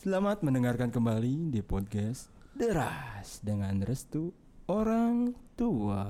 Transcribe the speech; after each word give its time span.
Selamat 0.00 0.40
mendengarkan 0.40 0.88
kembali 0.88 1.52
di 1.52 1.60
podcast 1.60 2.32
Deras 2.56 3.44
dengan 3.44 3.84
restu 3.84 4.32
orang 4.64 5.36
tua. 5.60 6.08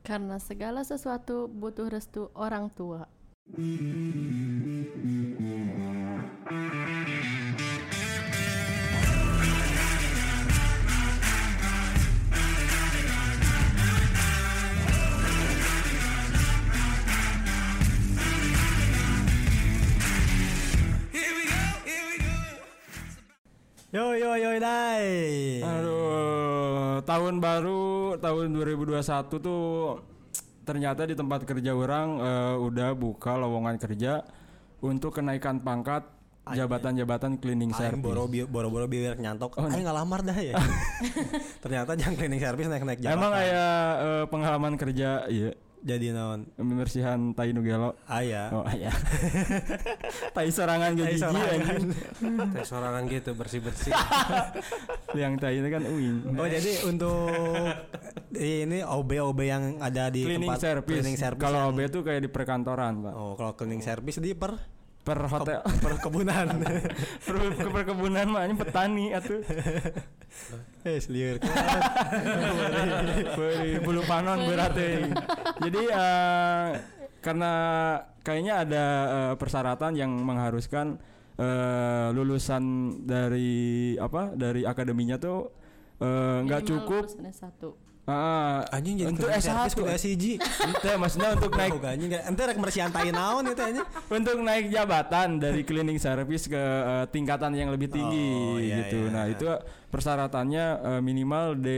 Karena 0.00 0.40
segala 0.40 0.80
sesuatu 0.80 1.52
butuh 1.52 1.92
restu 1.92 2.32
orang 2.32 2.72
tua. 2.72 3.04
Yo 23.96 24.12
yo 24.12 24.36
yo 24.36 24.52
dai. 24.60 25.56
Aduh, 25.64 27.00
tahun 27.08 27.40
baru 27.40 28.20
tahun 28.20 28.52
2021 28.52 28.92
tuh 29.40 30.04
ternyata 30.68 31.08
di 31.08 31.16
tempat 31.16 31.48
kerja 31.48 31.72
orang 31.72 32.20
eh, 32.20 32.56
udah 32.60 32.92
buka 32.92 33.40
lowongan 33.40 33.80
kerja 33.80 34.20
untuk 34.84 35.16
kenaikan 35.16 35.64
pangkat 35.64 36.04
jabatan-jabatan 36.44 37.40
cleaning 37.40 37.72
service. 37.72 38.04
boro 38.04 38.28
bi- 38.28 38.44
boro-boro 38.44 38.84
biar 38.84 39.16
nyantok. 39.16 39.56
Oh, 39.56 39.64
Aing 39.64 39.88
nggak 39.88 39.96
lamar 39.96 40.20
dah 40.20 40.36
ya. 40.36 40.60
Ternyata 41.64 41.96
jangan 41.96 42.20
cleaning 42.20 42.42
service 42.44 42.68
naik-naik 42.68 43.00
jabatan. 43.00 43.16
Emang 43.16 43.32
aya 43.32 43.66
eh, 43.96 44.24
pengalaman 44.28 44.76
kerja 44.76 45.24
iya 45.32 45.56
jadi 45.82 46.12
naon? 46.12 46.46
pembersihan 46.52 47.32
tai 47.32 47.50
nugelo. 47.50 47.96
Aya. 48.04 48.48
Oh 48.50 48.64
iya. 48.68 48.92
tai 50.36 50.48
sorangan 50.48 50.92
Tai 50.92 51.00
gaji 51.02 51.16
sorangan. 51.18 51.80
Teh 52.54 52.64
sorangan 52.64 53.02
gitu 53.06 53.30
bersih-bersih. 53.32 53.92
Yang 55.20 55.34
tai 55.40 55.56
itu 55.58 55.68
kan 55.68 55.82
uing. 55.82 56.16
Oh 56.36 56.46
jadi 56.46 56.72
untuk 56.84 57.28
ini 58.32 58.84
OB 58.84 59.10
OB 59.24 59.40
yang 59.42 59.64
ada 59.78 60.12
di 60.12 60.22
cleaning 60.22 60.44
tempat 60.44 60.60
service. 60.60 60.86
cleaning 60.86 61.16
service 61.16 61.40
Kalau 61.40 61.60
yang- 61.64 61.72
OB 61.72 61.78
itu 61.88 61.98
kayak 62.04 62.20
di 62.20 62.30
perkantoran, 62.30 63.00
Pak. 63.00 63.14
Oh 63.16 63.32
kalau 63.34 63.52
cleaning 63.56 63.80
service 63.80 64.20
di 64.20 64.36
per 64.36 64.75
Per 65.06 65.18
hotel 65.30 65.62
perkebunan. 65.86 66.46
per, 67.26 67.36
ke 67.54 67.66
perkebunan 67.70 68.26
mah 68.26 68.42
petani 68.58 69.14
atuh. 69.14 69.38
Eh. 70.82 70.98
Beuh, 73.38 73.78
bulu 73.86 74.02
panon 74.02 74.42
berarti. 74.50 75.06
Jadi 75.62 75.82
eh, 75.94 76.68
karena 77.22 77.52
kayaknya 78.26 78.54
ada 78.66 78.84
eh, 79.06 79.34
persyaratan 79.38 79.94
yang 79.94 80.10
mengharuskan 80.10 80.98
eh, 81.38 82.10
lulusan 82.10 82.98
dari 83.06 83.94
apa 84.02 84.34
dari 84.34 84.66
akademinya 84.66 85.22
tuh 85.22 85.54
eh, 86.02 86.42
nggak 86.42 86.60
Minimal 86.66 86.82
cukup 86.82 87.04
lulusan 87.06 87.30
S1. 87.30 87.85
Ah, 88.06 88.62
Anjing 88.70 88.96
jadi 88.96 89.10
untuk 89.10 89.26
cleaning 89.26 89.42
S1 89.42 89.50
service 89.50 89.74
kudu 89.74 89.86
SIG. 89.94 90.24
Ente 90.38 90.90
maksudnya 90.94 91.28
untuk 91.34 91.50
naik 91.52 91.72
Oh 91.74 91.82
anjing 91.82 92.10
ente 92.14 92.42
rek 92.42 92.56
bersihan 92.56 92.88
tai 92.88 93.10
naon 93.10 93.44
itu 93.44 93.58
anjing. 93.58 93.86
untuk 94.06 94.36
naik 94.40 94.70
jabatan 94.70 95.28
dari 95.36 95.60
cleaning 95.60 95.98
service 95.98 96.46
ke 96.46 96.56
eh, 96.56 97.04
tingkatan 97.10 97.52
yang 97.52 97.68
lebih 97.68 97.88
tinggi 97.88 98.30
Oh, 98.30 98.56
iya, 98.56 98.86
gitu. 98.86 98.98
iya. 99.04 99.10
Nah, 99.10 99.24
itu 99.26 99.46
persyaratannya 99.90 100.64
eh, 100.80 101.00
minimal 101.00 101.54
D 101.56 101.68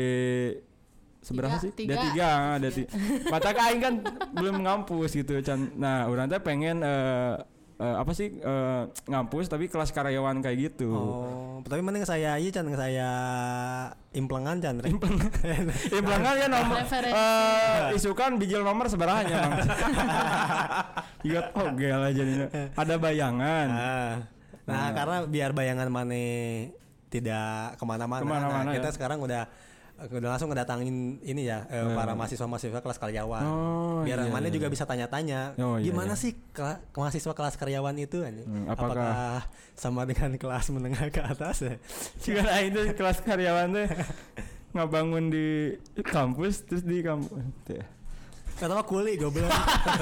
seberapa 1.18 1.58
Tiga, 1.58 1.64
sih? 1.64 1.72
tiga. 1.74 1.94
D3, 1.98 2.20
D3. 2.62 2.78
Mata 3.32 3.50
aing 3.50 3.80
kan 3.82 3.94
belum 4.32 4.62
ngampus 4.62 5.10
gitu, 5.12 5.34
Chan. 5.40 5.74
Nah, 5.74 6.06
urang 6.06 6.28
teh 6.28 6.38
pengen 6.38 6.80
eh, 6.80 7.34
eh, 7.78 7.96
apa 7.98 8.10
sih 8.10 8.28
eh, 8.34 8.82
ngampus 9.06 9.46
tapi 9.46 9.70
kelas 9.70 9.94
karyawan 9.94 10.42
kayak 10.42 10.58
gitu. 10.58 10.90
Oh, 10.90 11.62
tapi 11.62 11.78
mending 11.78 12.02
saya 12.02 12.34
iya 12.36 12.50
can 12.50 12.66
saya 12.74 13.10
implengan 14.12 14.58
can 14.58 14.82
rek. 14.82 14.92
Implangan 15.98 16.34
ya 16.34 16.46
nomor 16.50 16.76
eh, 16.82 17.94
isukan 17.94 18.36
bijil 18.36 18.66
nomor 18.66 18.90
seberahanya 18.90 19.36
Bang. 19.46 19.52
Juga 21.24 21.40
oh 21.54 21.68
gel 21.78 22.00
aja 22.02 22.12
jadinya. 22.18 22.46
Ada 22.74 22.94
bayangan. 22.98 23.68
Nah, 23.70 24.14
nah 24.66 24.86
karena 24.92 25.16
biar 25.24 25.50
bayangan 25.54 25.88
mana 25.88 26.24
tidak 27.08 27.78
ke 27.80 27.84
mana-mana. 27.86 28.22
Ke 28.22 28.28
mana-mana 28.28 28.68
nah, 28.68 28.74
kita 28.74 28.90
ya. 28.90 28.94
sekarang 28.94 29.18
udah 29.22 29.48
udah 29.98 30.30
langsung 30.30 30.54
ngedatangin 30.54 31.18
ini 31.26 31.42
ya 31.42 31.66
eh, 31.66 31.82
para 31.90 32.14
mahasiswa-mahasiswa 32.14 32.78
kelas 32.78 32.98
karyawan. 33.02 33.42
Oh, 33.42 34.00
biar 34.06 34.22
iya, 34.22 34.30
mana 34.30 34.46
iya. 34.46 34.54
juga 34.54 34.70
bisa 34.70 34.86
tanya-tanya. 34.86 35.58
Oh, 35.58 35.74
iya, 35.74 35.90
gimana 35.90 36.14
iya. 36.14 36.22
sih 36.22 36.38
kela- 36.54 36.78
mahasiswa 36.94 37.34
kelas 37.34 37.58
karyawan 37.58 37.94
itu? 37.98 38.22
Hmm, 38.22 38.70
apakah- 38.70 39.42
sama 39.74 40.06
dengan 40.06 40.38
kelas 40.38 40.70
menengah 40.70 41.10
ke 41.10 41.18
atas 41.18 41.62
ya? 41.66 41.74
Juga 42.22 42.62
itu 42.62 42.80
kelas 42.94 43.18
karyawan 43.26 43.74
tuh 43.74 43.86
ngabangun 44.74 45.34
di 45.34 45.74
kampus 46.06 46.62
terus 46.62 46.86
di 46.86 47.02
kampus. 47.02 47.42
Ya. 47.66 47.82
Kata 48.58 48.74
mah 48.74 48.86
kuli 48.86 49.18
goblok. 49.18 49.50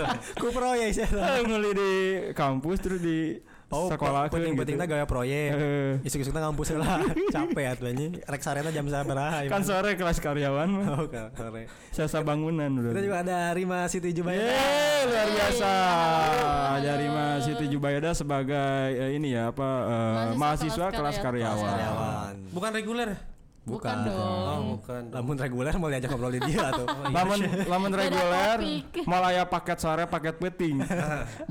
Ku 0.41 0.49
proyek 0.49 0.93
sih. 0.93 1.05
Nguli 1.45 1.71
di 1.73 1.91
kampus 2.33 2.79
terus 2.81 3.01
di 3.01 3.37
Oh, 3.67 3.91
sekolah 3.91 4.31
penting-pentingnya 4.31 4.87
gawe 4.87 5.05
proyek. 5.05 5.51
Eh. 5.53 5.93
Isuk-isuknya 6.01 6.39
ngampus 6.41 6.71
lah. 6.73 7.03
Capek 7.35 7.67
atuh 7.67 7.91
anjing. 7.91 8.15
Rek 8.21 8.39
sarena 8.39 8.71
jam 8.71 8.87
sabaraha. 8.87 9.43
kan 9.45 9.59
sore 9.61 9.99
kelas 9.99 10.23
karyawan. 10.23 10.69
Oh, 10.87 11.03
ke- 11.05 11.35
sore. 11.35 11.67
Sasa 11.91 12.23
bangunan 12.23 12.71
udah. 12.71 12.95
Kita 12.95 13.03
juga 13.03 13.19
ada 13.21 13.39
Rima 13.51 13.91
Siti 13.91 14.15
Jubaida. 14.15 14.47
Yeay, 14.47 15.01
luar 15.05 15.29
biasa. 15.29 15.73
Dari 16.79 17.07
Mas 17.09 17.43
Siti 17.43 17.67
Jubaida 17.67 18.11
sebagai 18.13 18.55
eh, 18.93 19.19
ini 19.19 19.35
ya 19.35 19.51
apa 19.51 19.67
eh, 19.67 19.91
mahasiswa, 20.31 20.39
Mahasiswa 20.39 20.87
kelas 20.89 20.95
kelas 20.95 21.17
karyawan. 21.19 21.67
Karyawan. 21.67 22.35
Bukan 22.55 22.71
reguler 22.71 23.09
ya? 23.09 23.19
Bukan 23.67 23.97
Oh, 23.99 24.07
dong. 24.07 24.63
bukan. 24.79 25.03
Lamun 25.11 25.37
reguler 25.37 25.75
mau 25.75 25.91
diajak 25.91 26.15
ngobrol 26.15 26.31
di 26.31 26.41
dia 26.45 26.71
tuh. 26.71 26.87
Lamun 27.19 27.39
lamun 27.67 27.91
reguler, 27.91 28.59
mau 29.03 29.19
aya 29.21 29.43
paket 29.43 29.83
sore, 29.83 30.07
paket 30.07 30.39
peting. 30.39 30.79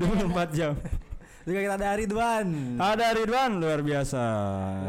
jam. 0.56 0.72
Juga 1.46 1.58
kita 1.62 1.74
ada 1.78 1.94
Ridwan. 1.94 2.46
Ada 2.74 3.06
Ridwan 3.14 3.50
luar 3.62 3.78
biasa. 3.78 4.22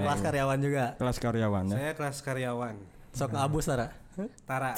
Kelas 0.02 0.20
karyawan 0.26 0.58
juga. 0.58 0.86
Kelas 0.98 1.18
karyawan 1.22 1.64
ya. 1.70 1.76
Saya 1.78 1.92
kelas 1.94 2.18
karyawan. 2.26 2.76
Sok 3.14 3.32
abus 3.38 3.66
Tara. 3.70 3.88
Tara. 4.50 4.74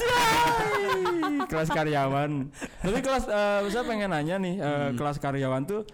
Kelas 1.50 1.72
karyawan. 1.72 2.52
Tapi 2.84 2.98
kelas 3.00 3.24
eh, 3.24 3.64
saya 3.72 3.84
pengen 3.88 4.12
nanya 4.12 4.36
nih, 4.36 4.60
eh, 4.60 4.88
kelas 4.92 5.16
karyawan 5.16 5.64
tuh 5.64 5.88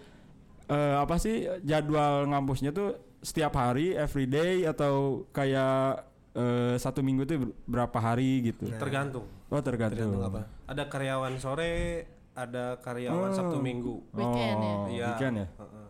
eh, 0.66 0.94
apa 0.98 1.14
sih 1.22 1.46
jadwal 1.62 2.26
ngampusnya 2.26 2.74
tuh 2.74 2.98
setiap 3.22 3.54
hari, 3.54 3.94
everyday 3.94 4.66
atau 4.66 5.22
kayak 5.30 6.02
eh, 6.34 6.74
satu 6.74 7.06
minggu 7.06 7.22
tuh 7.22 7.36
ber- 7.38 7.54
berapa 7.70 7.98
hari 8.02 8.50
gitu? 8.50 8.66
Tergantung. 8.74 9.30
Oh 9.46 9.62
tergantung. 9.62 10.10
Tergantung 10.10 10.26
apa? 10.26 10.50
Ada 10.66 10.90
karyawan 10.90 11.38
sore, 11.38 12.02
ada 12.36 12.76
karyawan 12.78 13.32
Sabtu 13.32 13.58
Minggu. 13.58 14.04
Weekend 14.12 14.58
ya? 14.58 14.68
Oh, 14.70 14.84
Iya. 14.86 15.08
weekend 15.10 15.36
ya. 15.36 15.46
Heeh. 15.56 15.86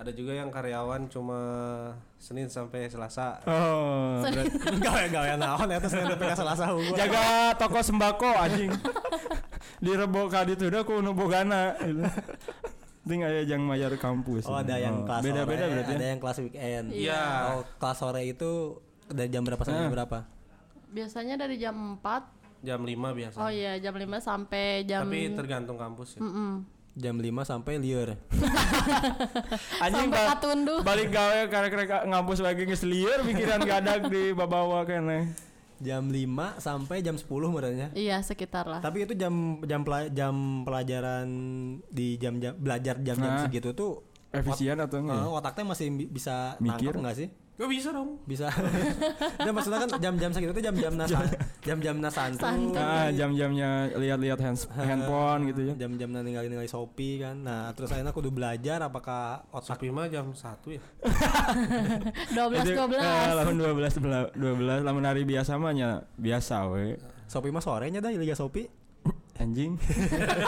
Ada 0.00 0.16
juga 0.16 0.32
yang 0.32 0.48
karyawan 0.48 1.12
cuma 1.12 1.40
Senin 2.16 2.48
sampai 2.48 2.88
Selasa. 2.88 3.36
Oh, 3.44 4.24
Gawe 4.80 5.04
gawe 5.06 5.36
naon 5.36 5.68
eta 5.68 5.84
saya 5.84 6.16
PK 6.16 6.32
Selasa 6.34 6.72
unggul. 6.72 6.96
jaga 6.96 7.52
toko 7.52 7.84
sembako 7.84 8.30
anjing. 8.32 8.72
Di 9.76 9.92
rebo 9.92 10.24
kadi 10.26 10.56
tuh 10.56 10.72
udah 10.72 10.82
ku 10.82 11.00
nu 11.00 11.12
bogana 11.12 11.76
gitu. 11.78 12.00
Ting 13.02 13.20
aya 13.20 13.44
jang 13.44 13.60
mayar 13.60 13.92
kampus. 13.96 14.46
Oh, 14.46 14.56
ada 14.56 14.76
yang 14.76 15.04
kelas 15.04 15.20
beda-beda 15.20 15.64
berarti. 15.66 15.92
ada 15.92 16.00
ya? 16.00 16.08
yang 16.08 16.20
kelas 16.20 16.38
weekend. 16.38 16.86
Iya. 16.92 17.22
Oh, 17.50 17.62
kelas 17.76 17.96
sore 17.98 18.22
itu 18.24 18.80
dari 19.04 19.28
jam 19.28 19.42
berapa 19.42 19.60
sampai 19.60 19.84
jam 19.84 19.92
berapa? 19.92 20.18
Biasanya 20.88 21.34
dari 21.36 21.60
jam 21.60 21.76
4 21.98 22.39
Jam 22.60 22.80
5 22.80 22.92
biasa. 22.92 23.36
Oh 23.36 23.48
iya 23.48 23.76
jam 23.76 23.92
5 23.92 24.04
sampai 24.18 24.84
jam 24.84 25.02
Tapi 25.02 25.32
tergantung 25.32 25.76
kampus 25.76 26.16
ya. 26.16 26.20
Mm-mm. 26.20 26.60
Jam 26.92 27.16
5 27.16 27.24
sampai 27.46 27.78
liur. 27.78 28.18
Anjing 29.80 30.08
Sampai 30.08 30.20
ba- 30.20 30.28
katundu. 30.30 30.74
balik 30.82 31.08
gawe 31.08 31.46
karek-karek 31.46 31.88
ngampus 32.04 32.38
lagi 32.38 32.62
geus 32.64 32.82
lieur 32.82 33.22
pikiran 33.22 33.60
gadag 33.62 34.06
di 34.06 34.32
babawa 34.32 34.84
kene. 34.84 35.32
Jam 35.78 36.04
5 36.04 36.20
sampai 36.58 37.00
jam 37.00 37.16
10 37.16 37.24
menurutnya. 37.24 37.88
Iya 37.94 38.20
sekitar 38.20 38.68
lah. 38.68 38.80
Tapi 38.80 39.08
itu 39.08 39.16
jam 39.16 39.32
jam 39.64 39.80
pela- 39.80 40.10
jam 40.10 40.34
pelajaran 40.62 41.26
di 41.88 42.16
jam-jam 42.16 42.52
belajar 42.54 43.00
jam-jam 43.00 43.32
Nah. 43.32 43.42
segitu 43.42 43.72
tuh 43.72 44.04
Efisien 44.30 44.76
atau 44.76 45.00
enggak? 45.00 45.16
eh, 45.16 45.30
otaknya 45.32 45.64
masih 45.66 45.86
bi- 45.90 46.06
bisa 46.06 46.54
Mikir. 46.58 46.92
nangkep 46.92 47.02
nggak 47.02 47.16
sih? 47.16 47.28
Gak 47.60 47.68
bisa 47.68 47.92
dong. 47.92 48.16
Bisa. 48.24 48.48
Dan 49.44 49.52
maksudnya 49.52 49.84
kan 49.84 50.00
jam-jam 50.00 50.32
segitu 50.32 50.48
tuh 50.50 50.64
jam-jam 50.64 50.96
nasa 50.96 51.20
jam-jam 51.60 52.00
nasantu. 52.00 52.40
Santuy. 52.40 52.80
Ah, 52.80 53.12
jam-jamnya 53.12 53.92
lihat-lihat 53.92 54.40
hands, 54.40 54.64
handphone 54.72 55.44
gitu 55.46 55.60
ya. 55.68 55.74
Jam-jam 55.76 56.08
ninggalin 56.08 56.48
nilai 56.48 56.64
Shopee 56.64 57.20
kan. 57.20 57.36
Nah, 57.36 57.68
terus 57.76 57.92
akhirnya 57.92 58.10
kudu 58.10 58.32
belajar 58.32 58.80
apakah 58.80 59.44
otak 59.50 59.76
Sapi 59.76 59.92
mah 59.92 60.08
jam 60.08 60.32
1 60.32 60.40
ya. 60.66 60.80
12 62.32 62.64
Itu, 62.64 62.72
12. 62.80 62.96
eh, 62.96 63.32
lamun 63.36 63.56
12 63.60 64.00
bela- 64.00 64.32
12 64.32 64.80
lamun 64.80 65.04
hari 65.04 65.28
biasa 65.28 65.60
mah 65.60 65.76
nya 65.76 65.88
biasa 66.16 66.64
we. 66.66 66.96
Shopee 67.28 67.52
mah 67.52 67.60
sorenya 67.60 68.00
dah 68.00 68.08
Liga 68.08 68.32
Shopee. 68.32 68.72
Anjing. 69.42 69.76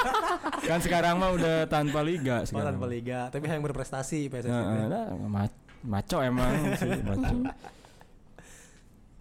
kan 0.68 0.80
sekarang 0.80 1.16
mah 1.16 1.32
udah 1.32 1.64
tanpa 1.66 2.00
liga 2.00 2.40
Oh, 2.40 2.48
sekarang. 2.48 2.76
tanpa 2.76 2.86
liga, 2.86 3.28
tapi 3.28 3.44
yang 3.46 3.60
berprestasi 3.60 4.28
PSSI. 4.28 4.48
Nah, 4.88 5.12
mat. 5.28 5.52
Maco 5.82 6.22
emang 6.22 6.52
sih 6.78 6.90
maco. 7.02 7.30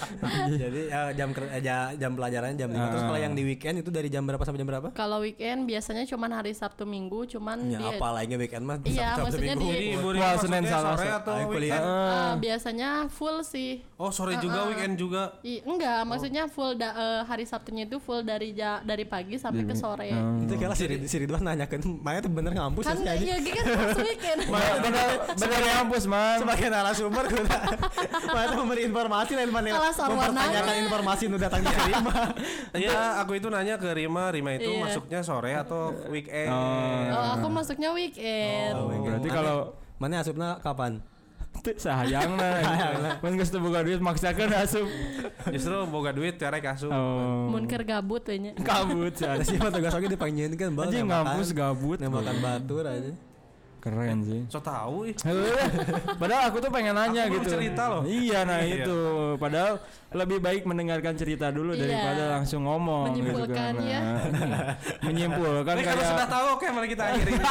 Jadi 0.62 0.82
eh, 0.88 1.10
jam 1.14 1.30
ker- 1.30 1.50
eh, 1.50 1.62
ja- 1.62 1.92
jam 1.94 2.12
pelajarannya 2.12 2.56
jam 2.56 2.70
5. 2.70 2.78
Terus 2.90 3.00
Ah. 3.00 3.08
kalau 3.08 3.20
yang 3.20 3.34
di 3.34 3.44
weekend 3.44 3.76
itu 3.78 3.90
dari 3.90 4.08
jam 4.08 4.24
berapa 4.24 4.40
sampai 4.40 4.60
jam 4.60 4.68
berapa? 4.68 4.88
Kalau 4.92 5.20
weekend 5.20 5.66
biasanya 5.66 6.04
cuman 6.06 6.32
hari 6.34 6.52
Sabtu 6.52 6.84
Minggu, 6.84 7.26
cuman 7.28 7.58
Ya 7.68 7.80
dia 7.80 7.90
apa 7.94 8.08
lagi 8.12 8.34
weekend 8.36 8.64
mah? 8.64 8.78
Iya, 8.82 9.14
Sabtu 9.14 9.22
maksudnya 9.30 9.56
Minggu. 9.56 9.70
di- 9.70 9.98
Wah, 10.00 10.12
Rima 10.12 10.30
Senin, 10.38 10.64
sore 10.66 11.08
atau 11.08 11.36
kuliah. 11.46 11.82
eh, 11.82 12.32
biasanya 12.40 12.90
full 13.08 13.38
sih. 13.42 13.72
Oh 13.96 14.10
sore 14.10 14.38
juga 14.38 14.66
weekend 14.66 14.96
juga. 14.96 15.38
I, 15.42 15.60
enggak, 15.62 16.02
maksudnya 16.04 16.48
full 16.48 16.74
da- 16.74 16.94
eh, 16.94 17.22
hari 17.24 17.44
Sabtunya 17.44 17.84
itu 17.84 17.98
full 17.98 18.22
dari 18.22 18.52
ja- 18.52 18.82
dari 18.82 19.04
pagi 19.04 19.36
sampai 19.36 19.64
ke 19.64 19.74
sore. 19.74 20.10
Itu 20.40 20.54
kira 20.56 20.74
si 20.74 20.86
si 21.06 21.16
Ridwan 21.18 21.42
nanyakan, 21.42 21.80
Maya 22.00 22.20
tuh 22.20 22.30
bener 22.30 22.52
ngampus 22.52 22.86
Kan 22.86 22.98
ya 23.00 23.14
sih 23.14 23.26
iya 23.26 23.36
kan 23.38 23.66
weekend. 23.98 24.40
bener 24.80 25.08
bener 25.36 25.62
kampus 25.74 26.04
man 26.06 26.38
sebagai 26.38 26.68
narasumber 26.68 27.26
kita 27.26 27.58
Maya 28.26 28.46
tuh 28.48 28.58
memberi 28.58 28.82
informasi 28.84 29.32
lain 29.34 29.50
mana 29.50 29.68
Kelas 30.00 30.16
Arwana. 30.16 30.32
mempertanyakan 30.32 30.76
informasi 30.80 31.24
nu 31.28 31.36
datang 31.36 31.62
di 31.62 31.74
Rima. 31.76 32.16
Iya, 32.80 33.00
aku 33.20 33.32
itu 33.36 33.48
nanya 33.52 33.76
ke 33.76 33.90
Rima, 33.92 34.32
Rima 34.32 34.56
itu 34.56 34.72
Iya. 34.72 34.82
masuknya 34.88 35.20
sore 35.20 35.52
atau 35.54 35.92
weekend. 36.08 36.50
Oh, 37.12 37.28
aku 37.36 37.48
masuknya 37.52 37.92
weekend. 37.92 38.74
Oh, 38.80 38.88
berarti 38.88 39.30
kalau 39.30 39.76
Mana 40.00 40.24
asupna 40.24 40.56
kapan? 40.64 41.04
Sayang 41.60 42.40
nah. 42.40 43.20
Mun 43.20 43.36
geus 43.36 43.52
teu 43.52 43.60
boga 43.60 43.84
duit 43.84 44.00
maksakeun 44.00 44.48
asup. 44.56 44.88
Justru 45.52 45.76
boga 45.92 46.16
duit 46.16 46.40
cara 46.40 46.56
kasu. 46.64 46.88
Oh. 46.88 47.52
Mun 47.52 47.68
keur 47.68 47.84
gabut 47.84 48.24
we 48.32 48.40
nya. 48.40 48.52
Kabut 48.64 49.12
sih. 49.20 49.28
Ada 49.28 49.44
sih 49.44 49.60
mah 49.60 49.68
tugas 49.68 49.92
lagi 49.92 50.08
dipanggilin 50.08 50.56
kan 50.56 50.72
bang. 50.72 50.88
Anjing 50.88 51.04
ngampus 51.04 51.52
gabut. 51.52 52.00
Nembakan 52.00 52.40
batur 52.40 52.88
aja. 52.88 53.12
Keren 53.80 54.20
sih. 54.22 54.42
So 54.48 54.60
tahu 54.60 55.08
ih. 55.08 55.16
Padahal 56.22 56.52
aku 56.52 56.60
tuh 56.60 56.68
pengen 56.68 56.94
nanya 56.94 57.26
Aku 57.26 57.40
gitu. 57.40 57.56
cerita 57.56 57.88
loh. 57.88 58.04
Iya, 58.04 58.44
nah 58.44 58.60
Iya. 58.60 58.84
itu. 58.84 59.00
Padahal 59.36 59.80
lebih 60.12 60.38
baik 60.38 60.64
mendengarkan 60.64 61.16
cerita 61.16 61.48
dulu 61.48 61.72
Iya. 61.72 61.82
daripada 61.82 62.24
langsung 62.36 62.64
ngomong 62.64 63.08
Menyimpulkan, 63.10 63.48
gitu 63.48 63.56
kan. 63.56 63.74
ya. 63.80 64.00
Nah, 64.44 64.76
Menyimpulkan 65.06 65.74
Tapi 65.74 65.84
kalau 65.86 66.04
sudah 66.04 66.18
kayak 66.20 66.30
tahu 66.30 66.46
oke 66.54 66.68
mari 66.70 66.88
kita 66.88 67.04
akhiri. 67.08 67.34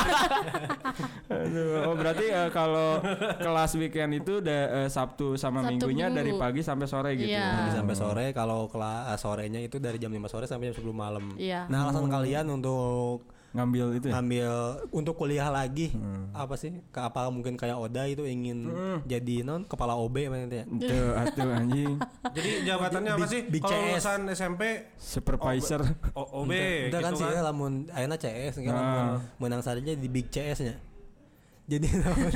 Aduh, 1.28 1.68
oh 1.86 1.94
berarti 1.94 2.26
eh, 2.26 2.48
kalau 2.50 3.00
kelas 3.38 3.72
weekend 3.76 4.12
itu 4.16 4.40
da, 4.40 4.84
eh, 4.84 4.88
Sabtu 4.88 5.34
sama 5.34 5.60
Sabtu 5.60 5.70
minggunya 5.88 6.06
Minggu. 6.08 6.18
dari 6.18 6.32
pagi 6.34 6.60
sampai 6.60 6.86
sore 6.86 7.10
gitu. 7.14 7.30
Iya. 7.30 7.48
Jadi 7.58 7.70
sampai 7.74 7.94
sore 7.94 8.26
kalau 8.32 8.68
kelas 8.68 9.16
sorenya 9.16 9.60
itu 9.60 9.76
dari 9.76 9.96
jam 9.96 10.10
5 10.10 10.28
sore 10.28 10.44
sampai 10.44 10.68
jam 10.68 10.76
10 10.76 10.92
malam. 10.92 11.24
Iya. 11.36 11.68
Nah, 11.68 11.88
alasan 11.88 12.04
kalian 12.06 12.46
untuk 12.50 13.24
Ngambil 13.48 13.96
itu 13.96 14.06
ya? 14.06 14.12
ngambil 14.14 14.50
untuk 14.90 15.14
kuliah 15.14 15.48
lagi 15.48 15.96
apa 16.30 16.52
sih? 16.54 16.84
Ke 16.88 17.00
apa 17.02 17.26
mungkin 17.28 17.54
kayak 17.54 17.74
Oda 17.74 18.04
itu 18.04 18.22
ingin 18.22 18.68
jadi 19.04 19.40
non 19.40 19.64
kepala 19.64 19.94
OB 19.94 20.16
mana 20.26 20.44
itu 20.44 20.56
ya? 20.56 20.66
Tuh, 20.68 21.08
atuh 21.22 21.48
anjing. 21.50 21.96
Jadi 22.30 22.50
jabatannya 22.62 23.10
apa 23.10 23.26
sih? 23.26 23.40
Kalau 23.54 23.80
lulusan 23.88 24.20
SMP 24.28 24.62
Supervisor. 24.94 25.80
O- 26.12 26.44
OB 26.44 26.52
Udah 26.88 27.00
kan 27.00 27.12
gitu 27.12 27.18
sih 27.18 27.26
kan. 27.26 27.42
lamun 27.42 27.72
ayeuna 27.88 28.16
CS 28.16 28.60
kan 28.60 28.68
Ah. 28.68 28.76
lamun 28.76 29.06
menang 29.38 29.62
saja 29.62 29.80
di 29.80 30.08
Big 30.08 30.28
CS 30.28 30.60
nya. 30.62 30.76
Jadi 31.68 31.84
namun 32.00 32.32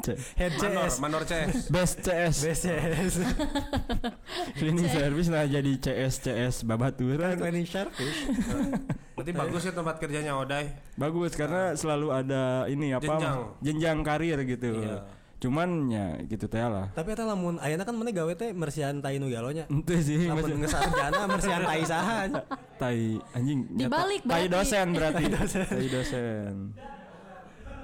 C- 0.00 0.16
head 0.34 0.56
Manor, 0.56 0.88
CS. 0.88 0.94
manor 0.96 1.22
CS. 1.22 1.56
Best 1.68 1.96
CS. 2.00 3.20
Cleaning 4.56 4.88
service 4.88 5.28
nah 5.28 5.44
jadi 5.44 5.72
CS 5.76 6.14
CS 6.18 6.54
babaturan. 6.64 7.36
Cleaning 7.36 7.68
service. 7.68 8.16
Berarti 9.12 9.30
bagus 9.30 9.62
ya 9.62 9.72
tempat 9.72 9.96
kerjanya 9.98 10.32
Odai. 10.34 10.72
Bagus 10.94 11.36
karena 11.36 11.72
selalu 11.74 12.08
ada 12.10 12.64
ini 12.66 12.90
apa 12.90 13.04
Jenjang. 13.04 13.38
jenjang 13.60 13.98
karir 14.00 14.38
gitu. 14.42 14.72
Iya. 14.74 15.04
Cuman 15.36 15.68
ya 15.86 16.06
gitu 16.22 16.46
teh 16.46 16.62
lah. 16.62 16.88
Tapi 16.92 17.12
eta 17.12 17.26
lamun 17.26 17.58
ayeuna 17.58 17.82
kan 17.82 17.92
mana 17.92 18.08
gawe 18.08 18.32
teh 18.32 18.54
mersihan 18.54 18.98
tai 18.98 19.18
nu 19.18 19.28
galonya. 19.28 19.66
Itu 19.66 19.92
sih 19.98 20.24
Lamun 20.24 20.48
geus 20.56 20.70
sarjana 20.70 21.26
mersihan 21.26 21.60
tai 21.60 21.82
saha. 21.84 22.18
tai 22.78 23.20
anjing 23.32 23.68
Dibalik 23.68 24.22
tai 24.22 24.48
berarti. 24.48 24.48
dosen 24.48 24.86
berarti 24.92 25.24
tai 25.28 25.86
dosen 25.86 26.54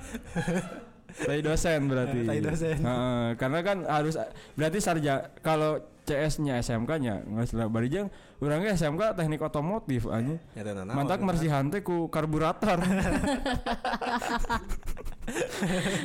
tai 1.28 1.40
dosen 1.40 1.80
berarti 1.84 2.18
Tai 2.22 2.40
dosen. 2.40 2.76
Heeh, 2.78 3.26
karena 3.34 3.58
kan 3.60 3.78
harus 3.82 4.14
berarti 4.54 4.78
sarja 4.78 5.32
kalau 5.40 5.78
CS-nya 6.04 6.56
SMK 6.58 6.90
nya 6.98 7.20
nggak 7.20 7.44
salah 7.44 7.68
barijang 7.68 8.08
orangnya 8.38 8.72
SMK 8.72 9.12
teknik 9.12 9.44
otomotif 9.44 10.08
aja 10.08 10.40
Ya 10.52 10.62
naon. 10.64 10.88
mantak 10.88 11.20
mersihan 11.20 11.68
teh 11.72 11.82
ku 11.82 12.08
karburator 12.08 12.80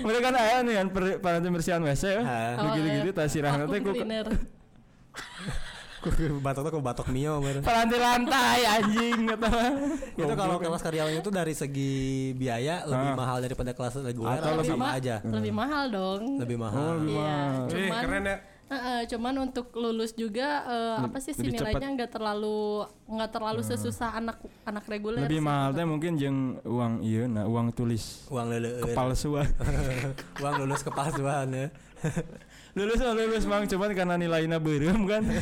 mereka 0.04 0.20
kan 0.22 0.36
aya 0.36 0.60
nih 0.60 0.76
kan 0.76 0.88
per- 0.92 1.20
bersihan 1.46 1.80
WC 1.80 2.04
ya 2.10 2.22
Ha. 2.22 2.36
begitu 2.60 2.88
gitu 3.00 3.10
tas 3.14 3.32
sirahna 3.34 3.64
teh 3.64 3.80
ku. 3.80 3.96
batok 6.46 6.64
tuh 6.70 6.80
batok 6.80 7.08
mio 7.08 7.40
bener. 7.40 7.60
paranti 7.60 7.98
lantai 7.98 8.62
anjing 8.64 9.20
kata 9.32 9.52
itu 10.14 10.34
kalau 10.34 10.56
kelas 10.58 10.82
karyawan 10.82 11.14
itu 11.16 11.30
dari 11.30 11.54
segi 11.54 11.94
biaya 12.34 12.84
lebih 12.84 13.10
Ah. 13.10 13.16
mahal 13.16 13.38
daripada 13.40 13.72
kelas 13.72 13.94
reguler 13.98 14.36
Atau 14.36 14.58
lebih 14.58 14.70
sama 14.70 14.86
ma- 14.86 14.94
aja 14.94 15.16
Lebih 15.22 15.54
mahal 15.54 15.84
dong. 15.90 16.22
lebih 16.38 16.56
oh 16.56 16.62
mahal 16.62 16.94
lebih 16.98 17.14
Iya, 17.14 17.22
mahal 17.22 17.54
Eh, 17.54 17.70
cuman 17.70 18.02
keren 18.02 18.24
ya. 18.26 18.38
Heeh, 18.66 19.00
cuman 19.06 19.36
untuk 19.44 19.70
lulus 19.76 20.12
juga 20.14 20.48
eh, 20.66 20.96
apa 21.00 21.18
sih 21.20 21.30
cepet. 21.32 21.52
nilainya 21.54 21.88
nggak 21.94 22.12
terlalu 22.12 22.82
nggak 23.06 23.30
terlalu 23.30 23.62
sesusah 23.62 24.16
anak 24.16 24.38
anak 24.64 24.82
reguler. 24.88 25.22
lebih 25.22 25.38
sih. 25.38 25.46
mahal 25.46 25.70
teh 25.72 25.86
mungkin 25.86 26.12
jeung 26.16 26.40
uang 26.64 26.94
iya 27.02 27.28
nah 27.28 27.46
uang 27.46 27.70
tulis 27.70 28.26
uang 28.28 28.48
leleur 28.50 28.82
kepalsuan 28.82 29.46
uang 30.42 30.54
lulus 30.60 30.82
kepalsuan 30.82 31.48
ya 31.50 31.68
lulus 32.74 32.98
mah 32.98 33.14
lulus 33.14 33.46
mang 33.46 33.64
cuman 33.64 33.94
karena 33.94 34.16
nilainya 34.18 34.58
berem 34.58 35.06
kan? 35.06 35.22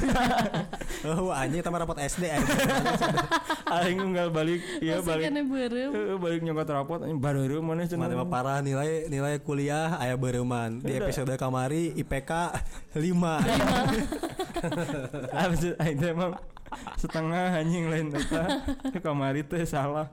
Oh 1.02 1.34
anjing 1.34 1.66
tambah 1.66 1.82
rapot 1.82 1.98
SD 1.98 2.30
aja 2.30 2.46
aing 3.82 3.98
unggal 3.98 4.30
balik 4.30 4.62
iya 4.84 5.02
balik. 5.02 5.34
kena 5.34 5.42
berem. 5.42 5.90
Heeh, 5.90 6.16
balik 6.20 6.46
nyokot 6.46 6.70
rapot 6.70 7.00
bareureum 7.02 7.66
mana 7.66 7.90
cenah 7.90 8.06
mana 8.06 8.22
mah 8.22 8.30
parah 8.30 8.60
nilai 8.62 9.10
nilai 9.10 9.42
kuliah 9.42 9.98
aya 9.98 10.14
bereuman 10.14 10.78
di 10.78 10.94
episode 10.94 11.34
kamari 11.42 11.90
IPK 11.98 12.32
5 12.94 13.02
apa 15.34 15.54
sih 15.58 15.72
aing 15.74 15.98
teh 15.98 16.14
mah 16.14 16.38
setengah 17.02 17.58
anjing 17.58 17.90
lain 17.90 18.14
eta 18.14 18.62
kamari 19.02 19.42
teh 19.42 19.66
salah. 19.66 20.06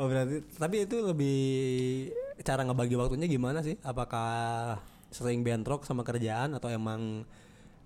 Oh 0.00 0.08
berarti 0.08 0.40
tapi 0.56 0.88
itu 0.88 0.96
lebih 1.04 1.38
cara 2.40 2.64
ngebagi 2.64 2.96
waktunya 2.96 3.28
gimana 3.28 3.60
sih? 3.60 3.76
Apakah 3.84 4.80
sering 5.10 5.42
bentrok 5.42 5.82
sama 5.86 6.06
kerjaan 6.06 6.54
atau 6.54 6.70
emang 6.70 7.26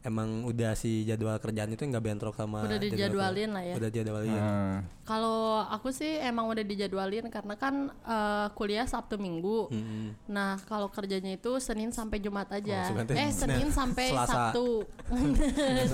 emang 0.04 0.44
udah 0.44 0.73
si 0.73 1.02
jadwal 1.02 1.32
kerjaan 1.34 1.73
itu 1.73 1.80
nggak 1.82 2.04
bentrok 2.04 2.34
sama 2.34 2.61
Udah 2.62 2.76
jadwal 2.76 2.92
dijadwalin 2.92 3.32
kuliah? 3.42 3.49
lah 3.50 3.62
ya. 3.64 3.75
udah 3.75 3.88
dijadwalin 3.88 4.30
nah, 4.30 4.76
Kalau 5.02 5.38
aku 5.66 5.88
sih 5.90 6.16
emang 6.18 6.44
udah 6.46 6.61
dijadwalin 6.61 7.28
karena 7.28 7.54
kan 7.54 7.75
eh, 7.88 8.46
kuliah 8.52 8.84
Sabtu 8.84 9.16
Minggu. 9.16 9.68
Mm-mm. 9.68 10.16
Nah, 10.26 10.56
kalau 10.62 10.88
kerjanya 10.88 11.32
itu 11.34 11.56
Senin 11.58 11.88
sampai 11.88 12.16
Jumat 12.18 12.49
aja. 12.49 12.84
Oh, 12.84 12.96
sebentar. 12.96 13.12
eh, 13.14 13.28
Senin 13.28 13.68
Senin- 13.68 13.68
sampai 13.70 14.06
Selasa. 14.08 14.32
Sabtu. 14.49 14.68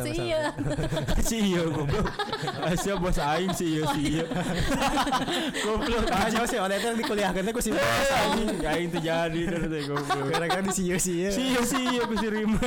sih 0.00 0.14
iya. 0.20 0.54
si 1.20 1.36
iya 1.48 1.62
goblok 1.66 2.06
Asia 2.62 2.94
bos 2.94 3.18
aing 3.18 3.50
si 3.50 3.66
iya 3.72 3.82
si 3.88 4.00
iya 4.12 4.24
goblok 5.64 6.06
Aja 6.08 6.46
sih 6.46 6.56
oleh 6.56 6.76
itu 6.76 6.88
dikuliahkannya 6.96 7.50
ku 7.50 7.58
si 7.58 7.70
bos 7.70 7.82
anjing 8.08 8.62
aing 8.62 8.88
teh 8.88 9.00
jadi 9.00 9.40
dari 9.44 9.66
teh 9.68 9.82
goblok 9.84 10.24
gara-gara 10.28 10.62
di 10.62 10.70
sieu 10.70 10.96
sieu 10.96 11.28
si 11.28 11.42
iya 11.50 11.60
si 11.60 11.78
iya 11.80 12.02
ku 12.04 12.14
si 12.14 12.26
Rima 12.28 12.58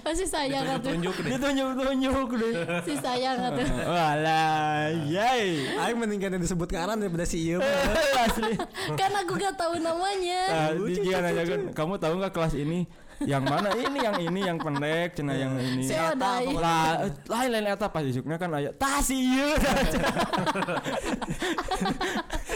Pasti 0.00 0.24
sayang. 0.24 0.64
Tunjuk 0.90 1.14
deh. 1.22 1.30
ditunjuk-tunjuk 1.36 2.28
deh 2.34 2.52
Si 2.86 2.94
sayang 2.98 3.38
atuh. 3.40 3.68
Walah, 3.86 4.90
yay. 5.06 5.70
Aing 5.78 5.96
mending 5.98 6.20
kan 6.20 6.34
disebut 6.36 6.68
ngaran 6.68 6.98
daripada 6.98 7.24
si 7.24 7.38
ieu 7.46 7.60
Asli. 8.24 8.54
kan 8.98 9.10
aku 9.14 9.38
gak 9.38 9.54
tahu 9.54 9.78
namanya. 9.78 10.40
Nah, 10.50 10.70
di 10.76 10.94
dia 11.00 11.22
nanya 11.22 11.42
kan, 11.46 11.60
kamu 11.72 11.92
tahu 11.96 12.14
nggak 12.20 12.32
kelas 12.34 12.54
ini 12.58 12.84
yang 13.20 13.44
mana 13.44 13.68
ini 13.76 14.00
yang 14.00 14.16
ini 14.16 14.40
yang 14.40 14.56
pendek 14.56 15.12
cina 15.12 15.36
yang 15.36 15.52
ini 15.52 15.84
Si 15.84 15.92
lah 15.92 17.04
eh, 17.04 17.12
lain 17.28 17.48
lain 17.52 17.68
eta 17.68 17.92
pas 17.92 18.00
isuknya 18.00 18.40
kan 18.40 18.48
aya 18.56 18.72
tah 18.72 19.04
si 19.04 19.36
ieu 19.36 19.52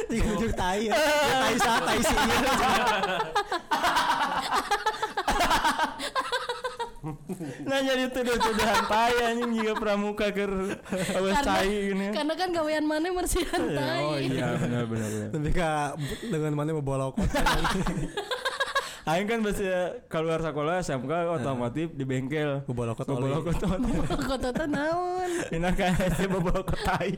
Tunjuk 0.08 0.56
tai. 0.56 0.88
Ya, 0.88 0.96
Tai 1.44 1.54
sa 1.60 1.72
tai 1.84 2.00
si 2.00 2.14
ieu. 2.16 2.40
Nah 7.68 7.78
jadi 7.84 8.08
tuduh 8.08 8.36
tuduhan 8.40 8.82
tai 8.88 9.16
anjing 9.32 9.52
juga 9.60 9.72
pramuka 9.76 10.26
ke 10.32 10.44
awas 11.16 11.40
tai 11.44 11.92
gini. 11.92 12.06
Karena 12.12 12.34
kan 12.36 12.48
gawean 12.52 12.84
mana 12.88 13.12
mersihan 13.12 13.60
tai. 13.72 14.00
oh 14.00 14.16
iya 14.16 14.56
benar 14.56 14.84
benar 14.88 15.08
benar. 15.12 15.28
Lebih 15.36 15.52
ke 15.52 15.70
dengan 16.32 16.52
mana 16.56 16.70
mau 16.72 16.84
bolok 16.84 17.14
Aing 19.04 19.28
kan 19.28 19.44
biasa 19.44 20.00
keluar 20.08 20.40
sekolah 20.40 20.80
SMK 20.80 21.12
otomotif 21.36 21.92
di 21.92 22.08
bengkel. 22.08 22.64
Bobolokot. 22.64 23.04
Bobolokot 23.04 23.52
Kota 24.24 24.48
teh 24.48 24.64
naon? 24.64 25.28
Ini 25.52 25.68
kayak 25.76 26.16
si 26.16 26.24
bobolokot 26.24 26.80
tai. 26.80 27.12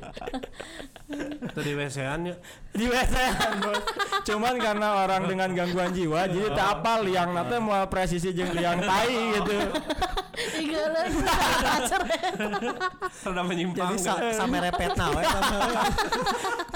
Itu 1.46 1.60
di 1.62 1.72
WC-an 1.78 2.26
ya. 2.26 2.34
Di 2.74 2.90
WC 2.90 3.14
bos. 3.62 3.78
Cuman 4.26 4.58
karena 4.58 5.06
orang 5.06 5.30
dengan 5.30 5.54
gangguan 5.54 5.94
jiwa 5.94 6.26
jadi 6.26 6.50
tak 6.58 6.82
apal 6.82 7.06
liang 7.06 7.30
nate 7.30 7.62
mau 7.62 7.86
presisi 7.86 8.34
jeung 8.34 8.50
liang 8.50 8.82
tai 8.82 9.14
gitu. 9.38 9.54
Iga 10.36 10.82
lagi. 10.90 11.18
Rada 13.22 13.42
menyimpang. 13.46 13.94
Jadi 13.94 13.96
sa- 14.02 14.34
sampai 14.34 14.58
repet 14.68 14.90
nah 14.98 15.14
we. 15.14 15.22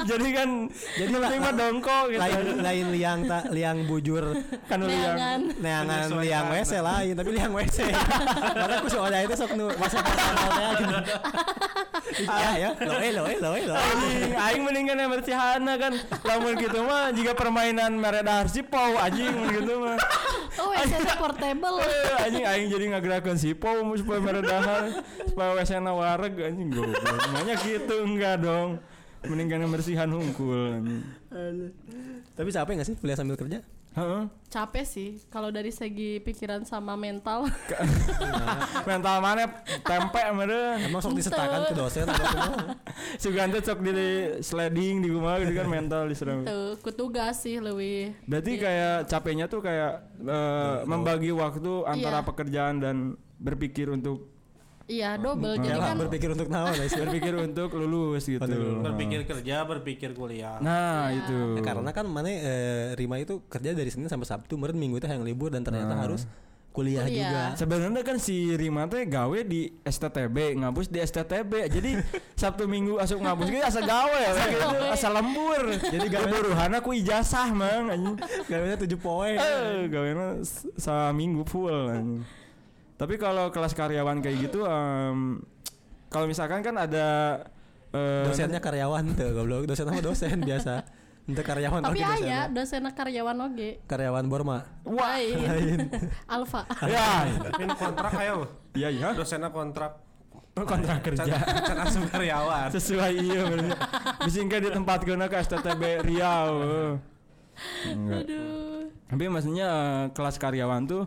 Jadi 0.00 0.28
kan 0.32 0.48
jadi 0.96 1.12
mah 1.12 1.52
dongko 1.52 1.98
gitu. 2.08 2.20
lain 2.22 2.62
lain 2.62 2.86
liang 2.94 3.20
ta, 3.28 3.44
liang 3.52 3.84
bujur 3.84 4.32
Kan. 4.64 4.80
Neangan. 5.00 5.40
neangan 5.56 6.06
liang 6.20 6.46
WC 6.52 6.72
lain 6.84 7.12
tapi 7.16 7.30
liang 7.32 7.52
WC. 7.56 7.78
Karena 8.60 8.74
aku 8.78 8.88
soalnya 8.92 9.20
itu 9.24 9.34
sok 9.34 9.52
nu 9.56 9.66
masa 9.80 9.98
pertama 10.04 10.46
teh 10.52 10.70
gitu. 10.84 10.96
Ah 12.26 12.54
ya, 12.62 12.70
loe 12.76 13.08
loe 13.14 13.34
loe 13.38 13.60
loe. 13.64 13.78
Anjing, 13.78 14.32
aing 14.34 14.62
mendingan 14.66 14.96
yang 14.98 15.10
bersihana 15.10 15.72
kan. 15.78 15.92
Lamun 16.26 16.54
gitu 16.58 16.78
mah 16.84 17.14
jika 17.14 17.32
permainan 17.32 17.96
merek 17.96 18.22
dahar 18.26 18.46
sipau 18.50 18.98
anjing 18.98 19.32
gitu 19.54 19.72
mah. 19.80 19.96
Oh, 20.58 20.74
WC-nya 20.74 21.14
portable. 21.16 21.76
Eh, 21.90 22.26
anjing 22.26 22.44
aing 22.44 22.66
jadi 22.68 22.84
ngagerakeun 22.96 23.38
sipau 23.38 23.82
supaya 23.96 24.20
merek 24.20 24.44
dahar 24.46 24.82
supaya 25.26 25.50
WC-na 25.56 25.92
wareg 25.94 26.34
anjing 26.38 26.68
goblok. 26.68 27.18
Nanya 27.32 27.54
gitu 27.60 27.96
enggak 28.04 28.42
dong. 28.42 28.82
Mendingan 29.20 29.68
yang 29.68 29.72
bersihan 29.72 30.08
hungkul. 30.08 30.80
Tapi 32.34 32.48
capek 32.48 32.72
gak 32.80 32.88
sih 32.88 32.96
kuliah 32.96 33.16
sambil 33.20 33.36
kerja? 33.36 33.60
Heeh. 33.90 34.22
Capek 34.46 34.86
sih 34.86 35.18
kalau 35.26 35.50
dari 35.50 35.70
segi 35.70 36.22
pikiran 36.22 36.62
sama 36.62 36.94
mental. 36.94 37.46
Mental 38.90 39.16
mana 39.18 39.46
tempe 39.82 40.22
meureun. 40.30 40.78
Emang 40.86 41.02
sok 41.02 41.14
disetakan 41.14 41.70
ke 41.70 41.74
dosen? 41.74 42.06
Sugan 43.22 43.50
teh 43.50 43.62
sok 43.62 43.82
di 43.82 43.92
sliding 44.42 45.02
di 45.02 45.08
rumah 45.10 45.38
gitu 45.38 45.54
kan 45.54 45.66
mental 45.66 46.06
diserang. 46.06 46.46
Tuh, 46.46 46.78
kutugas 46.82 47.42
sih 47.42 47.58
lebih. 47.58 48.14
Berarti 48.26 48.52
kayak 48.58 49.06
capeknya 49.06 49.46
tuh 49.46 49.62
kayak 49.62 49.92
eh, 50.18 50.76
membagi 50.86 51.30
waktu 51.30 51.86
antara 51.86 52.22
Iya. 52.22 52.26
pekerjaan 52.26 52.74
dan 52.82 52.96
berpikir 53.38 53.90
untuk 53.90 54.30
Iya, 54.90 55.14
double. 55.14 55.54
Jadi 55.54 55.70
Yalah, 55.70 55.86
kan 55.86 55.96
berpikir 55.96 56.28
untuk 56.28 56.48
naon 56.50 56.74
guys. 56.74 56.90
berpikir 56.92 57.30
untuk 57.38 57.70
lulus 57.72 58.26
gitu. 58.26 58.42
Berpikir 58.82 59.22
kerja, 59.22 59.62
berpikir 59.62 60.10
kuliah. 60.12 60.58
Nah, 60.58 61.08
Iya. 61.08 61.22
itu. 61.22 61.38
Ya, 61.54 61.62
karena 61.62 61.90
kan 61.90 62.04
mana 62.04 62.26
eh, 62.26 62.90
Rima 62.92 63.16
itu 63.16 63.38
kerja 63.46 63.70
dari 63.70 63.86
Senin 63.86 64.10
sampai 64.10 64.26
Sabtu, 64.26 64.58
meren 64.58 64.74
Minggu 64.74 64.98
itu 64.98 65.06
yang 65.06 65.22
libur 65.22 65.48
dan 65.48 65.62
ternyata 65.62 65.94
harus 65.94 66.26
kuliah, 66.70 67.02
Kuliah. 67.02 67.22
juga. 67.22 67.42
Sebenarnya 67.56 68.02
kan 68.02 68.18
si 68.18 68.50
Rima 68.50 68.86
teh 68.86 69.02
gawe 69.04 69.38
di 69.42 69.70
STTB, 69.80 70.54
ngabus 70.56 70.86
di 70.86 70.98
STTB. 70.98 71.52
Jadi 71.68 71.90
Sabtu 72.42 72.66
Minggu 72.66 72.98
asup 72.98 73.18
ngabus 73.18 73.46
gitu 73.46 73.62
asa 73.62 73.78
gawe 73.80 74.18
ya 74.18 74.32
gitu, 74.48 74.58
asa 74.90 75.08
lembur. 75.08 75.70
Jadi 75.76 76.06
gawe 76.08 76.26
buruhana 76.26 76.78
ku 76.78 76.90
ijazah 76.90 77.46
mang 77.50 77.90
anjing. 77.90 78.18
Gawenya 78.44 78.74
tujuh 78.76 78.98
poin. 78.98 79.34
Eh, 79.34 79.86
gawena 79.86 80.38
s- 80.40 80.66
seminggu 80.74 81.42
full 81.44 81.70
anjing. 81.90 82.22
Tapi 83.00 83.16
kalau 83.16 83.48
kelas 83.48 83.72
karyawan 83.72 84.20
kayak 84.20 84.36
gitu 84.44 84.68
em, 84.68 85.40
kalau 86.12 86.28
misalkan 86.28 86.60
kan 86.60 86.76
ada 86.76 87.40
eh, 87.90 88.28
Dosennya 88.28 88.60
karyawan 88.60 89.16
tuh, 89.16 89.32
goblok. 89.32 89.64
Dosen 89.64 89.88
sama 89.88 90.04
dosen 90.04 90.36
biasa. 90.48 90.84
Untuk 91.24 91.46
karyawan 91.46 91.80
tapi 91.80 92.02
oke 92.02 92.12
aya 92.20 92.50
dosen 92.52 92.84
karyawan 92.84 93.36
oge. 93.48 93.80
Karyawan 93.88 94.24
Borma. 94.28 94.68
Lain. 94.84 95.88
Alfa. 96.36 96.68
ya, 96.84 97.24
Ini 97.56 97.72
kontrak 97.72 98.12
ayo. 98.20 98.44
iya 98.76 98.92
iya. 98.92 99.16
Dosennya 99.16 99.48
kontrak. 99.48 99.96
Kontrak 100.52 101.00
kerja. 101.00 101.24
Can 101.64 101.78
asup 101.80 102.04
karyawan. 102.10 102.68
sesuai 102.68 103.12
iya 103.16 103.48
bener 103.48 103.72
bisa 104.20 104.44
nggak 104.44 104.60
di 104.60 104.70
tempat 104.76 104.98
ke 105.06 105.36
STTB 105.40 105.82
Riau 106.04 106.52
Enggak. 107.86 108.24
Aduh. 108.24 108.88
tapi 109.08 109.24
maksudnya 109.28 109.68
eh, 109.68 110.04
kelas 110.12 110.36
karyawan 110.36 110.82
tuh 110.84 111.04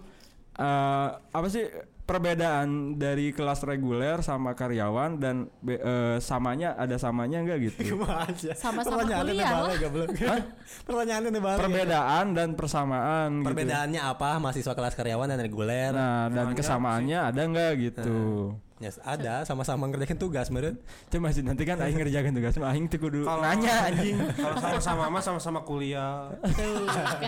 eh, 0.56 1.08
apa 1.14 1.48
sih 1.48 1.66
perbedaan 2.04 3.00
dari 3.00 3.32
kelas 3.32 3.64
reguler 3.64 4.20
sama 4.20 4.52
karyawan 4.54 5.24
dan 5.24 5.48
be- 5.64 5.80
eh, 5.80 6.18
samanya 6.20 6.76
ada 6.76 7.00
samanya 7.00 7.40
enggak 7.40 7.72
gitu. 7.72 7.96
Sama-sama 8.60 9.08
Pertanyaannya 9.08 9.34
kuliah 9.34 9.52
balik 9.56 9.64
lah. 9.64 9.80
goblok. 9.80 10.10
Pertanyaannya 10.88 11.30
nih 11.32 11.42
balik. 11.42 11.60
perbedaan 11.64 12.26
dan 12.36 12.50
persamaan 12.60 13.30
gitu. 13.40 13.48
Perbedaannya 13.48 14.02
apa 14.04 14.30
mahasiswa 14.38 14.74
kelas 14.76 14.94
karyawan 14.94 15.28
dan 15.32 15.40
reguler? 15.40 15.92
nah 15.96 16.28
dan 16.28 16.52
kesamaannya 16.52 17.20
ada 17.32 17.42
enggak 17.42 17.72
gitu 17.80 18.52
Yes, 18.84 19.00
ada 19.00 19.48
sama-sama 19.48 19.88
ngerjain 19.88 20.20
tugas 20.20 20.52
meren. 20.52 20.75
Cuma 21.08 21.32
sih 21.32 21.40
nanti 21.40 21.63
kan 21.63 21.80
aing 21.80 21.96
ngerjakan 21.96 22.36
tugas 22.36 22.52
mah 22.58 22.68
aing 22.70 22.86
teh 22.86 23.00
kudu 23.00 23.24
Kalau- 23.24 23.40
nanya 23.40 23.88
anjing 23.88 24.20
Kalau 24.44 24.60
sama-sama 24.60 25.08
mah 25.08 25.24
sama-sama 25.24 25.60
kuliah. 25.63 26.36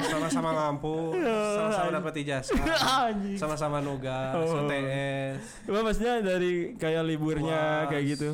Sama-sama 0.05 0.49
ngampus, 0.51 1.15
sama-sama 1.55 1.89
dapat 1.93 2.13
ijazah. 2.17 2.59
Sama-sama 3.41 3.79
nugas, 3.79 4.35
Oh. 4.35 4.67
UTS. 4.67 5.63
Cuma 5.63 5.79
maksudnya 5.81 6.19
dari 6.19 6.75
kayak 6.75 7.07
liburnya 7.07 7.55
Puas. 7.81 7.89
kayak 7.89 8.03
gitu 8.09 8.29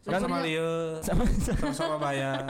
Sama-sama 0.00 0.40
lieu, 0.40 1.00
sama 1.00 1.24
sama-sama 1.28 1.96
bayar. 1.98 2.44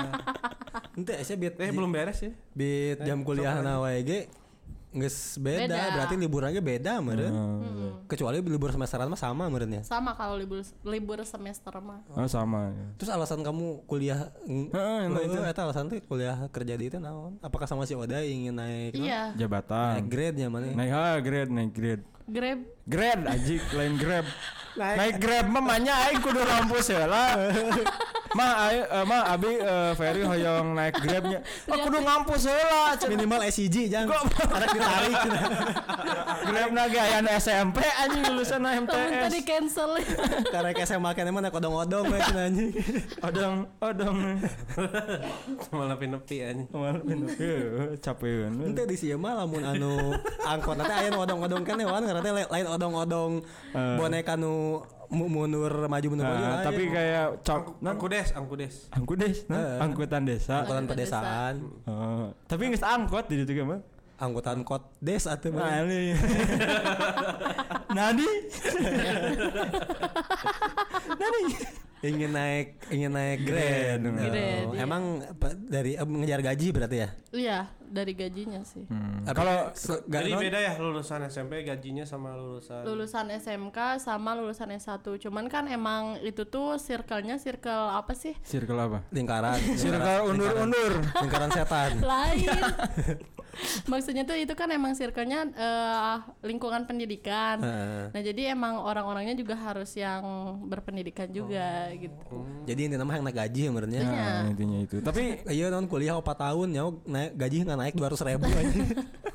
Ente 0.94 1.14
saya 1.22 1.34
biet 1.36 1.54
Eh 1.56 1.70
belum 1.70 1.90
beres 1.90 2.18
ya? 2.20 2.30
biet 2.50 2.98
jam 3.00 3.22
kuliah 3.22 3.58
na 3.58 3.78
wae 3.78 4.02
ge 4.94 5.00
geus 5.00 5.18
beda, 5.36 5.66
Beda. 5.66 5.90
berarti 5.92 6.14
liburannya 6.14 6.62
beda 6.62 6.92
meren. 6.98 7.28
Hmm. 7.28 7.92
Kecuali 8.06 8.38
libur 8.38 8.70
semesteran 8.70 9.06
mah 9.06 9.18
sama 9.18 9.50
meren 9.50 9.68
ya. 9.68 9.82
Sama 9.82 10.14
kalau 10.14 10.38
libur 10.38 10.62
libur 10.80 11.18
semester 11.20 11.74
mah. 11.76 11.98
Oh 12.08 12.24
sama 12.24 12.70
ya. 12.70 12.86
Terus 12.96 13.10
alasan 13.10 13.42
kamu 13.42 13.82
kuliah 13.84 14.30
Heeh, 14.46 15.02
Oh, 15.04 15.18
itu. 15.20 15.38
eta 15.40 15.66
alasan 15.66 15.90
tuh 15.90 15.98
kuliah 16.00 16.46
kerja 16.48 16.74
di 16.74 16.86
itu 16.86 16.96
naon? 16.96 17.36
Apakah 17.40 17.66
sama 17.66 17.82
si 17.82 17.92
Oda 17.92 18.22
ingin 18.22 18.54
naik? 18.54 18.94
Iya, 18.94 19.34
naik 19.34 19.42
Jabatan. 19.42 20.06
grade 20.06 20.36
nya 20.38 20.46
mana? 20.46 20.70
Naik 20.70 20.90
ah 20.90 21.18
grade, 21.18 21.50
naik 21.50 21.72
grade. 21.72 22.04
Grab. 22.24 22.60
Grade 22.86 23.22
anjing 23.26 23.60
lain 23.70 23.94
grab. 23.98 24.24
Naik- 24.74 24.96
Naik 24.96 25.16
grab 25.18 25.46
mah 25.46 25.62
manya 25.62 25.94
aing 26.04 26.18
kudu 26.18 26.40
rampus 26.40 26.88
ya 26.88 27.04
lah. 27.04 27.36
mah 28.34 28.52
aing 28.68 28.84
eh, 28.84 29.04
mah 29.06 29.22
abi 29.30 29.50
eh, 29.62 29.92
Ferry 29.94 30.22
hoyong 30.26 30.74
naik 30.74 30.98
grabnya. 30.98 31.38
Oh 31.70 31.78
kudu 31.78 31.98
ngampus 32.02 32.50
heula. 32.50 32.98
Minimal 33.06 33.40
SCG 33.48 33.76
jangan 33.88 34.26
anak 34.50 34.68
ditarik. 34.74 35.16
Grab 36.44 36.70
nage 36.74 36.98
aya 36.98 37.18
nu 37.22 37.30
SMP 37.38 37.78
anjing 37.80 38.22
lulusan 38.34 38.60
Temen 38.64 38.86
MTS. 38.88 39.22
tadi 39.28 39.40
cancel. 39.44 39.90
Karena 40.50 40.70
kayak 40.74 40.88
SMA 40.88 41.10
kan 41.14 41.24
emang 41.28 41.42
naik 41.44 41.54
odong-odong 41.54 42.04
we 42.10 42.18
cenah 42.20 42.44
anjing. 42.48 42.70
Odong, 43.20 43.56
odong. 43.80 44.18
Malah 45.70 45.96
nepi 46.00 46.36
anjing. 46.42 46.66
Kemarin 46.68 47.00
pindah. 47.04 47.36
Eh, 47.38 47.94
Capeun. 48.00 48.52
Ente 48.72 48.82
di 48.88 48.96
sieu 48.98 49.20
mah 49.20 49.44
lamun 49.44 49.62
anu 49.62 50.16
angkot 50.42 50.74
nanti 50.80 50.92
aya 50.92 51.08
nu 51.12 51.22
odong-odong 51.22 51.62
kan 51.62 51.76
karena 51.78 52.20
teh 52.20 52.32
lain 52.32 52.66
odong-odong 52.66 53.32
boneka 53.72 54.34
nu 54.34 54.80
mundur 55.08 55.72
maju 55.84 56.06
mundur 56.08 56.24
maju. 56.24 56.40
Nah, 56.40 56.62
tapi 56.62 56.82
kayak 56.86 57.26
cok 57.42 57.62
nah, 57.78 57.92
Angkudes, 57.92 58.28
angkudes. 58.32 58.74
angkudes, 58.90 59.36
nah, 59.46 59.58
Eh. 59.58 59.84
angkutan 59.84 60.22
desa. 60.22 60.62
angkutan 60.62 60.84
pedesaan, 60.86 61.54
Oh, 61.84 62.26
tapi 62.44 62.60
nggak 62.68 62.80
angkot 62.80 63.24
di 63.26 63.34
situ 63.40 63.52
kan, 63.56 63.80
angkutan 64.16 64.58
kot 64.62 64.82
des 64.98 65.24
atuh 65.24 65.50
Nah, 65.50 65.82
ini. 65.82 66.12
Nadi. 67.94 68.26
Nadi. 71.20 71.42
ingin 72.04 72.30
naik 72.30 72.66
ingin 72.92 73.10
naik 73.10 73.38
grade. 73.42 73.96
Grade, 73.96 74.04
Oh, 74.04 74.12
Grade, 74.12 74.44
iya. 74.76 74.82
Emang 74.84 75.02
dari 75.64 75.92
eh, 75.96 76.04
mengejar 76.04 76.40
gaji 76.42 76.68
berarti 76.68 76.96
ya? 77.00 77.08
Iya, 77.32 77.58
dari 77.94 78.12
gajinya 78.12 78.60
sih. 78.60 78.82
Tapi 79.22 79.30
Kalau 79.32 79.70
Jadi 80.04 80.30
non- 80.30 80.42
beda 80.42 80.58
ya 80.58 80.72
lulusan 80.76 81.22
SMP 81.24 81.62
gajinya 81.62 82.02
sama 82.02 82.34
lulusan. 82.34 82.82
Lulusan 82.82 83.30
SMK 83.30 83.78
sama 83.98 84.34
lulusan 84.34 84.74
S1. 84.74 84.98
Cuman 85.20 85.46
kan 85.46 85.64
emang 85.66 86.18
itu 86.20 86.42
tuh 86.44 86.74
circle-nya 86.76 87.38
circle 87.38 87.70
apa 87.88 88.12
sih? 88.12 88.34
circle 88.42 88.74
apa? 88.76 88.98
lingkaran 89.08 89.56
Circle 89.80 90.20
undur-undur. 90.26 90.92
lingkaran 91.16 91.50
setan 91.50 92.02
Lain. 92.04 92.50
Maksudnya 93.86 94.24
tuh 94.24 94.34
itu 94.34 94.50
kan 94.52 94.66
emang 94.66 94.92
circle-nya 94.92 95.46
eh, 95.46 96.16
lingkungan 96.42 96.84
pendidikan. 96.84 97.62
Nah, 98.10 98.18
jadi 98.18 98.50
emang 98.50 98.80
orang-orangnya 98.80 99.36
juga 99.36 99.54
harus 99.54 99.94
yang 99.94 100.24
berpendidikan 100.64 101.30
juga 101.30 101.86
gitu. 101.94 102.42
jadi 102.64 102.88
ini 102.88 102.94
nama 102.96 103.14
yang 103.14 103.22
naik 103.22 103.36
gaji 103.36 103.62
sebenarnya 103.68 104.00
Nah, 104.00 104.48
intinya 104.48 104.78
itu. 104.80 104.96
Tapi 104.98 105.44
iya 105.46 105.68
non 105.68 105.84
kuliah 105.84 106.16
4 106.16 106.24
tahun 106.24 106.68
ya 106.72 106.82
naik 107.04 107.30
gaji 107.36 107.56
nggak 107.62 107.78
naik 107.78 107.83
200 107.90 108.24
ribu 108.24 108.48
aja 108.48 108.72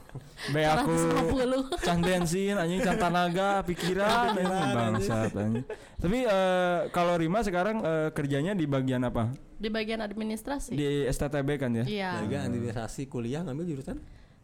be 0.56 0.64
aku 0.64 0.96
150. 1.36 1.84
can 1.84 2.00
bensin 2.00 2.56
anjing 2.56 2.80
can 2.80 2.96
tenaga 2.96 3.62
pikiran 3.62 4.34
anjing 4.34 4.50
bangsat 4.72 5.32
anjing. 5.36 5.66
Tapi 6.00 6.20
eh, 6.24 6.80
kalau 6.90 7.14
Rima 7.14 7.44
sekarang 7.44 7.78
eh, 7.80 8.10
kerjanya 8.10 8.56
di 8.56 8.64
bagian 8.64 9.04
apa? 9.04 9.30
Di 9.54 9.68
bagian 9.68 10.00
administrasi. 10.00 10.72
Di 10.72 11.04
STTB 11.06 11.50
kan 11.60 11.72
ya? 11.74 11.84
Iya. 11.84 12.10
Jaga 12.24 12.48
administrasi 12.48 13.06
kuliah 13.06 13.44
ngambil 13.44 13.68
jurusan 13.68 14.00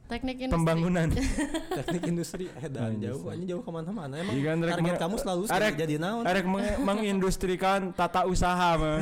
Teknik 0.05 0.37
industri. 0.37 0.53
pembangunan. 0.53 1.07
teknik 1.79 2.03
industri 2.05 2.45
eh 2.53 2.69
dan 2.69 2.99
jauh 2.99 3.25
aja 3.25 3.41
jauh 3.47 3.63
ke 3.63 3.71
mana-mana 3.71 4.13
emang 4.15 4.35
Iya 4.35 4.43
kan, 4.43 4.57
rek 4.59 4.69
target 4.69 4.85
meng- 4.85 5.01
kamu 5.01 5.15
selalu 5.17 5.41
arek- 5.49 5.77
jadi 5.79 5.95
naon 5.97 6.23
Arek 6.23 6.45
meng- 6.45 6.77
mengindustrikan 6.87 7.89
tata 7.89 8.21
usaha 8.23 8.75
mah. 8.75 9.01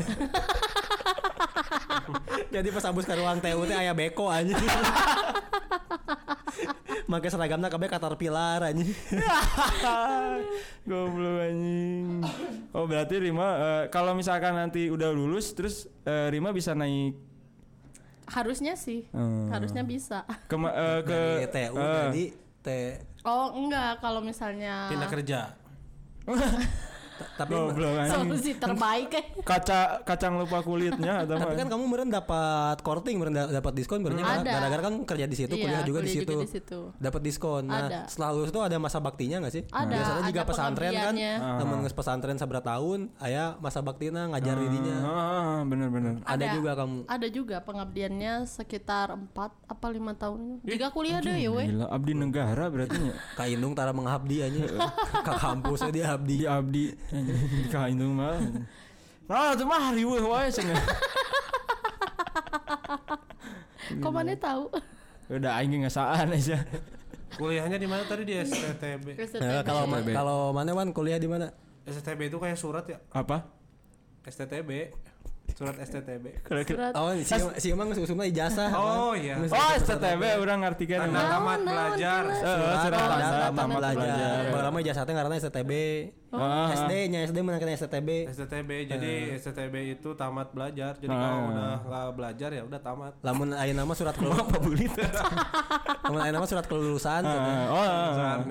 Jadi 2.54 2.70
pas 2.70 2.86
abus 2.86 3.10
ke 3.10 3.14
ruang 3.18 3.42
TU 3.42 3.62
teh 3.66 3.74
aya 3.82 3.98
beko 3.98 4.30
aja 4.30 4.54
Make 7.04 7.28
seragamnya 7.28 7.68
kabeh 7.68 7.90
caterpillar 7.90 8.64
aja 8.64 8.80
Goblok 10.90 11.46
anjing. 11.46 12.22
Oh 12.72 12.86
berarti 12.86 13.20
Rima 13.20 13.48
eh, 13.60 13.84
kalau 13.90 14.14
misalkan 14.16 14.56
nanti 14.56 14.88
udah 14.88 15.12
lulus 15.12 15.52
terus 15.52 15.90
eh, 16.06 16.30
Rima 16.32 16.54
bisa 16.56 16.72
naik 16.78 17.18
Harusnya 18.24 18.80
sih. 18.80 19.04
Hmm. 19.12 19.52
Harusnya 19.52 19.84
bisa. 19.84 20.24
ke 20.48 20.56
eh, 20.56 21.00
ke 21.04 21.20
dari 21.44 21.48
TU 21.52 21.76
eh, 21.76 21.92
jadi 22.08 22.24
T 22.64 22.68
Oh, 23.24 23.52
enggak 23.56 24.00
kalau 24.00 24.24
misalnya 24.24 24.88
Pindah 24.88 25.10
kerja. 25.12 25.40
Tapi 27.34 27.52
goblok 27.52 27.94
solusi 28.06 28.52
terbaik 28.54 29.10
eh. 29.12 29.26
Kaca 29.40 30.02
kacang 30.04 30.38
lupa 30.38 30.60
kulitnya 30.60 31.14
atau 31.24 31.36
tapi 31.36 31.56
kan 31.56 31.68
kamu 31.68 31.84
meren 31.86 32.10
dapat 32.10 32.78
korting 32.80 33.16
meren 33.16 33.34
da- 33.34 33.52
dapat 33.52 33.74
diskon 33.74 34.00
berarti 34.00 34.22
Ada. 34.22 34.46
gara-gara 34.48 34.82
kan 34.84 34.96
kerja 35.04 35.26
di 35.26 35.36
situ 35.36 35.54
Iya, 35.54 35.64
kuliah 35.64 35.82
juga 35.84 36.00
di 36.00 36.06
kuliah 36.06 36.16
situ 36.16 36.32
juga 36.32 36.44
di 36.44 36.52
situ. 36.52 36.80
dapat 36.96 37.22
diskon 37.22 37.64
nah 37.66 37.86
Ada. 37.86 38.00
setelah 38.06 38.30
lulus 38.32 38.50
tuh 38.50 38.62
ada 38.62 38.78
masa 38.78 38.98
baktinya 38.98 39.38
nggak 39.40 39.54
sih 39.54 39.64
Ada, 39.66 39.90
biasanya 39.90 40.22
juga 40.24 40.34
ada 40.36 40.44
pesantren 40.46 40.90
kan 40.90 40.94
pengabdiannya. 41.12 41.34
namun 41.60 41.78
nges 41.82 41.94
pesantren 41.94 42.38
seberapa 42.38 42.64
tahun 42.64 43.00
aya 43.18 43.44
masa 43.58 43.80
baktina 43.80 44.22
ngajar 44.28 44.56
dirinya 44.56 44.98
Ah, 45.04 45.60
bener-bener. 45.64 46.22
ada 46.24 46.46
juga 46.52 46.72
kamu 46.76 46.98
Ada 47.06 47.28
juga 47.28 47.58
pengabdiannya 47.60 48.34
sekitar 48.46 49.12
4 49.12 49.34
apa 49.66 49.86
5 49.88 50.14
tahun. 50.16 50.40
Jika 50.64 50.88
kuliah 50.90 51.20
deh 51.20 51.36
ya 51.36 51.50
weh. 51.50 51.66
Gila, 51.66 51.88
abdi 51.88 52.14
negara 52.14 52.66
berarti. 52.68 52.96
Kak 53.34 53.48
Indung 53.48 53.74
tara 53.74 53.92
mengabdi 53.92 54.40
aja 54.40 54.64
ke 55.26 55.34
kampusnya 55.34 55.92
dia 55.92 56.06
abdi 56.12 56.36
Di 56.36 56.46
abdi 56.46 56.84
di 57.12 57.68
kaindung 57.72 58.16
mah. 58.16 58.38
Nah, 59.28 59.56
itu 59.56 59.64
mah 59.66 59.92
riweuh 59.96 60.24
wae 60.28 60.52
cenah. 60.52 60.78
Kok 64.00 64.12
mana 64.12 64.36
tahu? 64.38 64.72
Udah 65.32 65.60
aing 65.60 65.84
ngasaan 65.84 66.32
aja. 66.36 66.60
Kuliahnya 67.34 67.82
di 67.82 67.88
mana 67.90 68.06
tadi 68.06 68.30
di 68.30 68.38
STTB? 68.38 69.18
Nah, 69.42 69.66
kalau 69.66 69.90
kalau 69.90 70.40
mana 70.54 70.72
wan 70.78 70.94
kuliah 70.94 71.18
di 71.18 71.26
mana 71.26 71.50
STTB 71.90 72.30
itu 72.30 72.38
kayak 72.38 72.60
surat 72.60 72.86
ya? 72.86 73.02
Apa? 73.10 73.50
STTB. 74.24 74.94
Surat 75.54 75.76
STTB. 75.78 76.26
Surat 76.66 76.94
oh 76.94 77.14
si 77.16 77.30
si 77.58 77.68
emang 77.70 77.88
usumna 77.90 78.26
ijazah 78.26 78.70
Oh 78.72 79.14
iya. 79.14 79.38
Oh, 79.40 79.70
STTB 79.76 80.22
urang 80.38 80.62
ngartikeun 80.62 81.00
Tanda 81.04 81.14
emang. 81.16 81.32
tamat 81.32 81.60
belajar. 81.64 82.24
Eh, 82.26 82.42
surat 82.42 82.78
surat 82.82 83.00
tanda 83.00 83.16
tanda 83.22 83.48
tamat 83.52 83.78
belajar. 83.78 84.38
Bagelama 84.50 84.78
ijazah 84.80 85.04
teh 85.04 85.14
ngaranna 85.14 85.38
STTB 85.38 85.72
SD 86.74 86.92
nya 87.08 87.20
SD 87.24 87.38
menangkan 87.40 87.70
STTB 87.72 88.10
STTB. 88.28 88.70
Jadi 88.88 89.14
STTB 89.38 89.76
itu 89.94 90.10
tamat 90.14 90.50
belajar. 90.50 90.98
Jadi 90.98 91.08
Ah. 91.08 91.22
kalau 91.22 91.40
udah 91.48 91.74
nggak 91.84 92.08
belajar 92.14 92.50
ya 92.50 92.62
udah 92.64 92.80
tamat. 92.82 93.14
lamun 93.22 93.54
aya 93.54 93.74
nama 93.78 93.94
surat 93.94 94.16
kelulusan 94.16 94.42
apa 94.44 94.58
bulit? 94.58 94.92
lamun 96.04 96.20
aya 96.20 96.32
nama 96.34 96.46
surat 96.46 96.66
kelulusan 96.66 97.22
oh, 97.70 97.86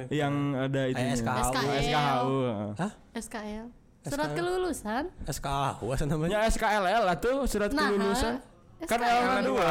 yang 0.09 0.35
ada 0.57 0.83
itu. 0.87 0.97
Eh, 0.97 1.19
SKHU. 1.19 1.67
SKHU. 1.83 2.37
Hah? 2.79 2.93
SKL. 3.13 3.67
Surat 4.03 4.31
kelulusan. 4.35 5.05
SKHU 5.25 5.87
apa 5.87 6.05
namanya 6.05 6.43
Ya 6.43 6.51
SKLL 6.51 7.03
lah 7.07 7.17
tuh 7.17 7.47
surat 7.47 7.71
Nah, 7.71 7.87
kelulusan. 7.89 8.35
Kan 8.83 8.99
SKL. 8.99 9.31
L 9.31 9.39
dua. 9.47 9.71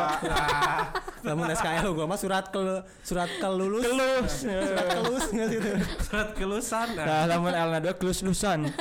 lamun 1.22 1.52
SKL 1.52 1.88
gua 1.92 2.06
mah 2.08 2.16
surat 2.16 2.48
kel 2.48 2.80
surat 3.04 3.28
kelulus 3.38 3.84
Kelus. 3.84 4.34
surat 4.48 4.88
kelus 4.88 5.26
nggak 5.30 5.48
sih 5.48 5.58
itu 5.60 5.72
Surat 6.02 6.30
kelulusan. 6.32 6.88
Nah, 6.96 7.24
lamun 7.28 7.52
L 7.52 7.72
dua 7.80 7.94
kelus 7.94 8.24
lusan. 8.24 8.72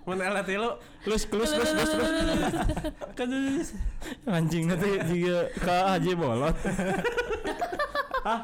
mun 0.00 0.16
elat 0.18 0.48
lu 0.48 0.74
Kelus 1.06 1.22
kelus 1.24 1.54
kelus 1.54 1.70
kelus 1.70 1.90
kelus. 1.94 2.54
Kelus. 3.14 3.68
Anjing 4.26 4.66
nanti 4.66 4.90
juga 5.06 5.46
ke 5.54 5.76
Haji 5.86 6.12
Bolot. 6.18 6.56
Hah? 8.20 8.40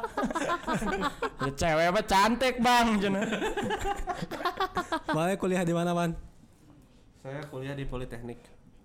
Ya, 1.38 1.50
cewek 1.52 1.87
apa 1.90 2.00
cantik 2.02 2.54
bang 2.59 2.87
cenah. 2.97 3.23
Mana 5.12 5.37
kuliah 5.37 5.62
di 5.62 5.74
mana, 5.74 5.92
Wan? 5.92 6.12
saya 7.20 7.42
kuliah 7.50 7.74
di 7.74 7.83
Politeknik. 7.83 8.38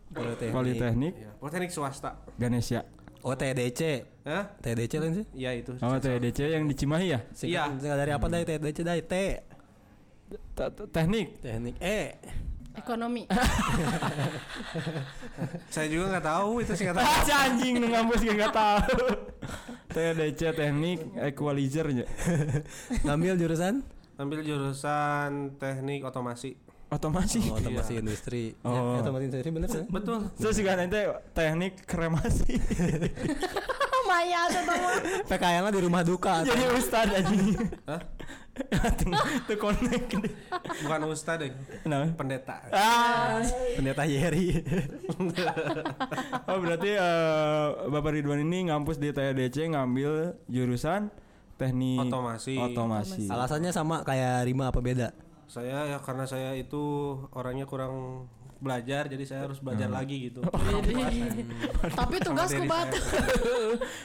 Politeknik. 0.09 0.51
Politeknik 0.51 1.13
Iya, 1.15 1.31
Politeknik 1.37 1.71
swasta. 1.71 2.17
Ganesha. 2.35 2.81
Oh, 3.21 3.37
TDC. 3.37 3.81
Hah? 4.25 4.49
TDC 4.59 4.93
lain 4.97 5.13
sih? 5.13 5.25
Iya 5.37 5.51
itu. 5.55 5.77
Oh 5.77 5.93
TDC 5.95 6.39
yang 6.49 6.65
di 6.65 6.73
Cimahi 6.73 7.07
ya? 7.07 7.19
Iya. 7.37 7.69
Singkat 7.77 7.97
dari 7.97 8.11
apa 8.11 8.25
dari 8.25 8.43
TDC 8.43 8.77
dari 8.81 9.01
T. 9.05 9.13
Te- 10.57 10.71
te- 10.73 10.89
Teknik. 10.89 11.37
Teknik 11.37 11.75
E. 11.77 12.17
Ekonomi. 12.71 13.27
Saya 15.73 15.87
juga 15.91 16.05
nggak 16.15 16.25
tahu 16.25 16.51
itu 16.63 16.73
singkatan. 16.75 17.03
Ah, 17.03 17.19
si 17.23 17.31
anjing 17.31 17.75
nu 17.83 17.87
ngampus 17.91 18.21
gak 18.23 18.35
nggak 18.39 18.55
tahu. 18.55 19.03
TDC 19.93 20.41
teknik 20.55 20.99
equalizer 21.19 21.85
nya. 21.91 22.05
Ngambil 23.05 23.35
jurusan 23.35 23.83
Ambil 24.15 24.45
jurusan 24.45 25.57
teknik 25.57 26.05
otomasi. 26.05 26.53
Otomasi. 26.91 27.39
oh, 27.49 27.57
otomasi 27.57 28.03
industri. 28.03 28.53
Oh. 28.61 28.69
Ya, 28.69 28.79
otomasi 29.01 29.23
industri 29.31 29.49
bener 29.49 29.69
kan? 29.71 29.85
Betul. 29.89 30.19
Terus 30.37 30.55
juga 30.59 30.71
nanti 30.77 30.99
teknik 31.33 31.73
kremasi. 31.89 32.53
Maya 34.11 34.41
tuh 34.51 34.63
teman. 34.67 34.99
PKL 35.25 35.65
di 35.71 35.79
rumah 35.81 36.03
duka. 36.03 36.43
Jadi 36.43 36.63
ustad 36.75 37.07
anjing. 37.15 37.55
Hah? 37.87 38.01
Itu 39.47 39.55
connect. 39.55 40.11
Bukan 40.83 41.01
ustad 41.07 41.39
deh. 41.39 41.51
Nah. 41.87 42.11
Pendeta. 42.13 42.59
Ah. 42.71 43.39
Pendeta 43.75 44.03
Yeri. 44.03 44.59
Oh 46.51 46.57
berarti 46.59 46.91
eh, 46.95 47.67
Bapak 47.87 48.11
Ridwan 48.11 48.43
ini 48.43 48.67
ngampus 48.67 48.99
di 48.99 49.15
TDC 49.15 49.71
ngambil 49.71 50.35
jurusan 50.51 51.07
teknik 51.55 52.09
Otomasi. 52.09 52.55
Otomasi. 52.57 53.23
Alasannya 53.29 53.71
sama 53.71 54.01
kayak 54.01 54.49
Rima 54.49 54.73
apa 54.73 54.81
beda? 54.81 55.13
Saya 55.51 55.83
ya 55.87 55.97
karena 55.99 56.25
saya 56.25 56.55
itu 56.55 57.15
orangnya 57.35 57.67
kurang 57.67 58.25
belajar 58.61 59.09
jadi 59.09 59.23
saya 59.25 59.41
harus 59.43 59.57
belajar 59.57 59.89
lagi 59.89 60.29
gitu. 60.29 60.45
Tapi 61.99 62.15
tugasku 62.17 62.61
Materi 62.61 62.69
bat. 62.69 62.87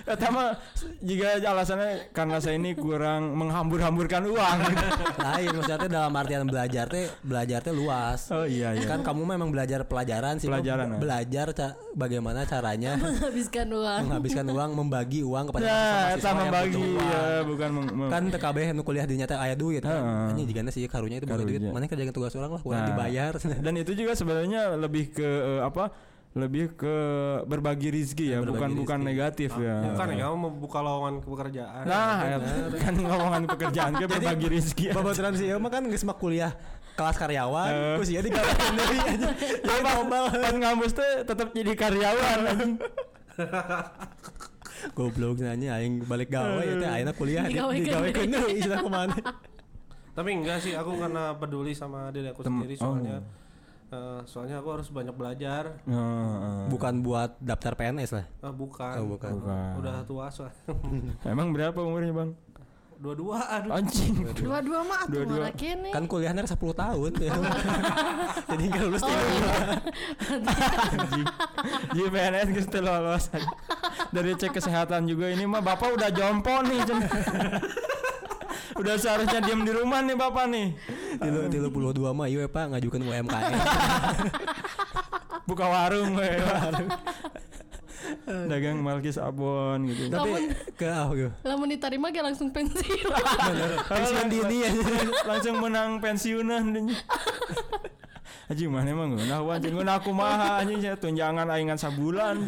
Eta 0.07 0.29
mah 0.29 0.57
jika 0.99 1.29
alasannya 1.39 2.09
karena 2.11 2.37
saya 2.39 2.57
ini 2.57 2.73
kurang 2.73 3.37
menghambur-hamburkan 3.37 4.25
uang. 4.25 4.59
Lain 5.27 5.49
maksudnya 5.53 5.79
dalam 5.87 6.13
artian 6.13 6.49
belajar 6.49 6.89
teh 6.89 7.07
belajar 7.21 7.61
teh 7.61 7.71
luas. 7.71 8.33
Oh 8.33 8.43
iya 8.43 8.73
iya. 8.73 8.87
Kan 8.87 9.05
kamu 9.05 9.29
memang 9.29 9.53
belajar 9.53 9.85
pelajaran 9.85 10.41
sih. 10.41 10.49
Pelajaran, 10.49 10.87
ya. 10.89 10.99
Belajar 10.99 11.47
ca- 11.53 11.77
bagaimana 11.93 12.45
caranya 12.45 12.97
Habiskan 13.29 13.69
uang. 13.69 14.01
menghabiskan 14.09 14.47
uang, 14.47 14.71
membagi 14.75 15.21
uang 15.21 15.45
kepada 15.49 15.65
Nah, 15.67 16.17
yang 16.17 16.37
membagi 16.39 16.73
butuh 16.73 16.89
uang. 16.89 17.05
ya 17.07 17.25
bukan 17.45 17.71
kan 18.09 18.23
TKB 18.31 18.57
nu 18.73 18.83
kuliah 18.83 19.05
di 19.05 19.15
nyata 19.17 19.37
aya 19.37 19.53
duit 19.53 19.85
kan. 19.85 20.33
Ini 20.33 20.43
jigana 20.45 20.71
sih 20.71 20.89
karunya 20.89 21.21
itu 21.21 21.27
bagi 21.27 21.45
duit. 21.45 21.61
Mana 21.67 21.85
kerjain 21.85 22.09
tugas 22.09 22.33
orang 22.35 22.51
lah, 22.51 22.63
kurang 22.63 22.83
Nah, 22.83 22.89
dibayar. 22.89 23.33
Dan 23.37 23.75
itu 23.77 23.93
juga 23.93 24.13
sebenarnya 24.15 24.46
lebih 24.77 25.05
ke 25.11 25.25
eh, 25.25 25.61
apa? 25.61 25.91
Lebih 26.37 26.77
ke 26.77 26.95
berbagi 27.45 27.89
rizki 27.89 28.29
ya, 28.29 28.39
Berbagi 28.39 28.53
bukan 28.53 28.71
bukan 28.77 28.99
rizki. 28.99 29.09
negatif 29.09 29.51
ya. 29.57 29.77
Bukan 29.89 30.07
ya, 30.13 30.25
mau 30.27 30.39
membuka 30.43 30.79
lowongan 30.79 31.15
pekerjaan. 31.19 31.83
Nah, 31.83 32.17
ya, 32.29 32.37
kan 32.77 32.93
ngomongan 32.93 33.43
pekerjaan 33.49 33.93
ke 33.95 34.05
berbagi 34.05 34.47
rizki. 34.51 34.85
Bapak 34.93 35.17
Transio 35.17 35.57
mah 35.57 35.71
kan 35.71 35.83
geus 35.87 36.05
mah 36.05 36.13
kuliah 36.13 36.53
kelas 36.93 37.17
karyawan, 37.17 37.69
Eh. 37.69 37.95
terus 37.97 38.09
ya 38.11 38.21
digawekeun 38.21 38.75
deui 38.79 38.99
aja. 38.99 39.29
Jadi 39.33 39.81
global. 39.81 40.23
Pas 40.31 40.55
ngampus 40.55 40.93
teh 40.93 41.13
tetap 41.25 41.49
jadi 41.51 41.73
karyawan. 41.73 42.39
anjing. 42.51 42.73
Goblok 44.93 45.41
nanya 45.41 45.77
aing 45.77 46.05
balik 46.05 46.29
gawe 46.31 46.61
ya 46.61 46.75
teh 46.75 46.89
ayeuna 46.91 47.13
kuliah 47.13 47.45
di- 47.45 47.57
digawekeun 47.81 48.29
deui 48.29 48.61
istilah 48.61 48.81
ke 48.81 48.91
mana. 48.91 49.17
Tapi 50.13 50.31
enggak 50.33 50.61
sih, 50.61 50.73
aku 50.73 50.97
karena 50.97 51.33
peduli 51.33 51.73
sama 51.73 52.09
diri 52.09 52.29
aku 52.29 52.41
sendiri 52.41 52.77
soalnya. 52.77 53.21
Eh, 53.89 54.21
soalnya 54.25 54.59
aku 54.59 54.69
harus 54.73 54.89
banyak 54.89 55.13
belajar. 55.13 55.79
Heeh. 55.83 56.67
Bukan 56.69 57.01
buat 57.01 57.39
daftar 57.39 57.75
PNS 57.75 58.11
lah. 58.13 58.27
Ah, 58.41 58.51
bukan. 58.51 58.95
Oh, 58.99 59.07
bukan. 59.15 59.31
Bukan. 59.39 59.71
Udah 59.79 60.03
tua 60.03 60.27
soalnya. 60.29 60.59
Emang 61.33 61.51
berapa 61.51 61.77
umurnya, 61.77 62.13
Bang? 62.13 62.31
Dua-dua 62.97 63.45
aduh. 63.53 63.77
Anjing. 63.77 64.25
Dua-dua 64.33 64.81
mah 64.81 65.05
atuh 65.05 65.21
Dua-dua. 65.21 65.45
mana 65.45 65.53
kene. 65.53 65.93
Kan 65.93 66.09
kuliahnya 66.09 66.49
10 66.49 66.57
tahun. 66.57 67.11
Jadi 68.51 68.63
enggak 68.73 68.83
lulus 68.89 69.03
Oh, 69.05 69.13
tiga 69.13 69.21
iya. 69.21 69.53
Anjing. 70.97 71.27
Jadi 71.93 72.09
PNS 72.09 72.49
geus 72.57 72.69
teu 72.73 72.81
lolos. 72.81 73.29
Dari 74.09 74.33
cek 74.33 74.57
kesehatan 74.57 75.05
juga 75.05 75.29
ini 75.29 75.45
mah 75.45 75.61
Bapak 75.61 75.93
udah 75.93 76.09
jompo 76.09 76.57
nih. 76.65 76.81
Udah 78.77 78.95
seharusnya 78.97 79.45
diam 79.45 79.61
di 79.61 79.73
rumah 79.73 80.01
nih 80.01 80.17
Bapak 80.17 80.45
nih. 80.49 80.67
Tilu 81.19 81.41
tilu 81.49 81.69
puluh 81.73 81.91
dua 81.97 82.11
mah 82.13 82.29
iya 82.29 82.47
pak 82.47 82.73
ngajukan 82.73 83.01
UMKM 83.03 83.53
Buka 85.47 85.63
warung 85.71 86.19
we. 86.19 86.27
dagang 88.27 88.83
malkis 88.83 89.19
abon 89.19 89.87
gitu 89.87 90.11
Tapi 90.11 90.51
ke 90.75 90.87
ah 90.87 91.11
gitu. 91.15 91.31
Lamun 91.47 91.71
diterima 91.71 92.11
ge 92.11 92.23
langsung 92.23 92.51
pensiun. 92.51 93.11
Pensiun 93.91 94.27
dini 94.31 94.67
aja. 94.67 94.83
langsung 95.27 95.63
menang 95.63 95.99
pensiunan. 96.03 96.91
Aji 98.47 98.71
mana 98.71 98.91
emang 98.91 99.15
ngeunah 99.15 99.41
wan 99.43 99.59
jeung 99.63 99.75
ngeunah 99.79 99.99
kumaha 100.03 100.63
anjing 100.63 100.81
saya 100.83 100.97
tunjangan 100.99 101.47
aingan 101.51 101.79
sabulan. 101.79 102.37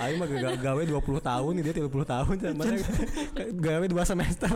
Aing 0.00 0.16
mah 0.16 0.26
gawe 0.26 0.56
gawe 0.56 0.82
20 0.82 1.20
tahun 1.20 1.52
dia 1.60 1.74
30 1.76 1.92
tahun 1.92 2.36
mana 2.56 2.74
gawe 3.58 3.84
2 3.84 4.10
semester. 4.10 4.50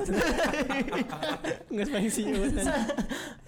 Nggak 1.68 1.88
pensiun. 1.92 2.50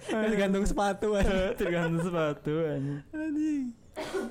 Nggak 0.07 0.37
gantung 0.37 0.65
sepatu 0.67 1.17
aja. 1.17 1.57
Tergantung 1.57 2.03
sepatu 2.05 2.53
anjing. 2.69 3.73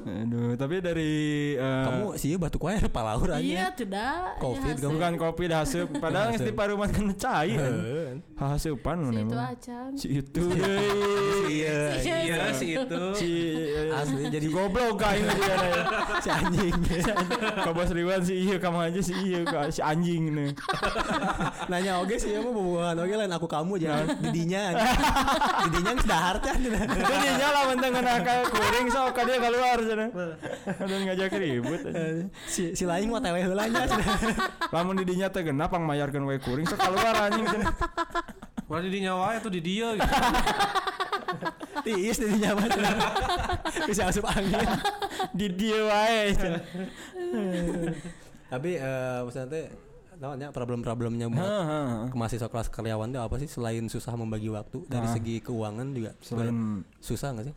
Aduh, 0.06 0.54
tapi 0.54 0.78
dari 0.78 1.14
eh, 1.58 1.84
Kamu 1.86 2.14
sih 2.14 2.38
batuk 2.38 2.70
wae 2.70 2.78
palaur 2.86 3.34
aja. 3.34 3.42
Iya, 3.42 3.66
tidak. 3.74 4.38
Covid, 4.38 4.78
Ya, 4.78 4.86
kamu 4.86 4.94
bukan 4.94 5.12
kopi 5.18 5.42
dah 5.50 5.66
hasup 5.66 5.88
padahal 6.02 6.30
geus 6.30 6.46
di 6.46 6.52
paruman 6.54 6.86
kan 6.86 7.10
cai. 7.18 7.58
Heeh. 7.58 8.22
Hasupan 8.38 8.96
Si 9.00 9.04
mana 9.10 9.20
itu 9.26 9.36
acan. 9.36 9.90
Si 9.98 10.06
itu 10.22 10.44
deui. 10.46 11.58
Iya. 11.62 11.78
Iya 11.98 12.38
sih 12.54 12.68
itu. 12.78 13.02
Si 13.18 13.30
Asli 13.90 14.22
jadi 14.30 14.46
goblok 14.52 15.02
kain 15.02 15.26
dia 15.26 15.56
ya. 15.56 15.82
si 16.22 16.28
anjing. 16.30 16.74
Ka 17.66 17.70
bos 17.74 17.90
Riwan 17.90 18.22
si 18.22 18.34
iya 18.46 18.56
kamu 18.62 18.78
aja 18.92 19.00
si 19.02 19.14
iya 19.26 19.40
ka 19.42 19.72
si 19.74 19.80
anjing 19.82 20.30
nih. 20.36 20.50
Nanya 21.72 21.98
oge 21.98 22.20
sih 22.20 22.36
mah 22.38 22.52
bobogan 22.52 22.94
oge 23.02 23.14
lain 23.18 23.32
aku 23.34 23.48
kamu 23.50 23.80
jangan 23.82 24.06
didinya. 24.22 24.62
Didinya 25.66 25.92
geus 25.98 26.06
dahar 26.06 26.36
can. 26.38 26.60
Itu 26.62 27.14
dia 27.24 27.32
nyala 27.40 27.60
menteng 27.74 27.92
kena 27.96 28.14
kayak 28.22 28.44
kuring 28.52 28.86
sok 28.92 29.10
ka 29.16 29.22
dia 29.26 29.38
keluar 29.56 29.78
sana. 29.80 30.06
Ada 30.68 30.94
ngajak 31.08 31.32
ribut. 31.40 31.80
aja. 31.88 32.24
Si 32.44 32.76
si 32.76 32.84
lain 32.84 33.08
mah 33.08 33.24
tewe 33.24 33.40
heula 33.40 33.64
nya. 33.64 33.88
Lamun 34.74 35.00
di 35.00 35.04
dinya 35.08 35.32
teh 35.32 35.40
genap 35.40 35.72
pang 35.72 35.88
mayarkeun 35.88 36.28
we 36.28 36.36
kuring 36.36 36.68
sok 36.68 36.84
keluar 36.84 37.16
anjing 37.16 37.48
cenah. 37.56 37.72
Malah 38.68 38.82
di 38.84 39.00
nyawa 39.00 39.26
itu 39.40 39.48
di 39.48 39.60
dia 39.64 39.88
gitu. 39.96 40.12
Tiis 41.88 42.16
didinya 42.20 42.50
mah. 42.60 42.68
Bisa 43.88 44.12
asup 44.12 44.28
angin. 44.28 44.68
Di 45.32 45.46
dia 45.48 45.80
wae. 45.88 46.36
Tapi 48.52 48.70
eh 48.76 49.18
maksudnya 49.24 49.48
teh 49.48 49.66
namanya 50.16 50.48
problem-problemnya 50.48 51.28
buat 51.28 51.44
ke 52.08 52.16
mahasiswa 52.16 52.48
kelas 52.48 52.72
karyawan 52.72 53.12
itu 53.12 53.20
apa 53.20 53.36
sih 53.36 53.48
selain 53.52 53.84
susah 53.84 54.16
membagi 54.16 54.48
waktu 54.48 54.88
dari 54.88 55.04
segi 55.12 55.44
keuangan 55.44 55.92
juga 55.92 56.16
Selain 56.24 56.80
susah 57.04 57.36
nggak 57.36 57.52
sih 57.52 57.54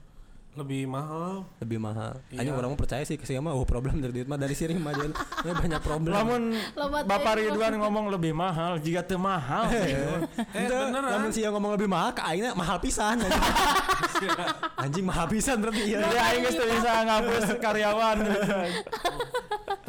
Lebih 0.60 0.84
mahal. 0.86 1.48
lebih 1.58 1.80
mahal 1.80 2.19
Iya. 2.28 2.38
hanya 2.39 2.52
orang 2.54 2.76
percaya 2.76 3.00
sih 3.02 3.15
ke 3.15 3.24
sini 3.24 3.39
mah 3.39 3.52
oh 3.52 3.63
problem 3.63 3.98
dari 3.98 4.12
duit 4.12 4.28
mah 4.28 4.36
dari 4.36 4.52
sini 4.52 4.76
mah 4.76 4.91
Ya, 5.39 5.56
banyak 5.56 5.80
problem 5.80 6.12
lamun 6.12 6.43
Lobat 6.76 7.04
Bapak 7.04 7.39
Ridwan 7.39 7.80
ngomong 7.80 8.12
lebih 8.12 8.32
mahal 8.32 8.76
jika 8.78 9.00
teu 9.02 9.15
mahal. 9.15 9.72
Eh 9.72 10.67
beneran. 10.67 11.10
Lamun 11.10 11.32
sih 11.32 11.41
yang 11.41 11.56
ngomong 11.56 11.74
lebih 11.74 11.88
mahal 11.88 12.12
ke 12.12 12.22
aingnya 12.22 12.52
mahal 12.54 12.76
pisan 12.78 13.24
anjing. 14.84 15.06
mahal 15.06 15.26
pisan 15.26 15.58
berarti 15.58 15.82
iya 15.88 16.04
aing 16.04 16.43
geus 16.43 16.60
bisa 16.60 16.91
ngapus 17.02 17.45
karyawan. 17.58 18.17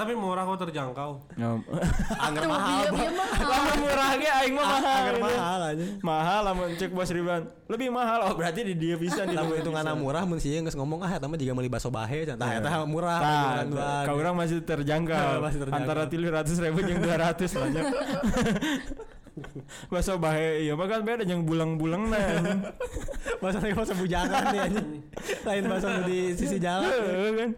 Tapi 0.01 0.13
murah 0.17 0.43
kok 0.43 0.65
terjangkau. 0.65 1.11
anggar 2.25 2.43
Tuh, 2.43 2.49
mahal 2.49 2.85
mahal. 2.89 3.13
Lamun 3.43 3.77
murah 3.79 4.11
ge 4.17 4.29
aing 4.33 4.55
mah 4.55 4.65
mahal. 4.65 4.97
anggar 4.97 5.15
gitu. 5.15 5.27
mahal 5.29 5.61
aja 5.63 5.85
Mahal 6.01 6.41
lamun 6.43 6.69
cek 6.75 6.91
bos 6.91 7.11
Ridwan. 7.11 7.43
Lebih 7.69 7.89
mahal. 7.93 8.19
Oh 8.25 8.33
berarti 8.33 8.61
di 8.65 8.75
dia 8.75 8.97
bisa 8.97 9.23
di 9.23 9.37
lamun 9.37 9.55
dia 9.55 9.61
itu 9.61 9.69
ngana 9.69 9.93
bisa. 9.93 10.01
murah 10.01 10.23
mun 10.25 10.39
sih 10.39 10.57
geus 10.57 10.73
ngomong 10.73 11.05
ah 11.05 11.13
eta 11.13 11.29
mah 11.29 11.37
juga 11.37 11.53
meuli 11.53 11.69
baso 11.69 11.93
bahe 11.93 12.25
can 12.25 12.41
tah 12.41 12.49
eta 12.51 12.81
murah 12.85 13.19
Nah, 13.21 13.69
bulan. 13.69 14.05
kau 14.09 14.17
orang 14.17 14.35
masih 14.35 14.65
terjangkau. 14.65 15.29
Masih 15.45 15.59
terjangkau. 15.61 15.85
Antara 15.85 16.09
tilu 16.09 16.27
ratus 16.27 16.57
ribu 16.57 16.81
yang 16.81 16.99
dua 16.99 17.17
ratus 17.21 17.51
banyak. 17.53 17.85
Baso 19.89 20.19
bahe 20.19 20.67
iya 20.67 20.75
mah 20.75 20.85
kan 20.85 21.01
beda 21.01 21.23
yang 21.23 21.47
bulang-bulang 21.47 22.09
nah. 22.09 22.61
Baso 23.39 23.63
baso 23.63 23.93
bujangan 23.95 24.53
nih 24.53 24.61
anjing. 24.69 24.89
Lain 25.47 25.65
baso 25.65 25.89
di 26.05 26.35
sisi 26.35 26.57
jalan. 26.57 26.89
Heeh, 26.89 27.29
kan. 27.37 27.51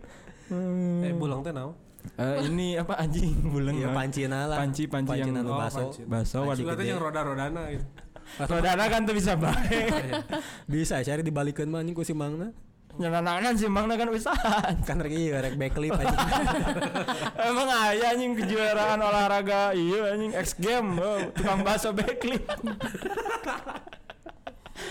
Eh 1.02 1.12
bulang 1.16 1.40
teh 1.40 1.50
naon? 1.50 1.72
Eh, 2.12 2.36
ini 2.44 2.76
apa 2.76 2.98
anjing 2.98 3.32
bulang 3.52 3.72
Iya 3.72 3.88
mah. 3.88 3.94
pancina 3.98 4.38
lah. 4.44 4.56
Panci 4.58 4.84
panci 4.86 5.16
yang 5.16 5.32
anu 5.32 5.48
Oh, 5.48 5.58
baso. 5.58 5.88
panci. 5.88 6.02
baso 6.04 6.38
gede. 6.44 6.84
yang 6.86 7.00
roda-rodana 7.00 7.62
gitu. 7.70 7.84
Rodana 8.50 8.84
kan 8.86 9.02
tuh 9.02 9.14
bisa 9.14 9.34
bae. 9.34 9.88
Bisa 10.70 11.00
cari 11.00 11.20
dibalikin 11.20 11.66
mah 11.66 11.80
anjing 11.80 11.92
ku 11.92 12.02
si 12.02 12.12
mangna. 12.12 12.52
Nyanananan 12.92 13.56
sih 13.56 13.72
mangna 13.72 13.96
kan 13.96 14.12
usaha. 14.12 14.60
Kan 14.84 15.00
rek 15.00 15.10
iya 15.10 15.40
rek 15.40 15.56
backflip 15.56 15.96
anjing. 15.96 16.20
Emang 17.40 17.68
aya 17.68 18.12
anjing 18.12 18.36
kejuaraan 18.36 19.00
olahraga 19.00 19.72
iya 19.72 20.12
anjing 20.12 20.36
X 20.36 20.60
game 20.60 20.96
oh, 20.96 21.32
tukang 21.32 21.64
baso 21.64 21.90
backflip. 21.90 22.44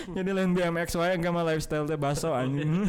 Jadi 0.16 0.30
lain 0.34 0.52
BMX 0.56 0.88
wae 0.98 1.14
enggak 1.14 1.32
mah 1.34 1.44
lifestyle 1.46 1.86
teh 1.86 1.98
baso 1.98 2.34
anjing. 2.34 2.88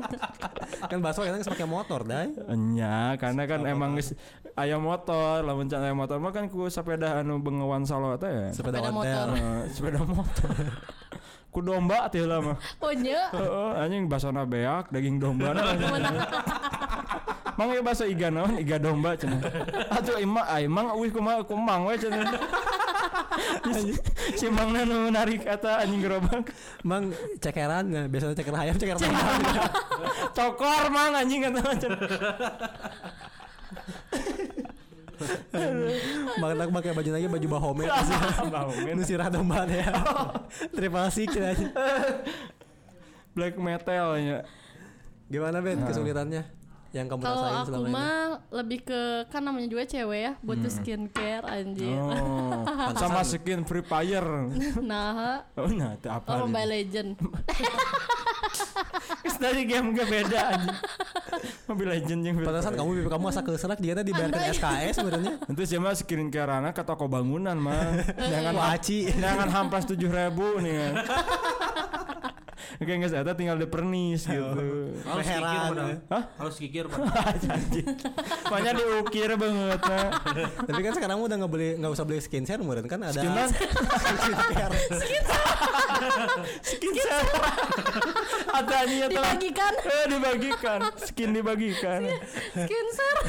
kan 0.90 0.98
baso 0.98 1.22
kan 1.24 1.40
pakai 1.40 1.68
motor 1.68 2.00
dai. 2.06 2.32
Enya, 2.48 3.16
karena 3.20 3.42
kan 3.44 3.60
emang 3.68 3.96
geus 3.98 4.16
aya 4.56 4.76
motor, 4.80 5.44
lamun 5.44 5.68
can 5.68 5.84
aya 5.84 5.94
motor 5.94 6.16
mah 6.18 6.32
kan 6.32 6.48
ku 6.48 6.66
sepeda 6.72 7.20
anu 7.20 7.40
bengawan 7.40 7.84
salo 7.84 8.16
teh 8.16 8.30
ya. 8.30 8.48
Sepeda 8.52 8.80
Sepeda 8.80 8.92
motor. 8.92 9.26
Sepeda 9.68 10.00
motor. 10.04 10.50
ku 11.54 11.60
domba 11.60 12.06
teh 12.08 12.24
lah 12.24 12.38
mah. 12.40 12.56
Oh 12.80 12.92
nya. 12.94 13.28
Heeh, 13.34 13.70
anjing 13.82 14.06
basona 14.06 14.46
beak, 14.46 14.88
daging 14.94 15.18
domba. 15.18 15.50
Mang 17.60 17.76
ieu 17.76 17.84
baso 17.84 18.08
iga 18.08 18.32
naon? 18.32 18.56
Iga 18.56 18.80
domba 18.80 19.12
cenah. 19.12 19.44
Atuh 19.92 20.16
imah 20.16 20.48
ai 20.48 20.64
mang 20.64 20.96
euy 20.96 21.12
kumaha 21.12 21.44
kumang 21.44 21.84
we 21.84 21.98
cenah. 22.00 22.24
Si- 23.76 23.98
si 24.36 24.46
mangna 24.50 24.82
nu 24.84 25.10
narik 25.10 25.46
eta 25.46 25.82
anjing 25.82 26.02
gerobak. 26.02 26.50
Mang 26.82 27.14
cekeran 27.38 27.86
nggak 27.90 28.06
biasanya 28.10 28.36
ceker 28.36 28.54
ayam 28.54 28.76
ceker 28.78 28.96
ayam. 28.98 29.14
Cokor 30.34 30.84
mang 30.96 31.12
anjing 31.14 31.46
mah 31.50 31.74
cenah. 31.78 32.00
Mang 36.40 36.52
tak 36.56 36.68
pakai 36.72 36.92
baju 36.96 37.10
lagi 37.12 37.26
baju 37.28 37.46
bahome. 37.48 37.84
Bahomen. 38.54 38.94
Nu 38.96 39.02
sirah 39.04 39.28
domba 39.28 39.68
ya. 39.68 39.92
Triple 40.72 41.08
six 41.12 41.30
aja. 41.36 41.66
Black 43.36 43.54
metal 43.60 44.18
nya. 44.18 44.38
Gimana 45.30 45.62
Ben 45.62 45.78
kesulitannya 45.86 46.59
yang 46.90 47.06
kamu 47.06 47.22
Kalau 47.22 47.38
rasain 47.38 47.54
aku 47.54 47.68
selama 47.70 47.86
ini? 47.86 47.94
mah 47.94 48.20
lebih 48.50 48.78
ke 48.82 49.00
kan 49.26 49.40
namanya 49.40 49.68
juga 49.68 49.84
cewek 49.84 50.20
ya, 50.20 50.32
butuh 50.40 50.66
skincare 50.68 51.46
anjir. 51.46 51.94
Oh, 51.94 52.90
sama 53.00 53.22
skin 53.22 53.62
Free 53.62 53.82
Fire. 53.82 54.50
Nah, 54.82 55.46
Oh, 55.54 55.70
nah, 55.70 55.94
itu 55.94 56.06
apa? 56.06 56.26
oh 56.36 56.46
Mobile? 56.46 56.66
Legend. 56.72 57.14
Dari 59.40 59.64
game 59.64 59.96
gak 59.96 60.04
beda 60.04 60.38
anjing. 60.52 60.76
Mobile 61.64 61.90
Legend 61.90 62.20
yang 62.20 62.34
Pantesan 62.36 62.76
kamu 62.76 62.90
bibi 62.92 63.08
kamu 63.08 63.24
asa 63.26 63.40
keserak 63.40 63.80
dia 63.80 63.96
tadi 63.96 64.12
dibayarkan 64.12 64.36
Andai. 64.36 64.52
SKS 64.52 64.94
sebenarnya. 65.00 65.32
Itu 65.48 65.62
sih 65.64 65.78
mah 65.80 65.96
skincare 65.96 66.52
anak 66.52 66.76
ke 66.76 66.82
toko 66.84 67.08
bangunan 67.08 67.56
mah. 67.56 68.04
Jangan 68.20 68.52
Waci. 68.52 69.08
jangan 69.16 69.48
hampas 69.48 69.88
tujuh 69.88 70.12
ribu 70.12 70.60
nih 70.60 70.74
kan. 70.76 70.92
Oke 72.80 72.90
nggak 72.90 73.10
saya 73.10 73.34
tinggal 73.36 73.56
di 73.56 73.66
pernis 73.68 74.24
gitu. 74.24 74.64
Harus 75.04 75.26
kikir. 75.26 75.74
Hah? 76.10 76.22
Harus 76.38 76.56
kikir. 76.58 76.84
Anjing. 77.54 77.86
Banyak 78.48 78.72
diukir 78.76 79.30
banget. 79.36 79.80
Tapi 80.66 80.80
kan 80.80 80.92
sekarang 80.96 81.18
udah 81.20 81.36
nggak 81.40 81.52
beli 81.52 81.68
nggak 81.78 81.92
usah 81.92 82.04
beli 82.08 82.20
skincare 82.20 82.60
meureun 82.62 82.86
kan 82.88 83.00
ada 83.04 83.14
Skin 83.14 83.30
man? 83.32 83.48
skincare. 84.18 84.76
Skincare. 86.64 87.28
Ada 88.50 88.78
nih 88.88 88.96
ya. 88.96 89.06
Dibagikan 89.10 89.72
Eh 89.84 90.04
dibagikan. 90.08 90.80
Skin 90.96 91.30
dibagikan. 91.36 92.00
skincare. 92.54 93.20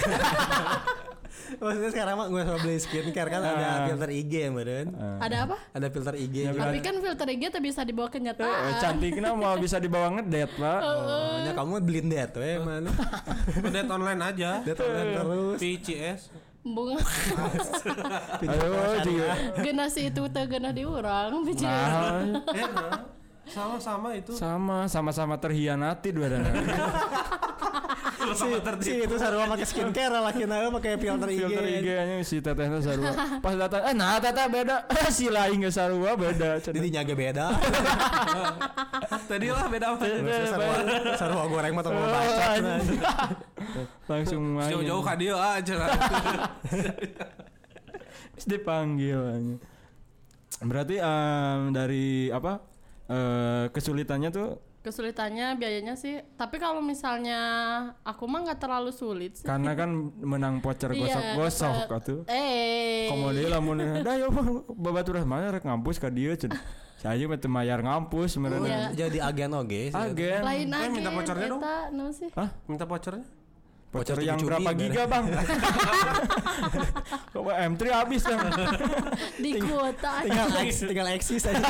Maksudnya 1.54 1.90
sekarang 1.90 2.16
mah 2.16 2.28
nggak 2.28 2.46
usah 2.46 2.58
beli 2.60 2.78
skincare 2.78 3.30
kan 3.30 3.42
ada 3.42 3.66
Ah. 3.66 3.78
filter 3.86 4.10
IG 4.10 4.32
ya 4.32 4.50
meureun. 4.50 4.88
Ada 5.18 5.38
apa? 5.44 5.58
Ada 5.72 5.88
filter 5.88 6.16
IG 6.16 6.36
Ya, 6.38 6.50
juga. 6.50 6.62
Tapi 6.64 6.78
kan 6.80 6.96
filter 6.98 7.28
IG 7.30 7.44
tuh 7.50 7.62
bisa 7.62 7.82
dibawa 7.82 8.08
Eh, 8.08 8.14
kenyataan. 8.14 8.72
cantiknya 8.78 9.30
mau 9.34 9.56
bisa 9.60 9.78
dibawa 9.78 10.08
ngedet 10.14 10.52
pak. 10.54 10.80
Oh, 10.80 11.42
nya 11.42 11.52
kamu 11.52 11.74
blindet 11.82 12.32
we 12.34 12.52
mana? 12.58 12.90
Udah 13.68 13.82
online 13.90 14.22
aja. 14.24 14.52
Dia 14.62 14.74
online 14.74 15.12
terus. 15.14 15.58
PCS. 15.58 16.22
Bunga 16.62 16.94
Ayo 18.44 18.70
juga. 19.02 19.34
generasi 19.58 20.02
itu 20.08 20.22
teh 20.30 20.46
genah 20.46 20.70
diurang 20.70 21.42
biji. 21.42 21.66
Nah, 21.66 22.22
Eh, 22.48 22.62
nah. 22.64 23.02
Sama-sama 23.44 24.14
itu. 24.14 24.32
sama 24.32 24.86
sama-sama 24.86 25.36
terhianati 25.36 26.10
dua 26.10 26.30
dana. 26.30 26.54
Si, 28.32 28.50
si 28.82 28.94
itu 29.00 29.16
sarua 29.16 29.46
pakai 29.48 29.66
skincare 29.66 30.18
laki 30.28 30.44
na 30.44 30.70
pakai 30.70 30.96
filter 30.96 31.28
IG. 31.28 31.38
filter 31.38 31.64
IG 31.66 31.88
nya 31.88 32.16
si 32.22 32.38
teteh 32.38 32.68
teh 32.68 32.82
sarua 32.82 33.12
pas 33.44 33.56
datang 33.56 33.82
eh 33.84 33.94
nah 33.94 34.18
teteh 34.18 34.48
beda 34.48 34.86
si 35.12 35.28
lain 35.28 35.60
geus 35.60 35.74
sarua 35.74 36.14
beda 36.14 36.58
Jadi 36.58 36.88
nyaga 36.90 37.14
beda. 37.14 37.46
Tadi 39.28 39.48
lah 39.48 39.66
beda 39.66 39.86
apa? 39.92 40.04
sarua, 40.46 40.76
sarua 41.16 41.44
goreng 41.46 41.74
mah 41.74 41.84
tong 41.84 41.94
Oh, 41.94 42.04
baca. 42.04 42.46
anjing. 42.52 43.00
langsung 44.06 44.44
main 44.56 44.72
Jauh-jauh 44.72 45.02
ka 45.02 45.14
dia 45.16 45.36
aja 45.36 45.76
lah. 45.78 45.90
Dipanggil 48.42 49.20
anjing. 49.20 49.60
berarti 50.62 50.96
em, 50.96 51.74
dari 51.74 52.30
apa 52.30 52.62
eh, 53.08 53.66
kesulitannya 53.70 54.30
tuh 54.30 54.50
Kesulitannya 54.82 55.54
biayanya 55.56 55.94
sih, 55.94 56.20
tapi 56.34 56.58
kalau 56.58 56.82
misalnya 56.82 57.38
aku 58.02 58.26
mah 58.26 58.42
nggak 58.42 58.60
terlalu 58.60 58.90
sulit 58.92 59.36
sih. 59.36 59.46
karena 59.46 59.72
kan 59.72 59.88
menang 60.18 60.58
voucher 60.58 60.90
Iya, 60.90 61.36
gosok-gosok 61.38 61.74
ke- 61.84 61.96
atuh 61.96 62.20
Eh. 62.26 63.06
komodi 63.06 63.46
lamun 63.46 63.78
dah 64.02 64.16
yo 64.16 64.28
babaturan 64.68 65.24
mana 65.24 65.52
rek 65.52 65.62
ngampus 65.62 65.96
ka 65.96 66.08
dieu 66.08 66.34
cenah 66.34 66.58
saya 66.98 67.24
mah 67.24 67.38
mayar 67.48 67.80
ngampus 67.80 68.28
Iya. 68.28 68.34
sebenarnya 68.34 68.78
Jadi 68.96 69.18
agen 69.20 69.52
oge 69.54 69.82
sih. 69.88 69.96
agen 69.96 70.40
Lain 70.42 70.68
Eh, 70.68 70.76
aja. 70.76 70.90
minta 70.90 71.10
vouchernya 71.12 71.48
dong. 71.48 71.62
naon 71.92 72.12
sih? 72.12 72.28
Hah? 72.32 72.50
Minta 72.66 72.84
vouchernya? 72.84 73.24
voucher 73.92 74.16
Voucher 74.16 74.24
yang 74.24 74.36
cubi-cubi, 74.36 74.52
berapa 74.56 74.70
bener. 74.72 74.84
giga 74.88 75.04
bang 75.06 75.24
kok 77.34 77.44
M3 77.70 77.82
habis 77.92 78.22
kan 78.24 78.38
Di 79.38 79.52
kuota. 79.60 80.12
Tinggal 80.24 80.48
tinggal 80.82 81.08
eksis 81.12 81.44
aja. 81.44 81.60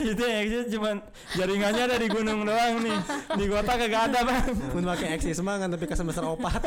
itu 0.00 0.22
ya 0.22 0.38
itu 0.44 0.58
cuman 0.78 1.00
jaringannya 1.36 1.82
ada 1.86 1.96
di 2.00 2.08
gunung 2.08 2.44
doang 2.44 2.74
nih 2.82 2.98
di 3.36 3.44
kota 3.48 3.72
kagak 3.76 4.02
ada 4.12 4.20
bang 4.24 4.44
Mun 4.74 4.84
pakai 4.84 5.08
eksis 5.18 5.38
mah 5.44 5.60
ngan 5.60 5.76
nepi 5.76 5.86
ka 5.86 5.96
semester 5.96 6.24
opat. 6.24 6.60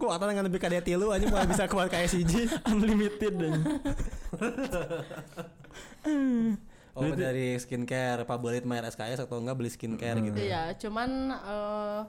Ku 0.00 0.10
atan 0.10 0.34
ngan 0.34 0.44
nepi 0.50 0.58
ka 0.58 0.68
dia 0.68 0.82
tilu 0.82 1.14
aja 1.14 1.24
mau 1.30 1.44
bisa 1.46 1.64
kuat 1.70 1.88
ka 1.88 2.02
SIG. 2.04 2.50
unlimited 2.68 3.34
dan 3.38 3.54
Oh 6.94 7.10
dari 7.10 7.58
skincare 7.58 8.22
favorit 8.22 8.62
Mayer 8.62 8.86
SKS 8.86 9.26
atau 9.26 9.42
enggak 9.42 9.58
beli 9.58 9.66
skincare 9.66 10.14
gitu. 10.22 10.38
Iya, 10.38 10.78
cuman 10.78 11.34
eh, 11.34 12.00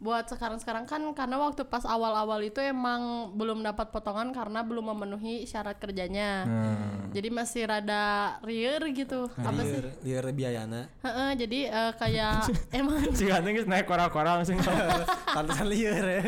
buat 0.00 0.24
sekarang-sekarang 0.32 0.88
kan 0.88 1.04
karena 1.12 1.36
waktu 1.36 1.68
pas 1.68 1.84
awal-awal 1.84 2.40
itu 2.40 2.56
emang 2.64 3.32
belum 3.36 3.60
dapat 3.60 3.92
potongan 3.92 4.32
karena 4.32 4.64
belum 4.64 4.96
memenuhi 4.96 5.44
syarat 5.44 5.76
kerjanya. 5.76 6.48
Hmm. 6.48 7.12
Jadi 7.12 7.28
masih 7.28 7.68
rada 7.68 8.36
rieur 8.40 8.80
gitu. 8.96 9.28
Apa 9.36 9.60
sih? 9.60 9.76
Liar 9.76 10.24
liar 10.24 10.26
biayana. 10.32 10.88
Heeh, 11.04 11.30
jadi 11.36 11.60
eh, 11.68 11.92
kayak 12.00 12.48
emang 12.80 13.12
si 13.12 13.28
ganteng 13.28 13.60
geus 13.60 13.68
naik 13.68 13.84
kora-kora 13.84 14.40
langsung 14.40 14.56
Pantesan 15.36 15.68
liar 15.68 16.00
ya. 16.00 16.22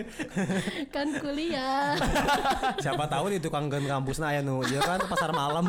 kan 0.93 1.09
kuliah. 1.17 1.97
Siapa 2.77 3.09
tahu 3.09 3.33
di 3.33 3.41
tukang 3.41 3.73
gen 3.73 3.89
kampusna 3.89 4.37
aya 4.37 4.45
nu 4.45 4.61
dia 4.69 4.85
kan 4.85 5.01
pasar 5.09 5.33
malam. 5.33 5.65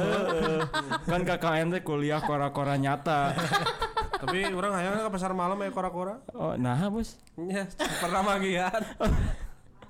kan 1.08 1.22
KKN 1.24 1.72
teh 1.72 1.82
kuliah 1.88 2.20
kora-kora 2.20 2.76
nyata 2.76 3.32
Tapi 4.24 4.40
orang 4.50 4.72
hayang 4.74 4.96
ke 4.98 5.12
pasar 5.12 5.32
malam 5.32 5.60
ya 5.60 5.70
kora-kora. 5.70 6.24
oh 6.32 6.56
nah 6.56 6.80
bos 6.88 7.20
Ya, 7.36 7.68
pernah 8.00 8.24
magian. 8.24 8.82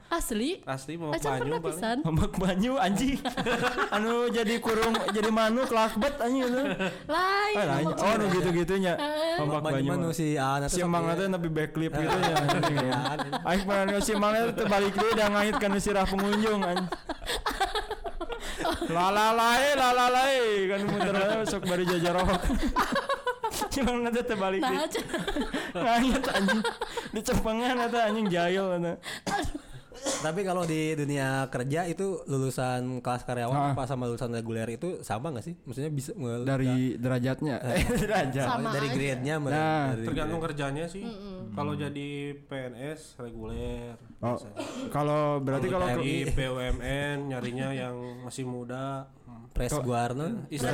Asli? 0.10 0.62
Asli 0.62 0.94
mau 0.94 1.10
banyu 1.10 1.58
pisan. 1.58 1.98
Banyu 2.38 2.78
anjing 2.78 3.18
anu 3.98 4.30
jadi 4.30 4.62
kurung 4.62 4.94
jadi 5.10 5.34
manuk 5.34 5.74
lakbet 5.74 6.22
anjing 6.22 6.46
itu 6.46 6.62
Lain. 7.10 7.56
Ah, 7.58 7.66
lain. 7.82 7.86
oh 7.90 8.14
nu 8.22 8.26
gitu-gitunya 8.30 8.94
mambak 9.42 9.74
banyu 9.74 9.90
Banyu 9.90 10.10
si 10.14 10.38
Ana 10.38 10.70
si 10.70 10.86
emang 10.86 11.10
ya. 11.10 11.18
nanti 11.18 11.34
tapi 11.34 11.50
backflip 11.50 11.90
gitu 11.92 12.14
ya 12.14 12.36
ya. 12.78 13.00
Aing 13.42 13.66
pernah 13.66 13.86
nu 13.90 13.98
si 14.00 14.14
emang 14.14 14.38
itu 14.38 14.54
terbalik 14.54 14.94
dulu 14.94 15.10
udah 15.18 15.28
ngait 15.34 15.56
kan 15.58 15.74
si 15.82 15.90
rah 15.90 16.06
pengunjung 16.06 16.62
anjing 16.62 16.90
lalalae 18.94 19.70
lalalae 19.74 20.42
kan 20.70 20.80
muter 20.86 21.16
sok 21.50 21.66
bari 21.66 21.90
jajarok 21.90 22.30
Cuma 23.74 23.92
nanti 24.00 24.22
terbalik 24.22 24.62
Nah, 24.62 24.84
Acan. 24.84 25.06
ngait 26.04 26.26
anjing 26.28 26.62
di 27.10 27.22
cepengan 27.22 27.78
atau 27.86 28.00
anjing 28.00 28.28
jahil 28.28 28.66
eta. 28.78 28.94
Tapi 30.04 30.44
kalau 30.44 30.68
di 30.68 30.98
dunia 31.00 31.48
kerja 31.48 31.88
itu 31.88 32.28
lulusan 32.28 33.00
kelas 33.00 33.24
karyawan 33.24 33.72
apa 33.72 33.88
sama 33.88 34.04
lulusan 34.04 34.36
reguler 34.36 34.68
itu 34.68 35.00
sama 35.00 35.32
gak 35.32 35.46
sih? 35.46 35.56
Maksudnya 35.64 35.92
bisa 35.94 36.12
dari 36.44 37.00
derajatnya 37.00 37.62
eh 37.64 37.88
derajat 38.04 38.48
Sama 38.52 38.76
dari 38.76 38.90
aja. 38.90 38.96
grade-nya 39.00 39.36
Nah, 39.40 39.96
dari 39.96 40.04
Tergantung 40.12 40.42
kerjanya 40.44 40.86
sih. 40.92 41.08
Kalau 41.54 41.78
jadi 41.78 42.10
PNS 42.36 43.16
reguler. 43.22 43.96
oh 44.20 44.36
kalau 44.90 45.40
berarti 45.40 45.68
kalau 45.72 45.88
Kalau 45.88 46.04
di 46.04 46.28
BUMN 46.28 47.18
nyarinya 47.32 47.68
yang 47.72 47.96
masih 48.28 48.44
muda. 48.44 49.08
Press 49.54 49.74
guarna. 49.78 50.28
Juga 50.50 50.74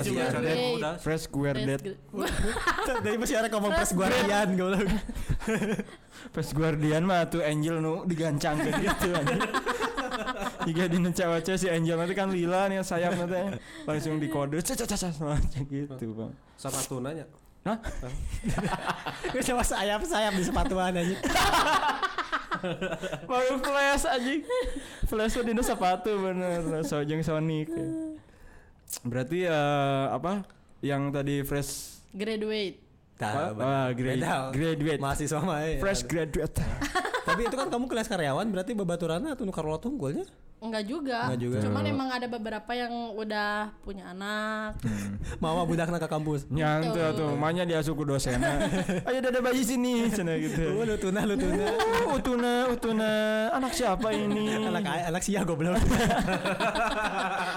Fresh 1.04 1.28
fresh 1.28 1.60
dead 1.68 1.82
Dari 3.04 3.18
masih 3.20 3.36
ada 3.36 3.52
ngomong 3.52 3.76
press 3.76 3.92
guardian 3.92 4.56
goblok. 4.56 4.88
Pas 6.32 6.48
Guardian 6.58 7.04
mah 7.04 7.28
tuh 7.28 7.44
Angel 7.44 7.84
nu 7.84 8.08
digancang 8.08 8.60
gitu 8.60 9.12
anjing. 9.12 9.42
Jika 10.68 10.84
di 10.88 10.98
cewek 11.12 11.60
si 11.60 11.68
Angel 11.68 11.96
nanti 12.00 12.16
kan 12.16 12.32
lila 12.32 12.68
nih 12.72 12.84
sayap 12.84 13.16
nanti 13.20 13.60
langsung 13.84 14.20
dikode 14.20 14.60
caca 14.64 14.86
caca 14.88 15.10
macam 15.24 15.64
gitu 15.68 16.06
bang. 16.16 16.32
Sepatu 16.56 17.00
nanya. 17.04 17.28
Hah? 17.68 17.76
Gue 19.36 19.44
sama 19.44 19.64
sayap-sayap 19.64 20.32
di 20.40 20.44
sepatuan 20.48 20.96
aja. 20.96 21.18
Baru 23.30 23.60
flash 23.60 24.08
anjing. 24.08 24.42
Flash 25.08 25.36
tuh 25.36 25.44
dina 25.44 25.60
sepatu 25.60 26.12
bener. 26.24 26.84
Sojeng 26.88 27.20
Sonic. 27.20 27.68
Berarti 29.02 29.46
eh, 29.46 30.06
apa? 30.10 30.44
Yang 30.80 31.02
tadi 31.12 31.36
fresh 31.44 31.72
Graduate. 32.10 32.78
Nah, 33.20 33.52
Ah, 33.54 33.88
grade- 33.92 34.24
beda. 34.24 34.50
graduate. 34.50 34.98
Mahasiswa 34.98 35.40
mah 35.40 35.60
ya. 35.60 35.78
fresh 35.78 36.02
graduate. 36.04 36.56
Tapi 37.30 37.42
itu 37.46 37.56
kan 37.56 37.68
kamu 37.70 37.86
kelas 37.86 38.10
karyawan 38.10 38.48
berarti 38.50 38.72
babaturana 38.74 39.38
atau 39.38 39.46
nukar 39.46 39.62
lo 39.62 39.78
tunggulnya? 39.78 40.26
Enggak 40.60 40.84
juga. 40.92 41.32
Enggak 41.32 41.40
juga. 41.40 41.58
Cuman 41.64 41.84
emang 41.88 42.10
ada 42.12 42.28
beberapa 42.28 42.72
yang 42.76 42.92
udah 43.16 43.72
punya 43.80 44.12
anak. 44.12 44.76
Mama 45.40 45.64
budakna 45.64 46.04
ke 46.04 46.08
kampus. 46.12 46.52
Nyantu 46.52 47.00
tuh, 47.16 47.32
makanya 47.40 47.64
dia 47.64 47.80
suku 47.80 48.04
dosen. 48.04 48.44
Ayo 49.08 49.24
ada 49.24 49.40
bayi 49.40 49.64
sini, 49.64 50.12
cina 50.12 50.36
gitu. 50.36 50.76
Oh, 50.76 50.84
lu 50.84 51.00
tuna, 51.00 51.24
lu 51.24 51.40
tuna. 51.40 51.64
Uh, 51.64 52.12
utuna, 52.20 52.52
utuna, 52.68 53.12
anak 53.56 53.72
siapa 53.72 54.12
ini? 54.12 54.60
anak 54.60 54.84
anak 55.08 55.24
sia 55.24 55.48
goblok. 55.48 55.80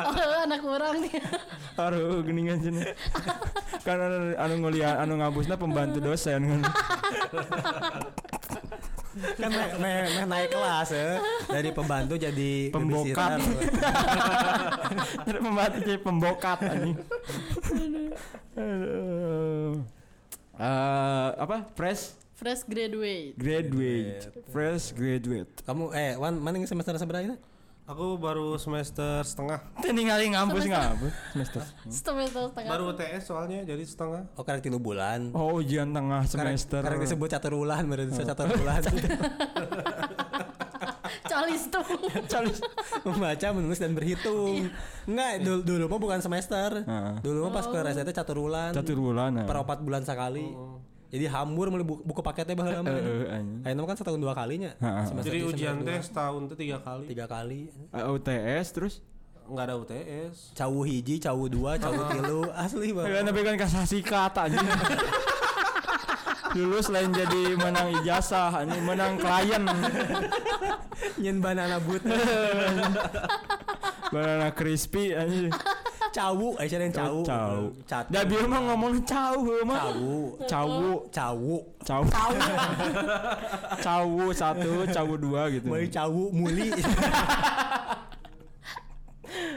oh, 0.06 0.38
anak 0.46 0.62
orang 0.62 1.02
nih. 1.02 1.18
Aduh, 1.74 2.22
geningan 2.22 2.62
sini. 2.62 2.86
kan 3.82 3.98
anu, 3.98 4.38
anu 4.38 4.54
ngeliat, 4.62 5.02
anu 5.02 5.18
ngabusnya 5.18 5.58
pembantu 5.58 5.98
dosen 5.98 6.38
kan. 6.38 6.62
Kan 9.12 9.48
me, 9.48 9.64
me- 9.76 10.10
me 10.10 10.22
naik 10.24 10.48
kelas 10.50 10.88
ya. 10.88 11.20
Dari 11.44 11.70
pembantu 11.70 12.14
jadi 12.16 12.50
Pembokat. 12.68 13.38
Jadi 15.22 15.38
pembantu 15.46 15.76
jadi 15.82 16.00
pembokat 16.00 16.58
anjing. 16.62 16.96
Aduh. 18.52 19.72
Eh, 20.54 21.28
apa? 21.36 21.56
Fresh 21.72 22.16
Fresh 22.32 22.66
graduate. 22.66 23.38
graduate. 23.38 24.26
Fresh 24.50 24.90
graduate. 24.92 25.52
Kamu 25.62 25.92
eh 25.92 26.18
Wan 26.18 26.36
mana 26.36 26.58
yang 26.58 26.66
semester 26.66 26.96
seberapa 26.96 27.22
ini? 27.22 27.36
Aku 27.92 28.16
baru 28.16 28.56
semester 28.56 29.20
setengah. 29.20 29.60
Tinggal 29.84 30.16
ngampus 30.32 30.64
ngampus 30.64 31.12
semester. 31.36 31.60
Semester 31.92 32.48
setengah. 32.48 32.70
Baru 32.72 32.96
UTS 32.96 33.22
soalnya 33.28 33.68
jadi 33.68 33.84
setengah. 33.84 34.32
Oh 34.32 34.40
karek 34.48 34.64
tilu 34.64 34.80
bulan. 34.80 35.28
Oh, 35.36 35.60
ujian 35.60 35.92
tengah 35.92 36.24
semester. 36.24 36.80
Karek 36.80 37.04
disebut 37.04 37.28
catur 37.28 37.60
bulan, 37.60 37.84
baru 37.84 38.08
disebut 38.08 38.32
catur 38.32 38.48
bulan. 38.56 38.80
Calis 41.28 41.68
tuh. 41.68 41.84
Calis. 42.32 42.64
Membaca, 43.04 43.46
menulis 43.52 43.76
dan 43.76 43.92
berhitung. 43.92 44.72
Enggak, 45.04 45.44
dulu, 45.44 45.60
dulu 45.60 45.84
mah 45.92 46.00
bukan 46.00 46.20
semester. 46.24 46.88
Dulu 47.20 47.38
mah 47.44 47.52
pas 47.52 47.68
ke 47.68 47.76
RST 47.76 48.08
catur 48.16 48.40
bulan. 48.40 48.72
Catur 48.72 48.96
bulan. 48.96 49.36
Per 49.44 49.56
opat 49.60 49.84
bulan 49.84 50.00
sekali. 50.00 50.48
Jadi 51.12 51.28
hambur 51.28 51.68
meuli 51.68 51.84
buku, 51.84 52.00
buku 52.08 52.20
paketnya 52.24 52.56
anjing. 52.56 52.88
Ayeuna 53.68 53.80
mah 53.84 53.88
kan 53.92 53.96
setahun 54.00 54.16
dua 54.16 54.32
kalinya. 54.32 54.72
Heeh. 54.80 55.04
Semester 55.04 55.28
Jadi 55.28 55.38
ujian 55.44 55.76
teh 55.84 56.00
setahun 56.00 56.42
tuh 56.48 56.56
tiga 56.56 56.80
kali. 56.80 57.04
tiga 57.04 57.26
kali. 57.28 57.68
Eh, 57.68 58.04
UTS 58.08 58.66
terus 58.72 58.94
Enggak 59.42 59.64
ada 59.68 59.74
UTS. 59.76 60.56
Cawu 60.56 60.80
hiji, 60.86 61.20
cawu 61.20 61.50
dua, 61.50 61.76
cawu 61.76 62.00
tilu, 62.08 62.40
asli 62.56 62.94
Kan 62.94 63.04
banget. 63.04 63.22
tapi 63.28 63.40
kan 63.44 63.56
kasasi 63.60 63.98
kata 64.00 64.48
anjing. 64.48 64.64
Dulu 66.56 66.76
selain 66.84 67.08
jadi 67.12 67.56
menang 67.56 67.92
ijazah, 68.00 68.52
anjing 68.52 68.84
menang 68.84 69.16
klien, 69.16 69.64
Nyen 71.16 71.40
banana 71.40 71.80
boot. 71.80 72.00
banana 74.14 74.48
crispy 74.52 75.12
anjing. 75.12 75.52
Cawu, 76.12 76.52
Aisyah 76.60 76.78
yang 76.84 76.92
cawu. 76.92 77.20
Cawu. 77.24 77.64
Cat. 77.88 78.04
Da 78.12 78.20
bieu 78.28 78.44
mah 78.44 78.60
ngomong 78.60 79.00
heuh 79.00 79.64
mah. 79.64 79.80
Cawu. 79.88 80.36
Cawu, 80.44 80.92
Cawu. 81.08 81.54
cau. 81.80 82.02
Cawu 83.80 84.22
satu, 84.36 84.84
cawu 84.92 85.14
dua 85.16 85.48
gitu. 85.48 85.72
Mulai 85.72 85.88
cawu 85.88 86.28
muli. 86.28 86.68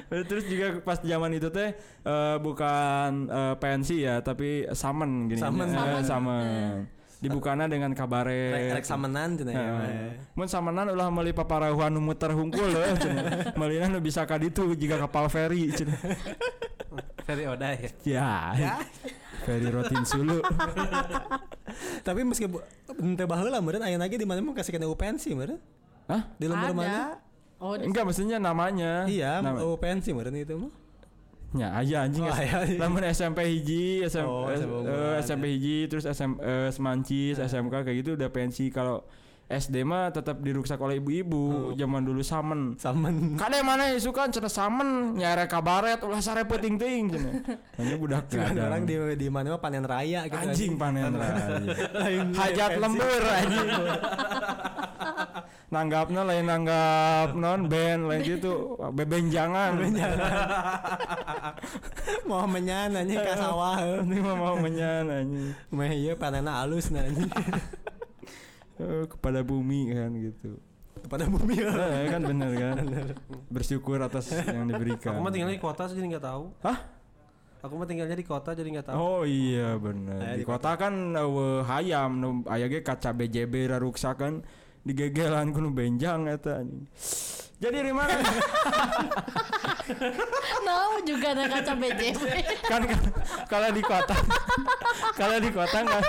Terus 0.08 0.48
juga 0.48 0.80
pas 0.80 0.96
zaman 1.04 1.36
itu 1.36 1.52
teh 1.52 1.76
eh, 2.08 2.36
bukan 2.39 3.28
eh, 3.28 3.56
pensi 3.60 4.08
ya, 4.08 4.24
tapi 4.24 4.63
summon 4.72 5.28
gini. 5.28 5.41
Summon. 5.41 5.68
Eh, 5.68 5.76
Summon. 5.76 6.04
summon. 6.08 6.95
Dibukana 7.26 7.66
dengan 7.66 7.90
Rek 7.90 7.98
kabaret. 7.98 8.72
rek 8.74 8.86
samenan 8.86 9.34
cenah 9.34 9.54
ya. 9.54 9.66
Mun 10.34 10.46
samanan 10.46 10.94
ulah 10.94 11.10
meuli 11.10 11.34
paparahuan 11.34 11.90
nu 11.90 12.00
muter 12.00 12.30
hungkul 12.30 12.70
leuh 12.70 12.96
cenah. 12.96 13.52
Meulina 13.54 13.90
nu 13.90 14.00
bisa 14.00 14.24
ka 14.24 14.38
ditu 14.38 14.72
jika 14.74 14.96
kapal 14.98 15.26
feri 15.28 15.74
cenah. 15.74 15.98
Ferry 17.26 17.50
Oda 17.50 17.74
ya. 17.74 17.90
Ya. 18.06 18.74
Feri 19.42 19.66
Rotin 19.68 20.06
Sulu. 20.06 20.46
Tapi 22.02 22.22
meski 22.22 22.46
teu 22.88 23.26
baheula 23.26 23.58
meureun 23.60 23.82
aya 23.82 23.98
lagi 23.98 24.16
di 24.16 24.24
mana 24.24 24.40
mah 24.40 24.54
kasih 24.54 24.70
kena 24.72 24.86
UPNC 24.86 25.34
meureun. 25.34 25.58
Hah? 26.06 26.30
Di 26.38 26.46
lembur 26.46 26.72
mana? 26.72 27.18
Oh, 27.58 27.74
Enggak 27.74 28.06
maksudnya 28.06 28.38
namanya. 28.38 29.10
Iya, 29.10 29.42
Nama- 29.42 29.66
UPNC 29.66 30.14
meureun 30.14 30.38
itu 30.38 30.54
mah. 30.54 30.72
Ya 31.56 31.72
aja 31.72 31.96
anjing. 32.04 32.28
Oh, 32.28 32.36
aya. 32.36 32.68
Lamun 32.76 33.04
SMP 33.08 33.48
hiji, 33.48 34.04
SM, 34.04 34.28
Oh, 34.28 34.52
SMP 34.52 34.91
eh, 34.91 35.15
SMP 35.24 35.44
hiji 35.56 35.78
terus 35.88 36.04
SM 36.04 36.36
eh, 36.44 36.70
Semancis, 36.70 37.39
SMK 37.39 37.74
kayak 37.88 37.98
gitu 38.04 38.20
udah 38.20 38.30
pensi 38.30 38.68
kalau 38.68 39.08
SD 39.46 39.86
mah 39.86 40.10
tetap 40.10 40.42
diruksak 40.42 40.82
oleh 40.82 40.98
ibu-ibu 40.98 41.78
zaman 41.78 42.02
dulu 42.02 42.26
samen. 42.26 42.74
Samen. 42.82 43.16
Kade 43.42 43.62
mana 43.62 43.94
yang 43.94 44.02
suka 44.02 44.26
cenah 44.26 44.50
samen 44.50 45.22
nyare 45.22 45.46
kabaret 45.46 46.02
ulah 46.02 46.18
sare 46.18 46.50
peuting 46.50 46.82
teuing 46.82 47.14
cenah. 47.14 47.34
Hanya 47.78 47.96
budak 48.02 48.26
gadang. 48.34 48.74
orang 48.74 48.90
di 48.90 48.98
di 49.14 49.28
mana 49.30 49.54
mah 49.54 49.62
panen 49.62 49.86
raya 49.86 50.26
gitu. 50.26 50.42
anjing 50.42 50.74
panen 50.82 51.14
raya. 51.14 51.62
Hajat 52.42 52.82
lembur 52.82 53.22
anjing. 53.22 53.70
Nanggapna 55.70 56.22
lain 56.26 56.46
nanggap 56.50 57.38
non 57.38 57.70
band 57.70 58.10
lain 58.10 58.22
gitu 58.26 58.82
bebenjangan. 58.82 59.78
Mau 62.26 62.50
menyan 62.50 62.98
anjing 62.98 63.22
sawah. 63.38 63.78
Ini 64.02 64.18
mah 64.26 64.36
mau 64.42 64.58
menyan 64.58 65.06
anjing. 65.06 65.54
Meh 65.70 65.94
ieu 65.94 66.18
panenna 66.18 66.66
alus 66.66 66.90
nah 66.90 67.06
anjing. 67.06 67.30
Kepada 69.08 69.40
bumi 69.42 69.92
kan 69.92 70.12
gitu. 70.14 70.60
Kepada 70.96 71.26
bumi. 71.28 71.56
Eh, 71.60 72.08
kan 72.10 72.22
bener 72.24 72.52
kan. 72.54 72.76
Bersyukur 73.54 74.00
atas 74.00 74.32
yang 74.32 74.68
diberikan. 74.68 75.16
Aku 75.16 75.22
mah 75.24 75.32
tinggalnya 75.32 75.56
di 75.56 75.64
kota 75.64 75.88
jadi 75.88 76.08
nggak 76.18 76.26
tahu. 76.26 76.44
Hah? 76.60 76.78
Aku 77.64 77.74
mah 77.82 77.88
tinggalnya 77.90 78.14
di 78.14 78.26
kota 78.26 78.54
jadi 78.54 78.70
nggak 78.70 78.88
tahu. 78.90 78.96
Oh 78.96 79.22
iya 79.26 79.74
bener. 79.76 80.22
Aya 80.22 80.36
Di 80.38 80.42
di 80.42 80.46
kota 80.46 80.76
kan 80.76 80.94
eueuh 81.14 81.66
hayam 81.66 82.12
nu 82.20 82.30
aya 82.46 82.68
ge 82.68 82.82
kaca 82.82 83.10
BJB 83.10 83.74
raruksak 83.74 84.22
kan 84.22 84.34
digegelan 84.86 85.50
kudu 85.50 85.74
benjang 85.74 86.30
eta 86.30 86.62
anjing. 86.62 86.86
Jadi 87.56 87.88
di 87.88 87.94
mana? 87.96 88.20
Nah, 90.66 91.00
juga 91.08 91.32
ada 91.32 91.48
kaca 91.48 91.74
BJB. 91.74 92.24
kan 92.68 92.82
kan- 92.84 93.14
kalau 93.46 93.70
di 93.72 93.82
kota 93.82 94.16
kalau 95.20 95.38
di 95.40 95.50
kota 95.50 95.78
enggak 95.82 96.04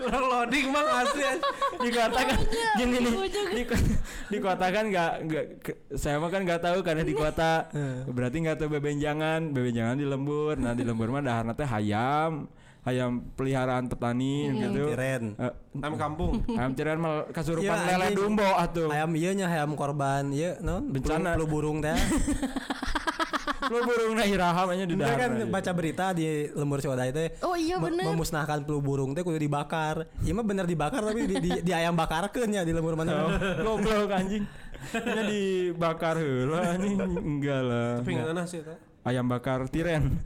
Orang 0.00 0.24
loading 0.24 0.66
mah 0.68 0.84
asli. 0.98 1.22
aja. 1.22 1.32
di 1.78 1.90
kota 1.90 2.20
kan 2.20 2.38
gini 2.74 2.96
nih 2.96 3.08
ibu 3.08 3.22
juga. 3.24 3.50
di, 3.50 3.62
ko- 3.64 3.84
di 4.26 4.38
kota 4.38 4.66
kan 4.68 4.84
nggak 4.86 5.12
nggak 5.22 5.44
saya 5.92 6.16
mah 6.16 6.28
kan 6.28 6.40
nggak 6.42 6.60
tahu 6.60 6.78
karena 6.80 7.02
di 7.02 7.12
kota 7.12 7.66
berarti 8.06 8.36
nggak 8.40 8.56
tahu 8.56 8.68
bebenjangan 8.72 9.50
bebenjangan 9.50 9.94
di 9.94 10.04
lembur 10.04 10.54
nah 10.54 10.72
di 10.72 10.82
lembur 10.82 11.08
mah 11.08 11.20
daharna 11.20 11.52
teh 11.52 11.64
hayam 11.64 12.46
hayam 12.80 13.20
peliharaan 13.32 13.84
petani 13.86 14.48
gitu 14.50 14.88
Tiren. 14.88 15.36
Eh, 15.36 15.52
Ayam 15.78 15.94
kampung. 15.94 16.40
ayam 16.50 16.72
tiran 16.72 16.96
mah 16.96 17.28
kasurupan 17.28 17.68
Iya, 17.68 18.00
lele 18.00 18.16
dumbo 18.16 18.48
atuh 18.48 18.88
Ayam 18.88 19.12
ieu 19.12 19.30
nya 19.30 19.44
ayam 19.46 19.74
korban 19.74 20.32
ieu 20.32 20.56
naon? 20.58 20.88
Bencana. 20.88 21.36
Flu 21.36 21.44
burung 21.46 21.78
teh. 21.78 21.92
peluru 23.58 24.14
burung 24.14 24.18
hiraha 24.22 24.62
aja 24.70 24.84
di 24.86 24.94
dahar. 24.94 25.18
kan 25.18 25.30
aja. 25.34 25.44
baca 25.50 25.70
berita 25.74 26.04
di 26.14 26.46
lemur 26.54 26.78
Siwadaya 26.78 27.10
itu 27.10 27.22
Oh 27.42 27.58
iya 27.58 27.76
bener. 27.82 28.06
memusnahkan 28.06 28.62
peluru 28.62 28.80
burung 28.80 29.10
teh 29.18 29.26
kudu 29.26 29.38
dibakar. 29.38 30.06
Iya 30.22 30.32
mah 30.38 30.46
bener 30.46 30.64
dibakar 30.70 31.02
tapi 31.02 31.26
di, 31.26 31.36
di, 31.42 31.50
di 31.66 31.72
ayam 31.74 31.98
bakarkeun 31.98 32.54
ya 32.54 32.62
di 32.62 32.70
lembur 32.70 32.94
mana. 32.94 33.26
Oh, 33.66 33.76
goblok 33.76 34.14
anjing. 34.14 34.46
Ini 34.94 35.22
dibakar 35.26 36.16
heula 36.22 36.78
anjing. 36.78 36.96
Enggak 37.02 37.60
lah. 37.66 37.90
Tapi 37.98 38.10
enggak 38.14 38.30
enak 38.38 38.46
sih 38.46 38.62
ta 38.62 38.76
ayam 39.08 39.24
bakar 39.24 39.64
tiren. 39.72 40.20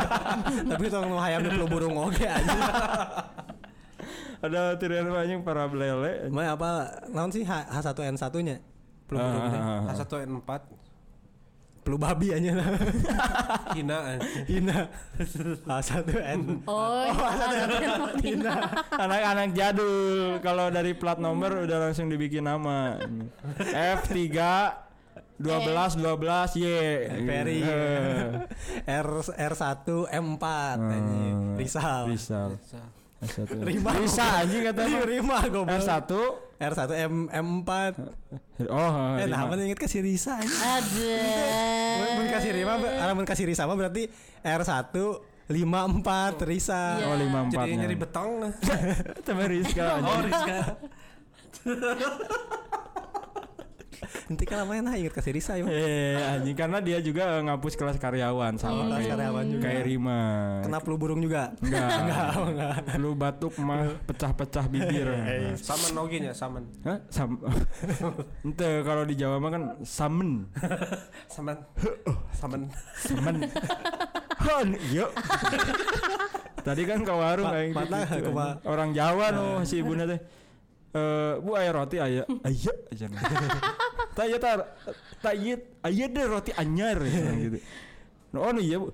Tapi 0.70 0.84
itu 0.84 0.98
mau 1.08 1.16
ayam 1.16 1.40
di 1.40 1.48
perlu 1.48 1.66
burung 1.72 1.96
oge 1.96 2.28
aja. 2.28 2.52
Ada 4.44 4.76
tiren 4.76 5.08
banyak 5.08 5.40
para 5.40 5.64
belele. 5.64 6.28
Mana 6.28 6.52
apa? 6.52 7.00
Naon 7.08 7.32
sih 7.32 7.42
H1N1-nya? 7.42 8.60
Peluru 9.08 9.24
burung 9.24 9.54
H1N4. 9.88 10.50
Pelu 11.86 12.02
babi 12.02 12.34
aja 12.34 12.50
lah. 12.58 12.66
Hina. 13.78 14.18
Hina. 14.50 14.90
A 15.70 15.78
satu 15.78 16.18
N. 16.18 16.66
Oh, 16.66 17.06
iya. 17.14 18.10
kina 18.18 18.58
Anak-anak 18.90 19.54
jadul. 19.54 20.42
Kalau 20.42 20.66
dari 20.74 20.98
plat 20.98 21.22
nomor 21.22 21.62
udah 21.62 21.86
langsung 21.86 22.10
dibikin 22.10 22.50
nama. 22.50 22.98
F 24.02 24.10
tiga 24.10 24.82
dua 25.38 25.62
belas 25.62 25.94
dua 25.94 26.18
belas 26.18 26.58
Y. 26.58 26.66
Ferry 27.06 27.62
eh. 27.62 28.34
R 28.90 29.08
R 29.22 29.54
satu 29.54 30.10
M 30.10 30.34
empat 30.34 30.82
hmm. 30.82 31.54
Rizal. 31.54 32.10
Rizal. 32.10 32.58
S1 33.16 33.48
Rima. 33.68 33.90
bisa 33.96 34.44
anjing 34.44 34.60
kata 34.62 34.82
Iya, 34.84 35.00
Rima 35.02 35.38
goblok. 35.46 35.72
R1 35.72 36.12
R1 36.56 36.80
M 37.04 37.14
M4. 37.26 37.70
oh 38.66 39.16
Eh, 39.16 39.24
nah, 39.24 39.44
lima. 39.44 39.48
apa 39.48 39.62
inget 39.62 39.78
kasih 39.78 40.00
Risa 40.00 40.36
anjing. 40.36 40.52
Ada. 40.52 41.16
Mun 42.14 42.26
kasih 42.28 42.50
Rima, 42.52 42.72
ah, 42.76 43.12
mun 43.12 43.24
kasih 43.24 43.44
Risa 43.44 43.64
mah 43.64 43.74
berarti 43.74 44.08
R1 44.40 44.92
54 45.46 46.42
Risa. 46.42 46.98
Iya. 46.98 47.06
oh 47.06 47.14
lima 47.14 47.38
Jadi 47.40 47.54
empatnya 47.54 47.76
nyari 47.80 47.96
betong. 47.96 48.32
Tapi 49.26 49.42
Rizka 49.46 49.84
Oh, 50.02 50.18
Rizka. 50.20 50.58
Nanti 54.28 54.44
kan 54.44 54.56
namanya 54.64 54.92
nah 54.92 54.94
inget 54.94 55.12
kasih 55.12 55.32
Risa 55.34 55.52
ya. 55.56 55.64
Eh, 55.66 56.16
anjing 56.18 56.56
karena 56.56 56.78
dia 56.80 56.98
juga 57.00 57.40
ngapus 57.42 57.74
kelas 57.74 57.96
karyawan 57.96 58.54
sama 58.60 58.86
Kelas 58.86 58.98
kayak, 59.02 59.10
karyawan 59.16 59.44
juga. 59.50 59.62
kayak 59.64 59.82
Rima. 59.86 60.20
Kena 60.64 60.78
flu 60.80 60.94
burung 61.00 61.20
juga. 61.20 61.52
Enggak. 61.60 61.88
Enggak, 62.06 62.26
oh, 62.36 62.46
enggak. 62.52 62.74
Lu 63.00 63.10
batuk 63.16 63.54
mah 63.58 63.82
pecah-pecah 64.06 64.64
bibir. 64.68 65.08
Saman 65.66 65.94
oge 65.98 66.16
nya, 66.22 66.32
saman. 66.36 66.64
Hah? 66.84 66.98
Sam 67.10 67.40
Ente 68.44 68.68
kalau 68.84 69.02
di 69.04 69.14
Jawa 69.16 69.36
mah 69.40 69.50
kan 69.50 69.62
samen. 69.82 70.46
Saman. 71.26 71.56
Saman. 72.32 72.60
Samen. 73.00 73.36
Han, 74.46 74.68
yuk. 74.92 75.10
Tadi 76.62 76.82
kan 76.82 76.98
ke 77.06 77.14
warung 77.14 77.46
kayak 77.46 77.74
patah, 77.74 78.06
gitu. 78.10 78.30
Orang 78.66 78.90
Jawa 78.90 79.30
no 79.30 79.62
si 79.62 79.78
ibuna 79.82 80.02
teh. 80.02 80.18
Eh, 80.96 81.32
Bu 81.44 81.52
aya 81.52 81.70
roti 81.76 82.00
aya. 82.00 82.24
Aya 82.40 82.72
aja. 82.88 83.06
Ta 84.16 84.24
ieu 84.24 84.38
ta 84.40 84.64
ta 85.20 85.30
ieu 85.36 85.60
aya 85.84 86.04
deh 86.08 86.24
roti 86.24 86.50
anyar 86.56 86.96
cenah 87.04 87.36
gitu. 87.36 87.58
No, 88.32 88.42
oh 88.48 88.50
no 88.52 88.60
iya 88.60 88.76
bu 88.80 88.90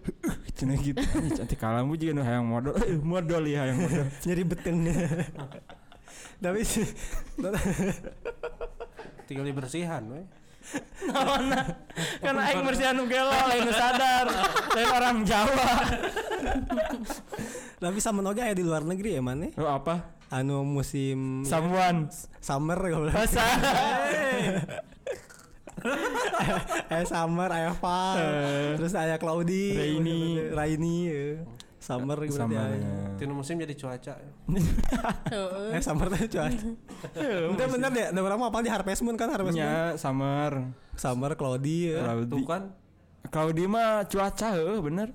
Cenah 0.55 0.77
gitu 0.77 1.01
Cantik 1.33 1.57
kalambu 1.57 1.97
juga 1.97 2.13
no 2.15 2.23
hayang 2.23 2.47
modal 2.47 2.75
Eh, 2.85 2.99
Modal 3.01 3.43
ya 3.49 3.65
hayang 3.65 3.81
modal 3.87 4.07
Nyari 4.27 4.43
betengnya. 4.45 4.95
Tapi 6.43 6.61
sih 6.67 6.87
Tinggal 9.31 9.47
dibersihan 9.47 10.03
we. 10.11 10.23
Naona 11.11 11.63
Kan 12.23 12.39
aing 12.39 12.63
bersihan 12.63 12.95
nu 12.95 13.07
gelo 13.07 13.31
lain 13.31 13.63
nu 13.67 13.73
sadar 13.75 14.27
Lain 14.75 14.89
orang 14.91 15.17
Jawa 15.27 15.67
tapi 17.83 17.99
sama 17.99 18.23
noga 18.23 18.47
ya 18.47 18.55
di 18.55 18.63
luar 18.63 18.87
negeri 18.87 19.19
ya 19.19 19.23
mana? 19.23 19.51
Oh 19.59 19.67
apa? 19.67 20.22
Anu 20.33 20.65
musim 20.65 21.45
Someone 21.45 22.09
summer 22.41 22.81
goblok. 22.81 23.13
Masa 23.13 23.45
eh 26.95 27.05
summer 27.05 27.51
aya 27.51 27.73
fall. 27.75 28.17
Eh. 28.17 28.79
Terus 28.79 28.95
aya 28.95 29.19
cloudy, 29.19 29.75
Rainy. 29.75 30.49
rainy. 30.55 30.97
eh. 31.11 31.37
Summer 31.83 32.15
berarti 32.15 32.39
Sama 32.39 32.55
aya. 32.71 33.19
Tinu 33.19 33.35
musim 33.35 33.59
jadi 33.59 33.75
cuaca. 33.75 34.15
Heeh. 34.15 35.69
Eh 35.77 35.83
summer 35.83 36.07
teh 36.09 36.31
cuaca. 36.31 36.69
Itu 37.19 37.63
bener 37.67 37.91
deh, 37.91 38.07
ada 38.15 38.21
orang 38.23 38.39
mau 38.39 38.49
apa 38.49 38.63
di 38.63 38.71
Harvest 38.71 39.03
Moon 39.03 39.19
kan 39.19 39.29
Harvest 39.35 39.59
Moon. 39.59 39.67
Ya 39.67 39.99
summer 39.99 40.71
Summer 40.95 41.35
cloudy 41.35 41.91
ya. 41.93 42.07
Cloudy 42.07 42.31
Tuh 42.31 42.47
kan 42.47 42.63
Cloudy 43.29 43.65
mah 43.67 44.07
cuaca 44.07 44.49
heuh 44.55 44.79
bener 44.79 45.11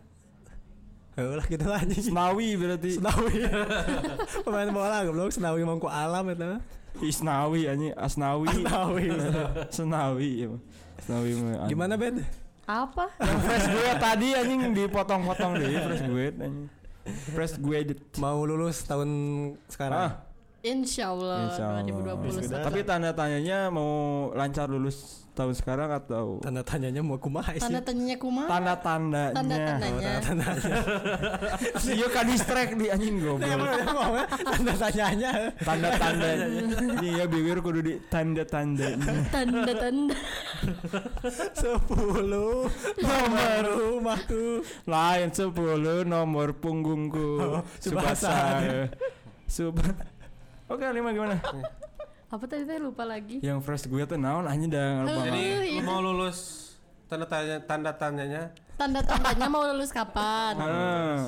lah 1.18 1.46
gitu 1.50 1.66
lah 1.66 1.82
anjing. 1.84 2.14
Senawi 2.14 2.54
berarti 2.54 2.90
Senawi. 3.02 3.34
Pemain 4.46 4.70
bola 4.70 5.02
goblok 5.02 5.34
Senawi 5.34 5.66
mangku 5.66 5.90
alam 5.90 6.30
eta. 6.30 6.62
Isnawi 6.98 7.66
anjing 7.66 7.94
Asnawi 7.94 8.50
Senawi. 8.58 9.06
Senawi 9.74 10.30
ya. 10.46 10.48
Senawi. 11.02 11.32
Gimana 11.66 11.98
Ben? 11.98 12.22
Apa? 12.68 13.08
Yang 13.18 13.40
fresh 13.48 13.68
gue 13.72 13.90
tadi 13.96 14.28
anjing 14.36 14.60
dipotong-potong 14.76 15.52
deh 15.56 15.68
fresh 15.80 16.04
gue 16.04 16.26
anjing. 16.36 16.68
Fresh 17.32 17.56
gue 17.64 17.80
Mau 18.20 18.44
lulus 18.44 18.84
tahun 18.84 19.10
sekarang. 19.72 20.12
ah, 20.12 20.12
Insya 20.66 21.14
Allah, 21.14 21.54
Insya 21.54 21.64
Allah. 21.70 21.86
2021. 21.86 22.66
Tapi 22.66 22.80
tanda 22.82 23.14
tanyanya 23.14 23.70
mau 23.70 24.30
lancar 24.34 24.66
lulus 24.68 25.28
tahun 25.38 25.54
sekarang 25.54 25.94
atau 25.94 26.42
Tanda 26.42 26.66
tanyanya 26.66 27.06
mau 27.06 27.22
kumaha 27.22 27.54
sih? 27.54 27.62
Tanda 27.62 27.78
tanyanya 27.78 28.18
kumaha? 28.18 28.50
tanda-tandanya? 28.50 29.38
Tanda-tandanya. 29.38 30.76
Iya 31.78 32.08
kan 32.18 32.26
distract 32.26 32.74
di 32.74 32.90
anjing 32.90 33.22
Ya, 33.22 33.26
goblok. 33.30 33.54
emang 33.54 33.70
dia 33.70 33.86
ngomongnya 33.86 34.26
tanda 34.34 34.74
tanyanya. 34.82 35.32
Tanda-tanda. 35.62 36.28
Iya 37.06 37.24
bibir 37.30 37.62
kudu 37.62 37.80
di 37.86 37.94
tanda-tandanya. 38.10 39.30
Tanda-tanda. 39.30 40.18
Sepuluh 41.54 42.66
nomor 42.98 43.62
rumahku. 43.62 44.66
Lain 44.90 45.30
10 45.30 45.54
nomor 46.04 46.58
punggungku. 46.58 47.30
Oh, 47.38 47.62
Subasa. 47.78 48.58
Sub. 49.46 49.78
Oke, 50.68 50.84
lima 50.86 51.10
gimana? 51.10 51.40
Apa 52.34 52.44
tadi 52.44 52.68
teh 52.68 52.76
lupa 52.78 53.04
lagi? 53.04 53.40
Yang 53.40 53.64
fresh 53.64 53.88
gue 53.88 54.04
tuh 54.04 54.20
naon 54.20 54.44
anjing 54.44 54.68
dah 54.68 55.00
lupa. 55.02 55.22
Jadi 55.26 55.44
Oh, 55.48 55.58
lu 55.58 55.64
iya. 55.66 55.82
mau 55.82 56.00
lulus 56.02 56.40
tanda 57.08 57.24
tanya 57.24 57.64
tanda 57.64 57.92
tanyanya 57.94 58.52
Tanda-tandanya 58.76 59.48
mau 59.48 59.64
lulus 59.66 59.90
kapan? 59.90 60.60
Ah, 60.60 61.24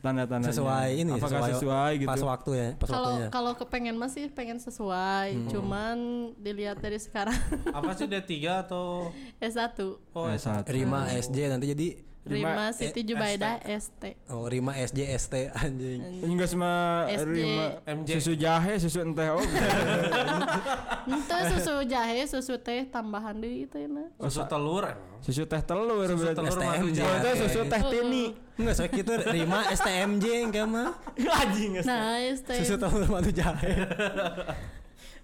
tanda-tanda 0.00 0.48
Sesuai 0.48 0.96
ini 0.96 1.12
apakah 1.12 1.44
sesuai, 1.46 1.92
gitu 1.98 2.08
Pas 2.08 2.24
waktu 2.24 2.50
ya, 2.50 2.68
pas 2.74 2.88
Kalau 2.88 3.04
waktunya. 3.06 3.28
kalau 3.28 3.52
kepengen 3.54 3.94
masih 3.94 4.32
pengen 4.32 4.56
sesuai, 4.56 5.28
cuman 5.46 5.96
dilihat 6.34 6.80
dari 6.80 6.96
sekarang 6.96 7.36
apa 7.68 7.92
sih 7.92 8.08
D3 8.08 8.32
atau 8.64 9.12
S1 9.44 9.76
oh 10.10 10.24
Eh, 10.26 10.34
S1 10.34 10.64
satu. 10.64 10.72
Rima 10.72 11.04
SJ 11.06 11.36
nanti 11.48 11.68
jadi 11.68 11.86
Rima 12.30 12.70
Siti 12.70 13.02
Jubaida 13.02 13.58
ST. 13.58 14.02
oh 14.30 14.46
Rima 14.46 14.72
SJ 14.78 14.98
ST 15.18 15.34
anjing. 15.50 16.00
Enggak 16.22 16.48
semua 16.48 17.04
SD. 17.10 17.26
Rima 17.26 17.66
MJ. 17.84 18.08
susu 18.16 18.32
jahe 18.34 18.78
susu 18.78 19.02
enteh 19.02 19.28
oh 19.28 19.42
Ente 21.10 21.36
susu 21.50 21.74
jahe, 21.84 22.22
susu 22.24 22.54
teh 22.56 22.86
tambahan 22.86 23.34
deh 23.34 23.66
itu 23.66 23.76
ya. 23.76 23.88
susu 24.22 24.46
telur 24.46 24.86
susu 25.18 25.42
teh 25.44 25.60
telur 25.60 26.06
susu 26.06 26.22
berarti 26.22 26.38
telur 26.38 26.58
madu 26.62 26.86
STM, 26.88 27.02
Oh, 27.02 27.14
itu 27.18 27.30
susu 27.42 27.60
teh 27.66 27.82
tini 27.90 28.24
Enggak 28.60 28.74
saya 28.76 28.88
itu 28.92 29.12
Rima 29.26 29.60
STMJ 29.72 30.24
enggak 30.46 30.66
mah. 30.68 30.88
anjing 31.40 31.80
Nah, 31.82 32.20
ST. 32.30 32.48
Susu 32.62 32.74
telur 32.76 33.08
madu 33.08 33.30
jahe. 33.32 33.74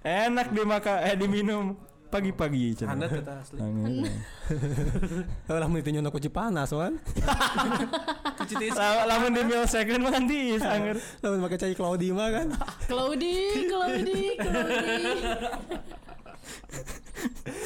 enak 0.02 0.54
dimakan 0.54 0.96
eh 1.02 1.14
diminum 1.14 1.64
pagi-pagi 2.06 2.78
cenah. 2.78 2.94
Handat 2.94 3.10
kita 3.12 3.34
asli 3.42 3.58
Hangat. 3.60 3.90
Lah 5.60 5.66
mun 5.66 5.78
ditunjuk 5.82 6.12
kuci 6.12 6.30
panas 6.30 6.70
kan. 6.70 6.94
Cuci 8.38 8.54
tisu 8.62 8.78
La- 8.78 9.06
lamun 9.06 9.34
di 9.34 9.42
mil 9.42 9.62
second 9.66 10.00
mah 10.02 10.12
nanti 10.14 10.54
sanger 10.62 10.96
Lamun 11.20 11.38
pakai 11.46 11.58
cai 11.58 11.74
Claudi 11.74 12.08
mah 12.14 12.28
kan. 12.30 12.46
Claudi, 12.86 13.36
Claudi, 13.66 14.22
Claudi. 14.38 15.02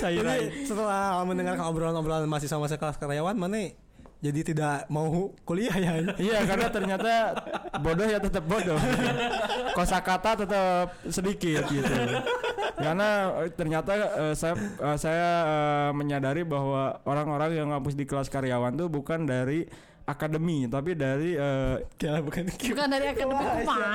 cairan 0.00 0.38
Jadi 0.40 0.64
setelah 0.64 1.20
mendengar 1.28 1.60
obrolan-obrolan 1.60 2.24
masih 2.24 2.48
sama 2.48 2.64
kelas 2.70 2.96
karyawan 2.96 3.36
mana 3.36 3.76
jadi 4.20 4.40
tidak 4.44 4.84
mau 4.86 5.08
kuliah 5.42 5.72
ya. 5.72 5.92
Iya 6.14 6.44
karena 6.44 6.68
ternyata 6.68 7.12
bodoh 7.76 8.04
ya 8.04 8.16
tetap 8.16 8.44
bodoh. 8.44 8.76
Kosakata 9.72 10.36
tetap 10.38 10.86
sedikit 11.06 11.64
gitu. 11.66 11.94
Karena 12.76 13.08
eh, 13.40 13.50
ternyata 13.50 13.92
eh, 13.92 14.34
saya 14.34 14.54
eh, 14.56 14.96
saya 14.96 15.30
eh, 15.42 15.90
menyadari 15.92 16.42
bahwa 16.42 17.00
orang-orang 17.04 17.50
yang 17.54 17.68
ngampus 17.68 17.92
di 17.92 18.04
kelas 18.04 18.28
karyawan 18.28 18.72
tuh 18.74 18.88
bukan 18.88 19.24
dari 19.24 19.64
akademi 20.02 20.66
tapi 20.66 20.92
dari 20.92 21.32
eh, 21.32 21.86
Kira 21.94 22.18
bukan 22.18 22.48
Bukan 22.50 22.86
dari 22.88 23.06
akademi 23.06 23.44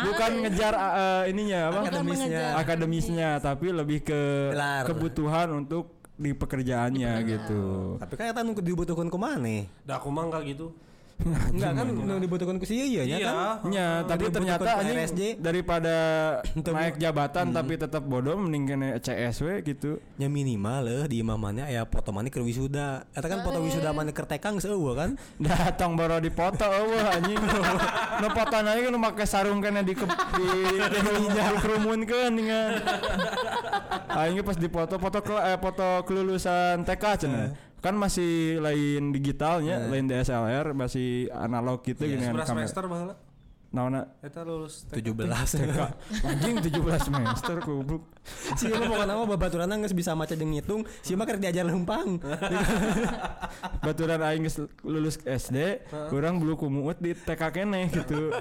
bukan 0.05 0.32
ngejar 0.41 0.73
eh, 0.73 1.23
ininya 1.28 1.59
apa 1.65 1.73
Bukan 1.76 1.86
akademisnya. 1.91 2.23
mengejar. 2.23 2.51
akademisnya 2.55 3.30
tapi 3.41 3.67
lebih 3.69 3.99
ke 4.01 4.21
Gelar. 4.53 4.84
kebutuhan 4.86 5.47
untuk 5.55 5.95
di 6.16 6.32
pekerjaannya 6.32 7.11
gitu. 7.28 7.63
Tapi 7.99 8.13
kan 8.16 8.32
eta 8.32 8.41
nu 8.41 8.55
dibutuhkan 8.55 9.11
ku 9.11 9.20
maneh. 9.20 9.68
Dah 9.84 9.99
aku 9.99 10.07
mah 10.07 10.32
gitu 10.47 10.72
Enggak 11.55 11.72
kan 11.80 11.86
nu 11.88 12.16
dibutuhkan 12.20 12.59
ieu 12.59 13.03
nya 13.07 13.18
Iya 13.18 13.32
kan. 13.32 13.72
Ya, 13.72 13.89
tapi 14.03 14.28
ternyata 14.28 14.68
ke 14.68 14.72
anjing 14.84 14.99
RSJ. 14.99 15.22
daripada 15.39 15.95
Untuk 16.59 16.76
naik 16.76 16.99
jabatan 16.99 17.55
tapi 17.55 17.80
tetap 17.80 18.03
bodoh 18.03 18.36
mending 18.36 18.63
kena 18.68 18.88
CSW 18.99 19.63
gitu. 19.63 20.03
nya 20.20 20.28
minimal 20.28 20.84
leuh 20.86 21.05
di 21.07 21.24
imah 21.24 21.39
maneh 21.39 21.63
aya 21.63 21.88
foto 21.88 22.11
maneh 22.11 22.28
keur 22.28 22.43
wisuda. 22.43 23.07
Eta 23.16 23.32
kan 23.32 23.47
foto 23.47 23.63
wisuda 23.63 23.95
maneh 23.95 24.11
keur 24.11 24.28
tekang 24.28 24.59
seueuh 24.59 24.93
kan. 24.93 25.16
Datang 25.43 25.95
baru 25.95 26.20
dipoto 26.20 26.68
eueuh 26.68 27.07
anjing. 27.07 27.39
Nu 28.22 28.28
foto 28.32 28.55
aja 28.59 28.80
kan 28.80 28.95
make 28.95 29.26
sarung 29.28 29.59
kena 29.59 29.84
di 29.84 29.91
ke, 29.95 30.05
di 30.07 30.47
di 30.78 30.99
dikerumunkeun 31.32 32.32
dengan. 32.32 32.80
Aing 34.16 34.39
pas 34.43 34.55
dipoto 34.55 34.95
foto 34.99 35.20
ke, 35.20 35.36
eh, 35.36 35.57
foto 35.59 35.88
kelulusan 36.07 36.84
TK 36.88 37.03
cenah. 37.28 37.47
Kan 37.86 38.02
masih 38.02 38.58
lain 38.66 39.14
digitalnya, 39.14 39.86
lain 39.86 40.10
DSLR, 40.10 40.74
masih 40.74 41.30
analog 41.30 41.86
gitu 41.86 42.02
gini 42.02 42.26
Seberapa 42.26 42.50
semester 42.50 42.90
baheula 42.90 43.14
Naona 43.76 44.08
Eta 44.24 44.42
lulus 44.48 44.88
17 44.88 45.14
TK. 45.20 45.80
Anjing 46.24 46.56
17 46.64 46.80
semester 47.12 47.60
goblok. 47.60 48.08
Si 48.56 48.72
mah 48.72 48.88
pokoknya 48.88 49.14
mah 49.20 49.28
babaturan 49.36 49.76
geus 49.84 49.92
bisa 49.92 50.16
maca 50.16 50.32
jeung 50.32 50.56
ngitung, 50.56 50.88
si 51.04 51.12
mah 51.14 51.28
keur 51.28 51.44
diajar 51.44 51.68
lempang. 51.68 52.24
baturan 53.86 54.24
aing 54.24 54.48
geus 54.48 54.64
lulus 54.80 55.20
SD, 55.20 55.84
kurang 56.08 56.40
bulu 56.40 56.56
kumuut 56.56 57.04
di 57.04 57.12
TK 57.12 57.42
keneh 57.52 57.92
gitu. 57.92 58.32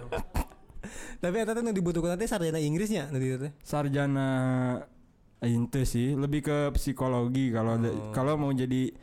Tapi 1.19 1.37
eta 1.43 1.51
teh 1.51 1.67
nu 1.67 1.75
dibutuhkeun 1.75 2.15
teh 2.15 2.31
sarjana 2.31 2.63
Inggrisnya 2.63 3.11
dieu 3.11 3.35
teh. 3.35 3.51
Sarjana 3.67 4.29
itu 5.43 5.83
sih 5.83 6.15
lebih 6.15 6.47
ke 6.47 6.59
psikologi 6.79 7.51
kalau 7.51 7.77
ada- 7.77 7.97
kalau 8.15 8.39
mau 8.39 8.55
jadi 8.55 8.95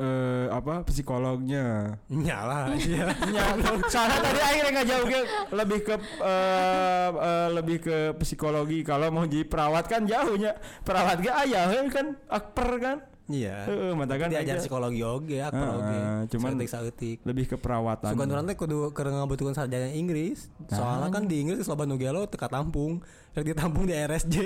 eh 0.00 0.46
apa 0.48 0.80
psikolognya. 0.82 1.96
Nyalah 2.08 2.72
iya. 2.80 3.12
Ya, 3.28 3.44
soalnya 3.86 4.18
tadi 4.18 4.40
akhirnya 4.40 4.70
nggak 4.72 4.88
jauh 4.88 5.06
ke 5.06 5.20
lebih 5.52 5.80
ke 5.84 5.94
eh, 6.24 7.08
eh, 7.12 7.48
lebih 7.52 7.76
ke 7.78 7.96
psikologi 8.16 8.80
kalau 8.80 9.12
mau 9.12 9.28
jadi 9.28 9.44
perawat 9.44 9.84
kan 9.84 10.08
jauhnya 10.08 10.56
perawat 10.80 11.20
gak 11.20 11.36
ayah 11.44 11.68
kan 11.92 12.16
akper 12.26 12.70
kan 12.80 12.98
Iya. 13.30 13.56
Heeh, 13.62 13.92
mata 13.94 14.18
kan 14.18 14.26
Diajar 14.26 14.58
aja 14.58 14.62
psikologi 14.62 15.00
oge, 15.06 15.38
akpar 15.38 15.62
Heeh, 15.62 15.78
oge. 15.78 15.98
cuman- 16.34 16.58
saeutik. 16.66 17.18
lebih 17.22 17.44
ke 17.46 17.56
perawatan 17.56 18.10
Sugan 18.10 18.26
urang 18.26 18.44
teh 18.50 18.58
kudu 18.58 18.90
keur 18.90 19.06
ngabutuhkeun 19.06 19.54
sarjana 19.54 19.94
Inggris. 19.94 20.50
Soalnya 20.66 21.14
kan 21.14 21.30
di 21.30 21.46
Inggris 21.46 21.62
loba 21.70 21.86
nu 21.86 21.94
gelo 21.94 22.26
teka 22.26 22.50
tampung. 22.50 22.98
Rek 23.30 23.46
ditampung 23.46 23.86
di 23.86 23.94
RSJ. 23.94 24.36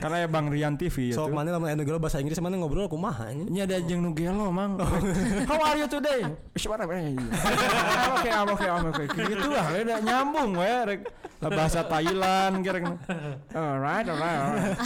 karena 0.00 0.16
ya 0.24 0.28
Bang 0.32 0.48
Rian 0.48 0.80
TV 0.80 1.12
ya 1.12 1.20
Sok 1.20 1.28
tuh. 1.28 1.36
mana 1.36 1.52
lamun 1.52 1.68
anu 1.68 1.84
bahasa 2.00 2.24
Inggris 2.24 2.40
mana 2.40 2.56
ngobrol 2.56 2.88
kumaha 2.88 3.28
nya. 3.36 3.44
Ini 3.44 3.58
ada 3.68 3.76
jeng 3.84 4.00
Nugelo 4.00 4.48
mang. 4.48 4.80
How 5.50 5.60
are 5.60 5.76
you 5.76 5.84
today? 5.84 6.24
Suara 6.56 6.88
okay, 6.88 8.32
I'm 8.32 8.48
okay, 8.56 8.68
I'm 8.72 8.86
okay. 8.96 9.06
Gitu 9.12 9.44
lah, 9.44 9.66
udah 9.76 9.98
nyambung 10.00 10.56
we 10.56 10.72
rek 10.88 11.00
bahasa 11.40 11.84
Thailand 11.84 12.64
Alright, 12.64 14.08
alright, 14.08 14.08
alright. 14.08 14.76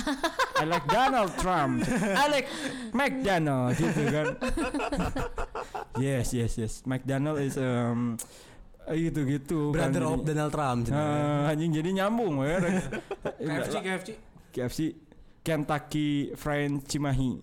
I 0.55 0.64
like 0.66 0.86
Donald 0.86 1.30
Trump. 1.38 1.82
I 1.90 2.26
like 2.30 2.46
McDonald 2.94 3.74
gitu 3.78 4.02
kan. 4.11 4.26
Yes, 5.94 6.34
yes, 6.34 6.59
yes. 6.59 6.82
McDonald 6.82 7.38
is 7.38 7.55
um 7.55 8.18
gitu 8.93 9.20
gitu 9.24 9.59
Brother 9.72 10.05
of 10.05 10.20
Donald 10.28 10.53
Trump. 10.53 10.80
cenah. 10.85 11.49
anjing 11.49 11.72
jadi 11.72 11.91
nyambung 12.05 12.45
rek. 12.45 12.85
KFC 13.41 13.74
KFC 13.80 14.09
KFC 14.53 14.80
Kentucky 15.45 16.32
Fried 16.41 16.89
Cimahi. 16.89 17.37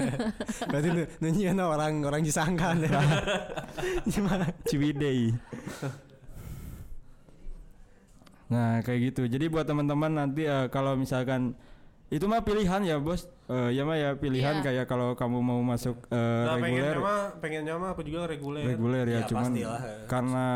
Berarti 0.72 0.88
nu 0.88 1.02
nu 1.04 1.26
nyieun 1.28 1.60
orang 1.60 2.00
orang 2.00 2.24
Cisangkan. 2.24 2.80
Gimana? 4.12 4.48
Ciwidey. 4.64 5.36
Nah 8.48 8.80
kayak 8.80 9.12
gitu. 9.12 9.28
Jadi 9.28 9.44
buat 9.52 9.68
teman-teman 9.68 10.24
nanti 10.24 10.48
eh, 10.48 10.72
kalau 10.72 10.96
misalkan 10.96 11.52
itu 12.06 12.24
mah 12.24 12.40
pilihan 12.40 12.80
ya 12.80 12.96
bos. 12.96 13.26
Eh, 13.44 13.70
ya 13.70 13.82
mah 13.82 13.94
ya 13.94 14.14
pilihan 14.14 14.58
Iya. 14.58 14.64
kayak 14.64 14.86
kalau 14.86 15.12
kamu 15.12 15.38
mau 15.38 15.60
masuk 15.60 16.00
eh, 16.06 16.16
Nah 16.42 16.54
reguler, 16.54 16.64
pengennya 16.90 16.96
mah 16.98 17.20
pengennya 17.38 17.74
mah 17.76 17.90
aku 17.90 18.02
juga 18.02 18.24
reguler 18.26 18.64
reguler 18.66 19.04
ya, 19.06 19.14
Ya, 19.14 19.20
cuman 19.26 19.50
pastilah. 19.50 19.80
karena 20.06 20.46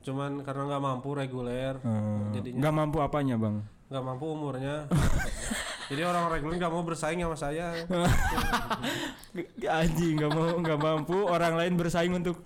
Cuman 0.00 0.30
karena 0.40 0.62
nggak 0.66 0.82
mampu 0.82 1.08
reguler 1.12 1.74
eh, 1.76 2.20
Jadinya. 2.32 2.58
nggak 2.58 2.74
mampu 2.74 2.98
apanya 2.98 3.36
bang. 3.36 3.56
nggak 3.88 4.04
mampu 4.04 4.24
umurnya 4.28 4.76
Jadi 5.88 6.02
orang 6.02 6.28
reguler 6.28 6.56
nggak 6.56 6.68
mau 6.70 6.82
bersaing 6.82 7.18
sama 7.18 7.32
saya 7.34 7.72
Anjing 9.70 10.14
nggak 10.16 10.30
mau 10.30 10.48
nggak 10.56 10.78
mampu 10.78 11.16
orang 11.22 11.54
lain 11.54 11.74
bersaing 11.74 12.12
untuk 12.12 12.42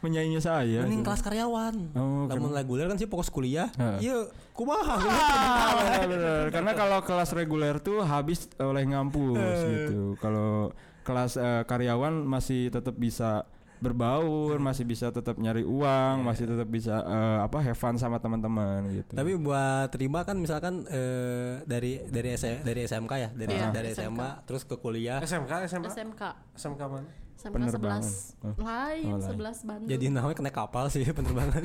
menyaingi 0.00 0.38
saya. 0.38 0.82
Mending 0.82 1.02
kelas 1.02 1.20
karyawan. 1.20 1.74
Oh, 1.92 2.26
Lamun 2.26 2.50
reguler 2.50 2.86
kan 2.86 2.94
sih 2.94 3.06
fokus 3.06 3.28
kuliah. 3.28 3.66
Iya, 3.98 4.26
kumaha. 4.52 4.96
Ah. 5.08 6.46
Karena 6.48 6.72
kalau 6.72 7.00
kelas 7.00 7.30
reguler 7.32 7.78
tuh 7.78 8.00
habis 8.00 8.50
oleh 8.56 8.84
ngampus 8.84 9.38
gitu. 9.64 10.14
Kalau 10.16 10.70
kelas 11.02 11.34
eh, 11.34 11.62
karyawan 11.64 12.20
masih 12.20 12.68
tetap 12.68 12.94
bisa 12.94 13.44
berbaur, 13.78 14.58
masih 14.58 14.82
bisa 14.82 15.08
tetap 15.08 15.36
nyari 15.36 15.62
uang, 15.62 16.20
masih 16.20 16.44
tetap 16.46 16.66
bisa 16.66 16.98
eh, 16.98 17.38
apa 17.40 17.58
have 17.60 17.74
fun 17.74 17.94
sama 17.94 18.18
teman-teman 18.18 18.82
gitu. 18.92 19.14
Tapi 19.14 19.32
buat 19.34 19.86
terima 19.88 20.22
kan 20.22 20.34
misalkan 20.34 20.82
eh, 20.84 21.62
dari 21.64 22.02
dari 22.04 22.34
S- 22.34 22.58
dari 22.60 22.82
SMK 22.84 23.12
ya, 23.14 23.30
dari 23.30 23.54
Iya, 23.54 23.70
dari 23.70 23.88
SMK. 23.92 24.02
SMA 24.10 24.28
terus 24.44 24.62
ke 24.62 24.76
kuliah. 24.76 25.22
SMK 25.22 25.52
SMK 25.68 25.86
SMK 25.88 26.22
SMK 26.54 26.80
mana 26.82 27.06
SMK 27.38 27.54
Penerbangan. 27.54 28.02
11 28.02 28.34
Oh. 28.40 28.54
lain 28.58 29.04
Oh, 29.08 29.16
lain. 29.16 29.54
11 29.54 29.62
Bandung 29.62 29.88
Jadi 29.88 30.04
namanya 30.08 30.34
kena 30.34 30.50
kapal 30.50 30.84
sih 30.88 31.06
penerbangan. 31.08 31.62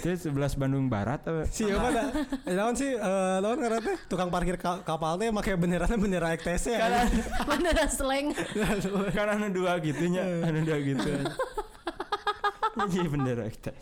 Itu 0.00 0.08
11 0.30 0.32
Bandung 0.54 0.86
Barat 0.86 1.20
apa? 1.22 1.44
Siapa 1.44 1.88
dah? 1.90 2.08
Eh, 2.46 2.54
naon 2.54 2.72
sih? 2.72 2.88
Eh, 2.88 3.36
naon 3.38 3.58
karena 3.58 3.78
teh 3.78 3.96
tukang 4.06 4.28
parkir 4.28 4.56
ka- 4.56 4.80
kapal 4.80 5.18
teh 5.18 5.28
make 5.28 5.52
benderana 5.54 5.92
bendera 5.92 6.32
EKTC 6.32 6.64
ya. 6.72 7.04
beneran 7.50 7.90
slang 7.90 8.30
kan 9.16 9.28
anu 9.28 9.48
dua 9.50 9.76
gitunya, 9.78 10.24
anu 10.40 10.62
dua 10.62 10.78
gitu. 10.78 11.10
Jadi 12.70 13.02
bendera 13.04 13.44
kita. 13.44 13.74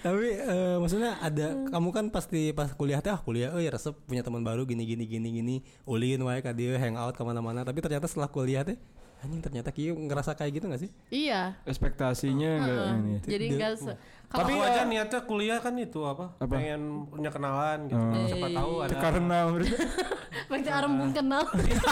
Tapi 0.00 0.28
eh, 0.34 0.76
maksudnya 0.76 1.20
ada 1.20 1.54
kamu 1.68 1.88
kan 1.92 2.04
pasti 2.08 2.50
pas 2.50 2.72
kuliah 2.72 2.98
teh 2.98 3.12
ah, 3.12 3.20
kuliah 3.20 3.52
euy 3.52 3.68
resep 3.68 3.94
punya 4.02 4.24
teman 4.24 4.40
baru 4.40 4.64
gini 4.64 4.82
gini 4.82 5.04
gini 5.04 5.28
gini 5.30 5.56
ulin 5.84 6.18
wae 6.20 6.40
ka 6.40 6.50
dieu 6.50 6.74
hangout 6.74 7.12
ke 7.12 7.22
mana 7.22 7.38
mana 7.38 7.62
tapi 7.62 7.78
ternyata 7.78 8.08
setelah 8.08 8.26
kuliah 8.26 8.64
teh 8.64 8.74
anjing 9.24 9.40
ternyata 9.40 9.68
kieu 9.68 9.94
ngerasa 9.94 10.32
kayak 10.32 10.52
gitu 10.54 10.64
gak 10.66 10.78
sih? 10.78 10.90
iya 11.08 11.56
Ekspektasinya 11.64 12.50
enggak 12.54 12.76
Heeh. 12.76 12.92
ini. 12.94 13.14
jadi 13.22 13.44
enggak 13.50 13.72
se- 13.78 13.98
tapi 14.26 14.50
kalau 14.52 14.66
aja 14.66 14.82
niatnya 14.82 15.20
kuliah 15.22 15.58
kan 15.58 15.74
itu 15.74 16.00
apa, 16.02 16.34
Apa? 16.36 16.52
pengen 16.52 16.80
punya 17.06 17.30
kenalan 17.30 17.86
gitu 17.86 17.96
Oh. 17.96 18.26
siapa 18.26 18.48
tahu 18.50 18.72
ada 18.82 18.94
karena 18.96 19.36
menurut 19.46 19.68
berarti 20.50 20.68
arem 20.68 20.92
kenal 21.10 21.42
Itu 21.54 21.86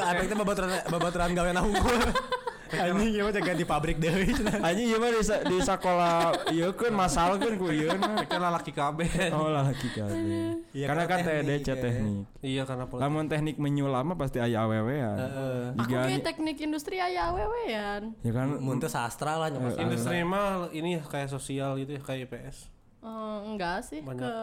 ada 0.08 0.20
kita 0.20 0.36
babaturan 0.36 0.70
babaturan 0.86 1.30
gawe 1.32 1.50
na 1.50 1.60
unggul. 1.60 1.98
Anjing 2.70 3.10
ieu 3.10 3.24
mah 3.26 3.32
di 3.54 3.64
pabrik 3.64 3.96
deui. 3.96 4.28
anjing 4.58 4.86
ieu 4.86 4.98
mah 4.98 5.10
di, 5.10 5.22
sekolah 5.58 6.16
ieu 6.50 6.68
kan 6.70 6.90
masal 6.90 7.36
kan 7.36 7.52
ku 7.54 7.68
ieu 7.68 7.88
mah. 7.92 8.22
kan 8.22 8.40
laki 8.50 8.70
KB 8.70 8.98
Oh 9.30 9.48
lah 9.48 9.64
laki 9.64 9.88
kali. 9.90 10.60
Iya, 10.70 10.86
Karena 10.86 11.04
kan 11.04 11.18
TDC 11.20 11.64
ya. 11.64 11.74
teknik. 11.74 12.24
iya 12.40 12.62
karena 12.62 12.84
politik 12.84 13.02
Lamun 13.02 13.26
teknik 13.26 13.56
menyul 13.56 13.88
lama 13.88 14.12
pasti 14.14 14.38
aya 14.38 14.62
awewean. 14.62 15.16
aku 15.16 15.44
Jika 15.82 15.98
kayak 16.04 16.22
teknik 16.22 16.56
industri 16.58 16.96
aya 16.96 17.28
awewean 17.28 18.12
ya 18.18 18.32
kan 18.32 18.48
Mun 18.56 18.76
teh 18.76 18.86
sastra 18.86 19.36
lah 19.36 19.48
industri 19.74 20.20
mah 20.22 20.68
ini 20.70 21.00
kayak 21.00 21.28
sosial 21.28 21.76
gitu 21.76 21.92
ya 21.92 22.00
kayak 22.00 22.26
IPS 22.26 22.68
Eh, 22.98 23.38
enggak 23.44 23.78
sih 23.80 24.02
Banyak. 24.02 24.20
ke 24.20 24.34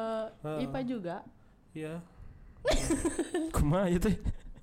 IPA 0.63 0.80
juga 0.82 1.15
iya 1.71 1.99
kumaha 3.51 3.86
ieu 3.88 3.99
teh? 3.99 4.15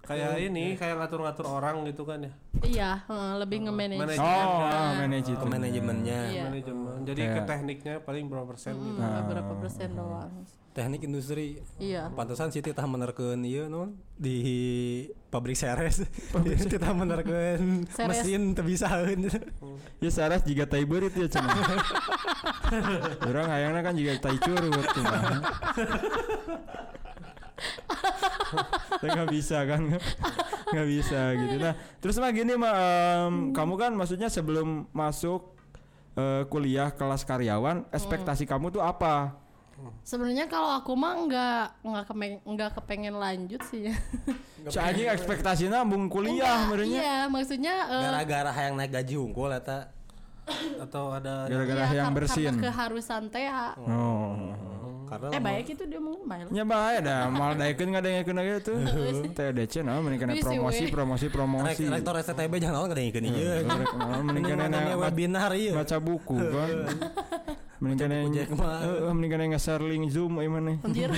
Kayak 0.02 0.34
ini 0.40 0.74
kayak 0.74 0.98
ngatur-ngatur 0.98 1.46
orang 1.46 1.84
gitu 1.84 2.02
kan 2.02 2.20
ya 2.20 2.32
iya 2.62 2.90
eh, 3.02 3.32
lebih 3.38 3.64
nge-manage 3.64 3.98
Manage. 3.98 4.18
Oh, 4.18 4.60
ah, 4.60 4.92
manage 4.96 5.28
itu. 5.28 5.36
Ke 5.36 5.44
manajemennya. 5.48 6.18
Iya. 6.28 6.42
manajemen 6.44 6.96
jadi 7.02 7.20
ke 7.20 7.28
Kayak- 7.32 7.46
tekniknya 7.48 7.94
paling 7.98 8.24
berapa 8.26 8.44
persen 8.44 8.72
gitu 8.74 8.94
Hmm, 8.94 9.14
beberapa 9.22 9.52
persen 9.56 9.88
doang 9.92 10.30
Teknik 10.72 11.04
industri. 11.04 11.60
iya 11.76 12.08
Pantesan 12.08 12.48
sih 12.48 12.58
titah 12.58 12.82
menerkeun 12.82 13.36
ieu 13.44 13.68
non 13.68 13.92
di 14.16 15.04
pabrik 15.28 15.52
seres. 15.52 16.00
Titah 16.64 16.92
menerkeun 16.92 17.84
Seres. 17.86 18.24
mesin 18.24 18.52
teu 18.52 18.64
bisaeun. 18.64 19.28
Ya 20.00 20.08
saras 20.08 20.40
juga 20.42 20.64
tai 20.64 20.82
beurit 20.82 21.12
ya 21.12 21.28
cenah. 21.28 21.52
Orang 23.28 23.46
hayangna 23.46 23.80
kan 23.82 23.92
juga 23.92 24.16
tai 24.18 24.34
curut 24.38 24.86
cenah. 24.88 25.22
Tapi 28.52 29.08
nggak 29.16 29.30
bisa 29.30 29.58
kan? 29.64 29.82
Nggak 30.68 30.88
bisa 30.88 31.20
gitu. 31.34 31.54
Nah 31.58 31.74
terus 31.98 32.16
mah 32.16 32.30
gini 32.30 32.52
mah 32.54 32.72
em, 32.72 33.34
kamu 33.50 33.74
kan 33.76 33.92
maksudnya 33.92 34.28
sebelum 34.28 34.88
masuk 34.90 35.52
eh, 36.14 36.44
kuliah 36.46 36.90
kelas 36.90 37.22
karyawan 37.22 37.88
ekspektasi 37.90 38.44
kamu 38.44 38.70
tuh 38.70 38.82
apa? 38.82 39.36
Sebenarnya 40.06 40.46
kalau 40.46 40.78
aku 40.78 40.94
mah 40.94 41.18
enggak 41.18 41.64
enggak 41.82 42.04
kepengen 42.06 42.38
enggak 42.46 42.70
kepengen 42.78 43.14
lanjut 43.18 43.60
sih. 43.66 43.90
Ya 43.90 43.96
si 44.70 44.78
anjing 44.78 45.10
ekspektasinya 45.10 45.82
bung 45.82 46.06
kuliah 46.06 46.70
merenya 46.70 47.00
iya 47.02 47.18
maksudnya 47.26 47.74
eh, 47.90 48.02
Gara-gara 48.06 48.50
hayang 48.54 48.78
naik 48.78 48.94
gaji 48.94 49.18
unggul 49.18 49.50
eta. 49.50 49.90
atau 50.78 51.14
ada 51.14 51.46
gara-gara 51.46 51.86
iya, 51.86 52.02
yang 52.02 52.10
kar- 52.10 52.18
bersin 52.18 52.50
karena 52.50 52.62
keharusan 52.66 53.22
teh 53.30 53.46
oh 53.78 54.34
Karena 55.12 55.28
eh 55.28 55.40
baik 55.40 55.66
itu 55.68 55.84
dia 55.84 56.00
mau 56.00 56.16
main. 56.22 56.48
Nya 56.48 56.64
bae 56.64 56.96
dah. 56.98 57.28
Mal 57.28 57.52
daekeun 57.54 57.88
ngadengekeun 57.92 58.32
lagi 58.34 58.50
tuh 58.62 58.76
TDC 59.36 59.74
nah 59.80 60.00
mending 60.00 60.18
kena 60.18 60.32
Bisi, 60.32 60.44
promosi 60.46 60.84
promosi 60.88 61.26
promosi. 61.28 61.82
Rektor 61.84 62.16
STTB 62.16 62.52
jangan 62.56 62.74
naon 62.74 62.86
ngadengikeun 62.88 63.24
ieu. 63.28 63.52
Rek, 63.76 63.92
nah, 63.92 64.20
mending 64.20 64.44
kena 64.46 64.64
Mending 64.64 64.84
baca- 64.88 65.00
webinar 65.04 65.50
ieu. 65.52 65.72
baca 65.72 65.96
buku 65.98 66.36
kan. 66.40 66.68
Ma. 67.82 68.72
eh, 68.80 69.10
mending 69.12 69.28
kena 69.28 69.44
nge-share 69.52 69.84
link 69.84 70.08
zoom 70.08 70.38
ieu 70.38 70.48
mana 70.48 70.80
anjir 70.80 71.12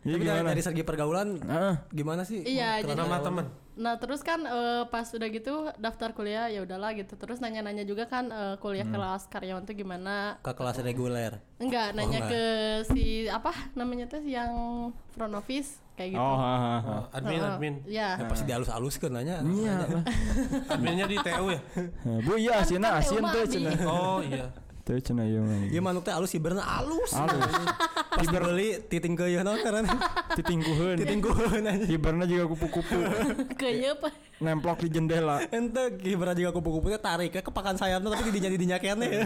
jadi 0.00 0.10
Tapi 0.10 0.22
dari, 0.22 0.32
gimana 0.32 0.48
dari 0.48 0.62
segi 0.62 0.82
pergaulan 0.82 1.28
Ah, 1.44 1.74
gimana 1.88 2.22
sih? 2.22 2.40
Iya, 2.40 2.80
jadi- 2.80 2.96
nama 2.96 3.18
teman 3.18 3.46
Nah 3.72 3.96
terus 3.96 4.20
kan 4.20 4.40
eh, 4.42 4.84
pas 4.86 5.08
udah 5.08 5.28
gitu 5.30 5.72
daftar 5.74 6.12
kuliah 6.12 6.48
ya 6.48 6.60
udahlah 6.60 6.92
gitu. 6.92 7.16
Terus 7.16 7.40
nanya-nanya 7.40 7.82
juga 7.82 8.04
kan 8.04 8.28
eh, 8.28 8.56
kuliah 8.58 8.84
Hmm. 8.84 8.92
kelas 8.92 9.24
karyawan 9.26 9.64
tuh 9.64 9.72
gimana? 9.72 10.36
ke 10.38 10.52
kelas 10.52 10.76
reguler. 10.80 11.40
Enggak, 11.56 11.92
nanya 11.94 12.18
enggak. 12.18 12.28
ke 12.28 12.42
si 12.86 13.02
apa 13.26 13.52
namanya 13.72 14.04
tuh 14.06 14.20
yang 14.20 14.52
front 15.10 15.32
office 15.32 15.80
kayak 15.94 16.12
gitu. 16.12 16.20
oh 16.22 16.32
ha, 16.34 16.52
ha, 16.52 16.74
ha. 16.78 16.90
Oh, 16.90 17.02
admin 17.10 17.36
Heeh, 17.38 17.50
admin 17.50 17.74
Iya. 17.86 18.08
Ya 18.16 18.24
pasti 18.26 18.44
dialus-aluskeun 18.46 19.12
nanya. 19.12 19.36
iya 19.44 19.76
adminnya 20.66 21.06
di 21.06 21.16
TU 21.18 21.46
ya 21.48 21.60
bu 22.20 22.32
iya 22.36 22.52
asina 22.58 22.88
kan 22.90 23.00
asin 23.00 23.20
Euma 23.20 23.30
tuh 23.30 23.44
oh 23.86 24.18
iya 24.22 24.44
tuh 24.90 24.98
cenah 25.00 25.22
ieu 25.22 25.38
mah 25.38 25.70
Ieu 25.70 25.78
manuk 25.78 26.02
teh 26.02 26.10
alus 26.10 26.26
siberna 26.28 26.66
alus. 26.66 27.14
Alus. 27.14 27.46
Pas 28.10 28.26
dibeli 28.26 28.82
titing 28.84 29.14
keuyeun 29.14 29.46
naon 29.46 29.62
karena 29.62 29.86
titingkuheun 30.34 30.98
titingkuheun 30.98 31.62
aja. 31.62 31.86
hiberna 31.86 32.26
juga 32.26 32.50
kupu-kupu 32.50 32.98
Kayaknya 33.60 33.94
apa? 33.94 34.08
nemplok 34.40 34.80
di 34.80 34.88
jendela 34.90 35.36
Ente 35.48 35.94
kibra 35.96 36.34
juga 36.34 36.50
kupu-kupunya 36.50 36.98
tarik 36.98 37.30
ke 37.30 37.40
kepakan 37.40 37.76
sayapnya 37.76 38.10
tapi 38.10 38.28
didinya 38.28 38.50
didinya 38.50 38.76
kene 38.76 39.06
ya. 39.06 39.24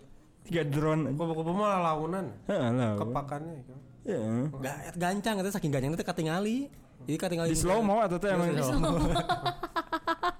tiga 0.50 0.62
drone 0.66 1.14
kupu-kupu 1.14 1.54
malah 1.54 1.94
launan 1.94 2.34
Heeh 2.44 2.68
lah 2.74 2.98
kepakannya 2.98 3.54
gitu. 3.62 3.72
ya 4.02 4.18
Ga- 4.60 4.82
gancang 4.94 5.34
itu 5.38 5.50
saking 5.50 5.70
gancang 5.70 5.94
itu 5.94 6.02
katingali. 6.02 6.58
Jadi 7.04 7.16
katingali 7.16 7.48
di 7.48 7.56
slow 7.56 7.80
mo 7.80 8.00
atau 8.00 8.18
teh 8.18 8.28
emang 8.28 8.50
Di 8.50 8.64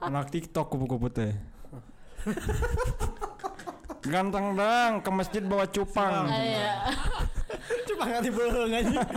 anak 0.03 0.29
tiktok 0.29 0.67
kupu-kupu 0.67 1.09
teh 1.09 1.33
ganteng 4.05 4.53
dang 4.53 5.01
ke 5.01 5.11
masjid 5.11 5.43
bawa 5.45 5.65
cupang 5.69 6.29
Ah, 6.29 6.41
iya. 6.41 6.73
Cuma 7.89 8.03
nggak 8.09 8.23
dibeung 8.29 8.73
aja. 8.73 9.01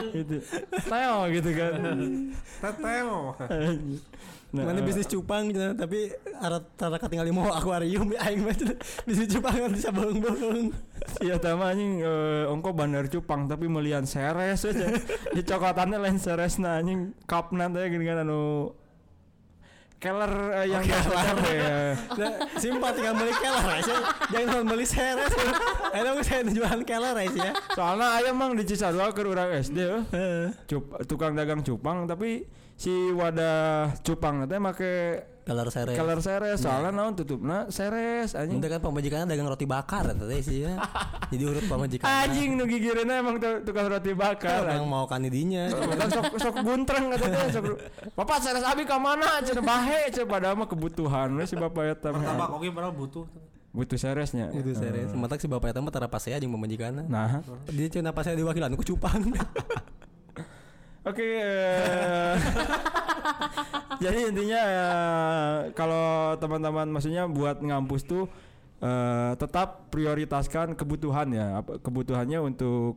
gitu 0.00 0.36
teo 0.88 1.18
gitu 1.28 1.50
kan 1.52 1.72
teteo 2.62 3.36
nah, 4.50 4.64
Mana 4.66 4.82
bisnis 4.82 5.06
cupang 5.06 5.46
gitu, 5.54 5.62
tapi 5.78 6.10
arah 6.42 6.58
arah 6.58 6.98
katingali 6.98 7.30
mau 7.30 7.46
akuarium 7.54 8.10
aing 8.18 8.42
mah 8.42 8.56
bisnis 9.06 9.30
cupang 9.30 9.54
kan 9.54 9.70
bisa 9.70 9.94
beung-beung. 9.94 10.74
Iya 11.22 11.38
tama 11.38 11.70
anjing 11.70 12.02
eh, 12.02 12.50
ongko 12.50 12.74
bandar 12.74 13.06
cupang 13.06 13.46
tapi 13.46 13.70
melian 13.70 14.10
seres 14.10 14.66
aja. 14.66 14.90
Di 15.38 15.42
cokotannya 15.46 16.02
lain 16.02 16.18
seres 16.18 16.58
nah 16.58 16.82
anjing 16.82 17.14
cup 17.30 17.54
nanti 17.54 17.78
gini 17.94 18.02
kan 18.02 18.26
anu 18.26 18.74
keller 20.00 20.32
eh, 20.56 20.66
yang 20.72 20.82
keller 20.82 21.38
ya. 21.44 21.78
Nah, 22.20 22.32
simpel 22.56 22.90
tinggal 22.96 23.14
beli 23.20 23.34
keler 23.36 23.66
aja. 23.68 23.94
Jangan 24.32 24.64
beli 24.64 24.86
seres. 24.88 25.32
Ada 25.92 26.10
saya 26.24 26.42
jualan 26.48 26.82
keler 26.88 27.14
aja 27.14 27.40
ya. 27.52 27.52
Soalnya 27.76 28.06
ayam 28.16 28.34
mang 28.40 28.56
di 28.56 28.64
Cisarua 28.64 29.12
ke 29.12 29.20
urang 29.22 29.52
SD. 29.52 29.78
Cup, 30.64 31.04
tukang 31.04 31.36
dagang 31.36 31.60
cupang 31.60 32.08
tapi 32.08 32.48
si 32.80 33.12
wadah 33.12 33.92
cupang 34.00 34.40
nanti 34.40 34.56
make 34.56 34.92
Keler 35.50 35.66
seres. 35.66 35.96
keller 35.98 36.20
seres 36.22 36.58
soalnya 36.62 36.94
naon 36.94 37.18
tutupna 37.18 37.66
seres 37.74 38.38
anjing. 38.38 38.62
Itu 38.62 38.70
kan 38.70 38.78
pemajikannya 38.78 39.26
dagang 39.26 39.50
roti 39.50 39.66
bakar 39.66 40.14
tadi 40.14 40.38
sih 40.46 40.62
ya. 40.62 40.78
Jadi 41.26 41.42
urut 41.42 41.66
pemajikan. 41.66 42.06
Anjing 42.06 42.54
nu 42.54 42.70
gigireuna 42.70 43.18
emang 43.18 43.42
tu- 43.42 43.66
tukang 43.66 43.90
roti 43.90 44.14
bakar. 44.14 44.62
Orang 44.62 44.86
mau 44.86 45.10
kanidinya. 45.10 45.66
Kan 45.74 46.08
sok 46.14 46.38
sok 46.38 46.54
guntreng 46.62 47.10
kata 47.10 47.26
teh 47.26 47.48
sok 47.50 47.64
Bapak 48.14 48.38
seres 48.38 48.62
abi 48.62 48.86
ka 48.86 49.02
mana 49.02 49.42
cenah 49.42 49.64
bahe 49.66 50.14
cenah 50.14 50.30
padahal 50.30 50.54
mah 50.54 50.70
kebutuhan 50.70 51.34
we 51.34 51.42
si 51.50 51.58
bapak 51.58 51.98
eta 51.98 52.14
martabak 52.14 52.46
mah. 52.46 52.54
oke 52.54 52.66
padahal 52.70 52.94
butuh 52.94 53.26
Butuh 53.70 53.98
seresnya. 53.98 54.50
Itu 54.50 54.74
seres. 54.74 55.14
Sementak 55.14 55.38
si 55.38 55.46
bapak 55.46 55.70
itu 55.70 55.78
mah 55.82 55.94
tara 55.94 56.10
pas 56.10 56.22
jeung 56.22 56.50
pemajikanna. 56.50 57.06
Nah, 57.06 57.42
Dia 57.70 57.86
cina 57.86 58.10
pas 58.10 58.26
saya 58.26 58.34
diwakilan 58.34 58.74
ku 58.74 58.82
cupang. 58.82 59.30
oke 61.06 61.24
eh, 61.24 62.34
Jadi 64.00 64.32
intinya 64.32 64.60
eh, 64.64 65.56
kalau 65.76 66.32
teman-teman 66.40 66.88
maksudnya 66.88 67.28
buat 67.28 67.60
ngampus 67.60 68.08
tuh 68.08 68.24
eh, 68.80 69.32
tetap 69.36 69.92
prioritaskan 69.92 70.72
kebutuhan 70.72 71.28
ya. 71.36 71.60
Apa- 71.60 71.76
Kebutuhannya 71.84 72.40
untuk 72.40 72.96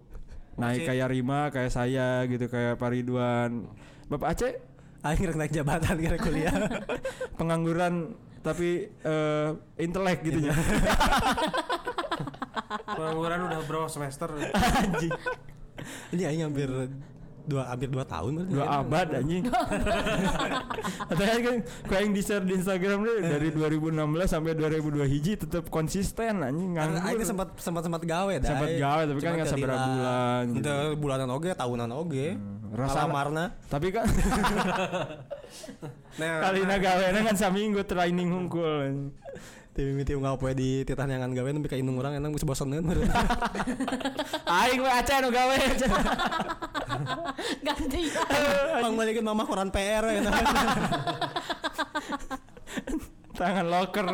naik 0.55 0.87
Oke. 0.87 0.95
kayak 0.95 1.07
Rima, 1.11 1.51
kayak 1.51 1.71
saya 1.75 2.23
gitu, 2.31 2.47
kayak 2.47 2.79
Pak 2.79 2.89
Ridwan. 2.95 3.67
Bapak 4.07 4.31
Aceh 4.31 4.53
rek 5.03 5.35
naik 5.35 5.51
jabatan 5.51 5.99
kira 5.99 6.15
kuliah. 6.15 6.55
pengangguran 7.39 8.15
tapi 8.39 8.87
eh, 8.87 9.49
intelek 9.75 10.23
gitu 10.23 10.47
ya. 10.47 10.55
Pengangguran 12.87 13.51
udah 13.51 13.59
berapa 13.67 13.87
semester? 13.91 14.31
Anjing. 14.79 15.11
Ini 16.15 16.31
aing 16.31 16.43
hampir 16.47 16.69
dua 17.43 17.63
hampir 17.67 17.91
dua 17.91 18.07
tahun 18.07 18.31
berarti. 18.39 18.53
Dua 18.55 18.65
abad 18.79 19.07
anjing. 19.19 19.43
Atau 21.11 21.23
kan 21.23 21.41
kau 21.87 21.95
yang 21.99 22.13
di-share 22.15 22.43
di 22.43 22.53
Instagram 22.55 23.03
deh 23.03 23.19
dari 23.23 23.49
2016 23.51 23.99
sampai 24.27 24.51
2002 24.55 25.13
hiji 25.13 25.33
tetap 25.35 25.67
konsisten 25.67 26.39
anjing 26.39 26.79
nganggur. 26.79 27.03
aing 27.03 27.27
sempat 27.27 27.47
sempat 27.59 27.83
sempat 27.83 28.01
gawe 28.03 28.33
dah. 28.39 28.49
Sempat 28.49 28.69
gawe, 28.79 29.01
tapi 29.03 29.19
kan 29.19 29.31
nggak 29.35 29.49
seberapa 29.51 29.77
bulan 29.83 30.43
gitu. 30.55 30.59
Itu 30.63 30.75
bulanan 30.99 31.29
oge, 31.35 31.51
tahunan 31.51 31.89
oge. 31.91 32.27
Rasa 32.73 33.05
Alamarna. 33.05 33.53
tapi 33.69 33.93
kan 33.93 34.07
Nah, 36.13 36.45
kali 36.45 36.61
na 36.65 36.77
gawena 36.77 37.19
kan 37.25 37.35
saminggu 37.37 37.81
training 37.85 38.29
hungkul. 38.29 39.13
Tapi 39.73 39.89
mimiti 39.89 40.13
nggak 40.13 40.37
poe 40.37 40.53
di 40.53 40.85
titah 40.85 41.09
nyangan 41.09 41.33
gawe 41.33 41.49
tapi 41.49 41.65
ka 41.65 41.73
indung 41.73 41.97
orang 41.97 42.21
enang 42.21 42.29
bisa 42.29 42.45
boseneun 42.45 42.85
meureun. 42.85 43.09
Aing 44.61 44.85
we 44.85 44.89
aceh 44.89 45.17
nu 45.17 45.33
gawe. 45.33 45.57
ganti 47.65 48.05
Pang 48.77 48.93
balikin 48.93 49.25
mama 49.25 49.49
koran 49.49 49.73
PR 49.73 50.05
ya. 50.13 50.21
Tangan 53.33 53.65
loker. 53.65 54.05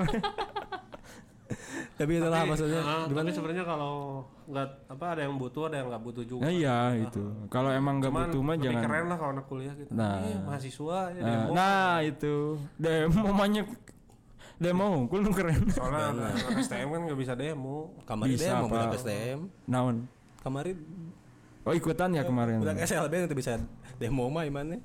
Tapi 1.99 2.11
itulah 2.15 2.47
tapi, 2.47 2.55
maksudnya 2.55 2.79
ah, 2.79 3.03
gimana 3.11 3.27
tapi 3.27 3.35
sebenarnya 3.35 3.67
kalau 3.67 4.23
nggak 4.47 4.67
apa 4.87 5.05
ada 5.11 5.21
yang 5.27 5.35
butuh 5.35 5.67
ada 5.67 5.83
yang 5.83 5.91
nggak 5.91 6.03
butuh 6.07 6.23
juga. 6.23 6.47
Nah 6.47 6.51
iya 6.55 6.95
itu. 6.95 7.19
Kalau 7.51 7.67
emang 7.75 7.99
nggak 7.99 8.15
butuh 8.15 8.39
mah 8.39 8.55
jangan. 8.55 8.83
keren 8.87 9.11
lah 9.11 9.17
kalau 9.19 9.31
anak 9.35 9.45
kuliah 9.51 9.75
gitu. 9.75 9.91
Nah. 9.91 10.23
Iya, 10.23 10.39
mahasiswa 10.47 10.99
ya 11.11 11.19
Nah, 11.19 11.27
demo. 11.27 11.51
nah 11.51 11.99
itu 11.99 12.55
demo 12.79 13.27
banyak 13.35 13.67
demo 14.59 14.85
hungkul 14.91 15.23
nu 15.23 15.31
keren. 15.31 15.63
Soalnya 15.71 16.35
STM 16.59 16.91
kan 16.91 16.99
nggak 17.07 17.19
bisa 17.19 17.33
demo. 17.33 17.95
kamari 18.03 18.35
Bisa, 18.35 18.59
demo 18.59 18.67
budak 18.67 18.99
STM. 18.99 19.39
Naon? 19.65 20.05
Kamari 20.43 20.75
Oh 21.63 21.73
ikutan 21.75 22.11
ya 22.15 22.23
kemarin. 22.27 22.59
budak 22.59 22.79
SLB 22.83 23.31
itu 23.31 23.35
bisa 23.35 23.55
demo 23.95 24.27
mah 24.27 24.43
imannya. 24.43 24.83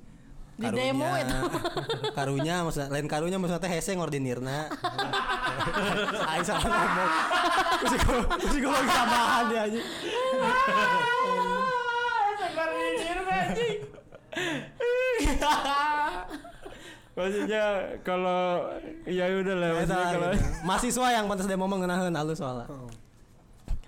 Di 0.55 0.71
demo 0.71 1.11
itu. 1.19 1.39
karunya 2.19 2.63
maksudnya 2.63 2.89
lain 2.95 3.11
karunya 3.11 3.39
maksudnya 3.43 3.63
teh 3.67 3.71
hese 3.75 3.99
ngordinirna. 3.99 4.71
Aing 6.31 6.47
salah 6.47 6.63
ngomong. 6.63 7.11
Mesti 7.83 7.97
gua 7.99 8.19
mesti 8.39 8.59
gua 8.63 8.73
lagi 8.79 8.91
tambahan 8.95 9.45
dia 9.51 9.61
aja. 9.67 9.81
Maksudnya 17.15 17.65
kalau 18.03 18.67
ya 19.07 19.31
udah 19.31 19.55
lah 19.55 19.69
maksudnya 19.79 20.03
Eta, 20.03 20.15
kalau 20.19 20.31
mahasiswa 20.67 21.07
yang 21.15 21.25
pantas 21.31 21.47
demo 21.47 21.65
mengenahan 21.71 22.11
halus 22.11 22.43
soalnya. 22.43 22.67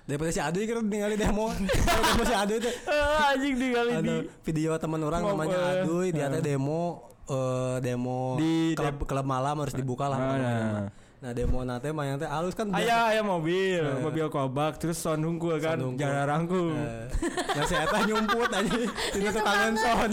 Daripada 0.07 0.31
si 0.31 0.39
Adu 0.39 0.63
kan 0.63 0.87
ningali 0.87 1.19
demo. 1.19 1.51
Demo 2.07 2.23
si 2.23 2.35
Adu 2.39 2.55
itu 2.63 2.71
Ah, 2.87 3.35
anjing 3.35 3.59
tinggal 3.59 3.91
ada 3.91 3.99
di 3.99 4.17
video 4.47 4.79
teman 4.79 5.03
orang 5.03 5.19
Mau, 5.27 5.35
namanya 5.35 5.59
eh, 5.59 5.83
Aduy 5.83 6.15
dia 6.15 6.31
teh 6.31 6.39
eh. 6.39 6.55
demo 6.55 7.11
eh, 7.27 7.77
demo 7.83 8.39
Di 8.39 8.79
klub, 8.79 9.03
klub 9.03 9.27
malam 9.27 9.59
harus 9.59 9.75
dibuka 9.75 10.07
lah. 10.07 10.15
Ah, 10.15 10.23
namanya. 10.23 10.51
nah. 10.87 10.89
Nah 11.17 11.33
demo 11.33 11.65
nate 11.65 11.97
mah 11.97 12.05
yang 12.05 12.21
teh 12.21 12.29
halus 12.29 12.53
kan 12.53 12.69
Ayah, 12.77 13.09
ayah 13.09 13.25
mobil, 13.25 13.81
mobil 14.05 14.29
kobak, 14.29 14.77
terus 14.77 15.01
sound 15.01 15.25
hungkul 15.25 15.57
kan, 15.57 15.81
jangan 15.97 16.29
rangkul. 16.29 16.77
Eh, 16.77 17.09
Nah 17.57 17.65
saya 17.65 17.89
nyumput 18.05 18.53
aja 18.53 18.77
Ini 19.17 19.33
tuh 19.33 19.41
kangen 19.41 19.75
sound 19.81 20.13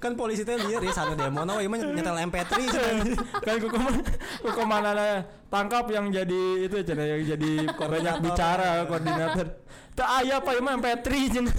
Kan 0.00 0.16
polisi 0.16 0.40
teh 0.40 0.56
liar 0.56 0.80
ya 0.80 0.92
sana 0.96 1.12
demo 1.12 1.44
Nah 1.44 1.60
emang 1.60 1.92
nyetel 1.92 2.16
MP3 2.24 2.52
cenah. 2.56 3.04
kan 3.44 3.54
ku 3.60 3.68
ke 3.68 3.76
mana, 3.76 4.00
ku 4.40 4.48
ke 4.48 4.64
mana 4.64 4.90
lah, 4.96 5.28
tangkap 5.52 5.92
yang 5.92 6.08
jadi 6.08 6.42
itu 6.64 6.76
cina 6.88 7.04
yang 7.04 7.20
jadi 7.20 7.52
banyak 7.76 8.16
bicara 8.24 8.88
koordinator. 8.88 9.60
Tak 9.92 10.08
ayah 10.24 10.40
pak 10.40 10.56
emang 10.56 10.80
MP3 10.80 11.08
cina. 11.28 11.52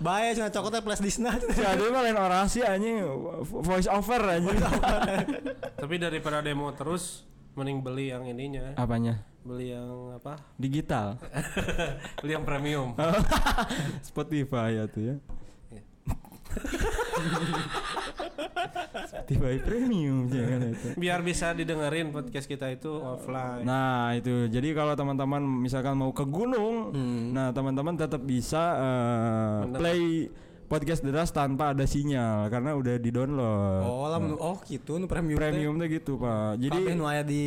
Bahaya 0.00 0.32
cina 0.32 0.48
cokotnya 0.48 0.80
nah 1.20 1.36
Si 1.36 1.60
ada 1.60 1.84
mah 1.92 2.00
lain 2.08 2.16
orasi 2.16 2.60
anjing, 2.64 3.04
voice 3.44 3.88
over 3.92 4.32
anjing. 4.32 4.56
Tapi 5.76 5.94
daripada 6.00 6.40
demo 6.40 6.72
terus 6.72 7.33
mending 7.54 7.78
beli 7.82 8.10
yang 8.10 8.24
ininya. 8.26 8.74
Apanya? 8.74 9.22
Beli 9.44 9.76
yang 9.76 10.16
apa? 10.16 10.40
Digital. 10.56 11.20
Beli 12.22 12.32
yang 12.32 12.44
premium. 12.48 12.96
Spotify 14.08 14.80
ya 14.80 14.84
tuh 14.88 15.02
ya. 15.04 15.16
Iya. 15.70 15.82
Spotify 19.04 19.54
premium 19.60 20.26
jangan 20.32 20.72
itu. 20.72 20.88
Biar 20.96 21.20
bisa 21.20 21.52
didengerin 21.52 22.08
podcast 22.10 22.48
kita 22.48 22.72
itu 22.72 22.88
offline. 22.88 23.68
Nah 23.68 24.16
itu 24.16 24.48
jadi 24.48 24.72
kalau 24.72 24.96
teman-teman 24.96 25.44
misalkan 25.44 25.94
mau 25.94 26.10
ke 26.10 26.24
gunung, 26.24 26.90
nah 27.30 27.52
teman-teman 27.52 27.94
tetap 27.94 28.24
bisa 28.24 28.64
Mendengar. 29.68 29.80
play 29.80 30.02
podcast 30.64 31.04
deras 31.04 31.30
tanpa 31.30 31.76
ada 31.76 31.84
sinyal 31.84 32.48
karena 32.48 32.74
udah 32.74 32.94
di 32.96 33.10
download. 33.12 33.82
Oh 33.84 34.08
lah 34.08 34.18
Nah, 34.18 34.34
oh 34.40 34.56
gitu 34.64 34.96
nu 34.96 35.04
premium 35.04 35.36
premium 35.36 35.74
tuh 35.76 35.88
gitu 35.88 36.12
pak. 36.16 36.56
Jadi 36.58 36.80
Jadi 36.80 36.96
nu 36.96 37.04
aya 37.04 37.22
di 37.22 37.42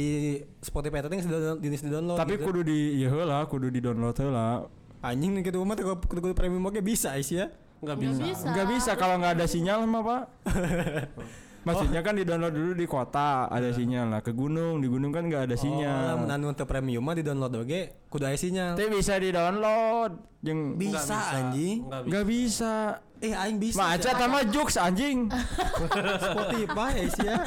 Spotify 0.62 1.02
teh 1.02 1.10
geus 1.10 1.82
di 1.84 1.90
download 1.90 2.18
tapi 2.18 2.38
gitu. 2.38 2.46
kudu 2.50 2.62
di 2.64 3.02
ya 3.02 3.12
lah, 3.14 3.44
kudu 3.50 3.68
di 3.74 3.80
download 3.82 4.18
lah. 4.30 4.66
anjing 4.98 5.38
nih 5.38 5.54
gitu 5.54 5.62
mah 5.62 5.78
kudu 5.78 6.20
kudu 6.22 6.34
premium 6.34 6.66
oge 6.68 6.82
bisa 6.82 7.14
is 7.16 7.30
ya. 7.30 7.50
Nggak 7.80 7.96
Nggak 7.96 7.98
bisa. 8.02 8.22
bisa. 8.26 8.46
Nggak 8.50 8.68
bisa 8.74 8.92
kalau 8.98 9.16
nggak 9.22 9.34
ada 9.38 9.46
sinyal 9.46 9.80
mah 9.86 10.02
pak. 10.04 10.24
Maksudnya 11.68 12.00
kan 12.00 12.14
di 12.16 12.24
download 12.24 12.56
dulu 12.56 12.72
di 12.74 12.88
kota 12.88 13.46
ada 13.46 13.70
sinyal 13.70 14.08
lah. 14.08 14.22
Ke 14.24 14.32
gunung 14.32 14.80
di 14.80 14.88
gunung 14.88 15.12
kan 15.12 15.28
nggak 15.28 15.52
ada 15.52 15.56
Oh, 15.56 15.60
sinyal. 15.60 16.24
anu 16.26 16.56
teu 16.56 16.64
premium 16.64 17.04
mah 17.04 17.14
di 17.14 17.22
download 17.22 17.54
oge 17.58 18.08
kudu 18.08 18.24
aya 18.24 18.40
sinyal. 18.40 18.74
Tapi 18.74 18.88
bisa 18.90 19.20
di 19.20 19.30
download. 19.30 20.12
Yang 20.40 20.60
Bisa 20.80 21.18
anjing. 21.36 21.78
Nggak 21.84 22.26
bisa. 22.26 22.74
Eh 23.20 23.34
aing 23.34 23.58
bisa. 23.58 23.78
Ma 23.78 23.94
aja 23.94 24.16
sama 24.16 24.40
jokes 24.46 24.78
anjing. 24.78 25.28
Spotify 26.24 26.92
is 27.02 27.16
ya. 27.20 27.44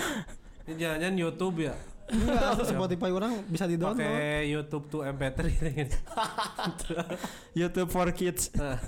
Ini 0.66 0.74
jangan-jangan 0.76 1.16
YouTube 1.16 1.56
ya. 1.64 1.74
Enggak, 2.10 2.66
Spotify 2.66 3.10
orang 3.14 3.32
bisa 3.46 3.70
di 3.70 3.78
download. 3.78 4.02
Pakai 4.02 4.50
YouTube 4.50 4.84
tuh 4.90 5.06
MP3 5.06 5.40
ini. 5.46 5.86
YouTube 7.62 7.86
for 7.86 8.10
kids. 8.10 8.50
Nah, 8.52 8.82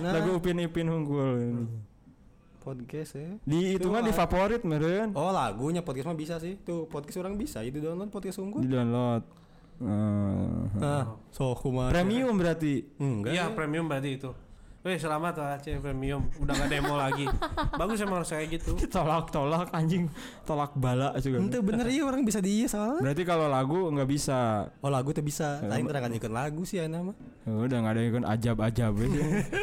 Lagu 0.16 0.40
Upin 0.40 0.56
Ipin 0.56 0.88
Hunggul. 0.88 1.68
Podcast 2.62 3.18
ya. 3.18 3.34
Di 3.42 3.74
itu 3.74 3.90
mah 3.90 4.06
di 4.06 4.14
ah. 4.14 4.16
favorit 4.16 4.62
meren. 4.62 5.10
Oh 5.18 5.34
lagunya 5.34 5.82
podcast 5.82 6.06
mah 6.06 6.14
bisa 6.14 6.38
sih. 6.38 6.54
Tuh 6.62 6.86
podcast 6.86 7.18
orang 7.18 7.34
bisa 7.34 7.60
jadi 7.66 7.74
download 7.82 8.14
podcast 8.14 8.38
unggul. 8.38 8.62
Di 8.62 8.70
download. 8.70 9.22
Eh, 9.82 10.62
Nah, 10.78 11.18
so 11.34 11.58
kumaha. 11.58 11.90
premium 11.90 12.38
berarti. 12.38 12.86
Enggak. 13.02 13.34
Iya, 13.34 13.50
premium 13.50 13.90
berarti 13.90 14.10
itu. 14.14 14.30
Weh, 14.82 14.98
selamat 14.98 15.38
lah 15.38 15.62
Aceh 15.62 15.78
premium. 15.78 16.26
Udah 16.42 16.58
gak 16.58 16.66
demo 16.66 16.98
lagi. 16.98 17.22
Bagus 17.78 18.02
emang 18.02 18.18
harus 18.18 18.34
kayak 18.34 18.58
gitu. 18.58 18.74
Tolak 18.90 19.30
tolak 19.30 19.70
anjing. 19.70 20.10
Tolak 20.42 20.74
bala 20.74 21.14
juga. 21.22 21.38
Ente 21.38 21.62
bener 21.62 21.86
iya 21.86 22.02
orang 22.02 22.26
bisa 22.26 22.42
di 22.42 22.50
iya 22.58 22.66
soalnya. 22.66 22.98
Berarti 22.98 23.22
kalau 23.22 23.46
lagu 23.46 23.78
nggak 23.94 24.10
bisa. 24.10 24.66
Oh 24.82 24.90
lagu 24.90 25.14
tuh 25.14 25.22
bisa. 25.22 25.62
Lain 25.70 25.86
terangan 25.86 26.10
ikut 26.10 26.32
lagu 26.34 26.66
sih 26.66 26.82
ana 26.82 26.98
mah. 26.98 27.14
Oh, 27.46 27.62
udah 27.62 27.78
nggak 27.78 27.94
ada 27.94 28.02
yang 28.02 28.26
ajab 28.26 28.56
ajab 28.58 28.92
ya. 28.98 29.06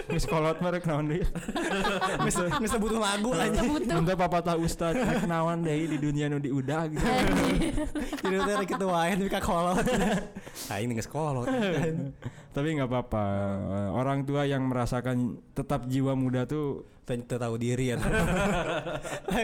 Wis 0.07 0.23
kolot 0.23 0.55
merek 0.63 0.87
naon. 0.87 1.11
Geus 1.11 2.39
geus 2.39 2.73
butuh 2.79 3.03
lagu 3.03 3.35
aja. 3.35 3.59
Minta 3.59 4.15
papa 4.15 4.39
tahu 4.39 4.63
ustad 4.63 4.95
naon 5.27 5.67
deui 5.67 5.83
di 5.83 5.99
dunia 5.99 6.31
nu 6.31 6.39
diudah 6.39 6.87
gitu. 6.87 7.03
Jadi 8.23 8.35
teh 8.39 8.55
rek 8.55 8.67
kitu 8.71 8.87
wae 8.87 9.19
nepi 9.19 9.27
ka 9.27 9.43
kolot. 9.43 9.83
Aing 10.67 10.91
geus 10.91 11.07
kolot. 11.07 11.47
Tapi 12.51 12.67
nggak 12.75 12.89
apa-apa. 12.91 13.25
Eh, 13.71 13.89
Orang 13.95 14.27
tua 14.27 14.43
yang 14.43 14.67
merasakan 14.67 15.39
tetap 15.55 15.87
jiwa 15.87 16.13
muda 16.19 16.43
tuh 16.43 16.83
Teu 17.09 17.17
tahu 17.25 17.57
diri 17.57 17.89
ya. 17.89 17.97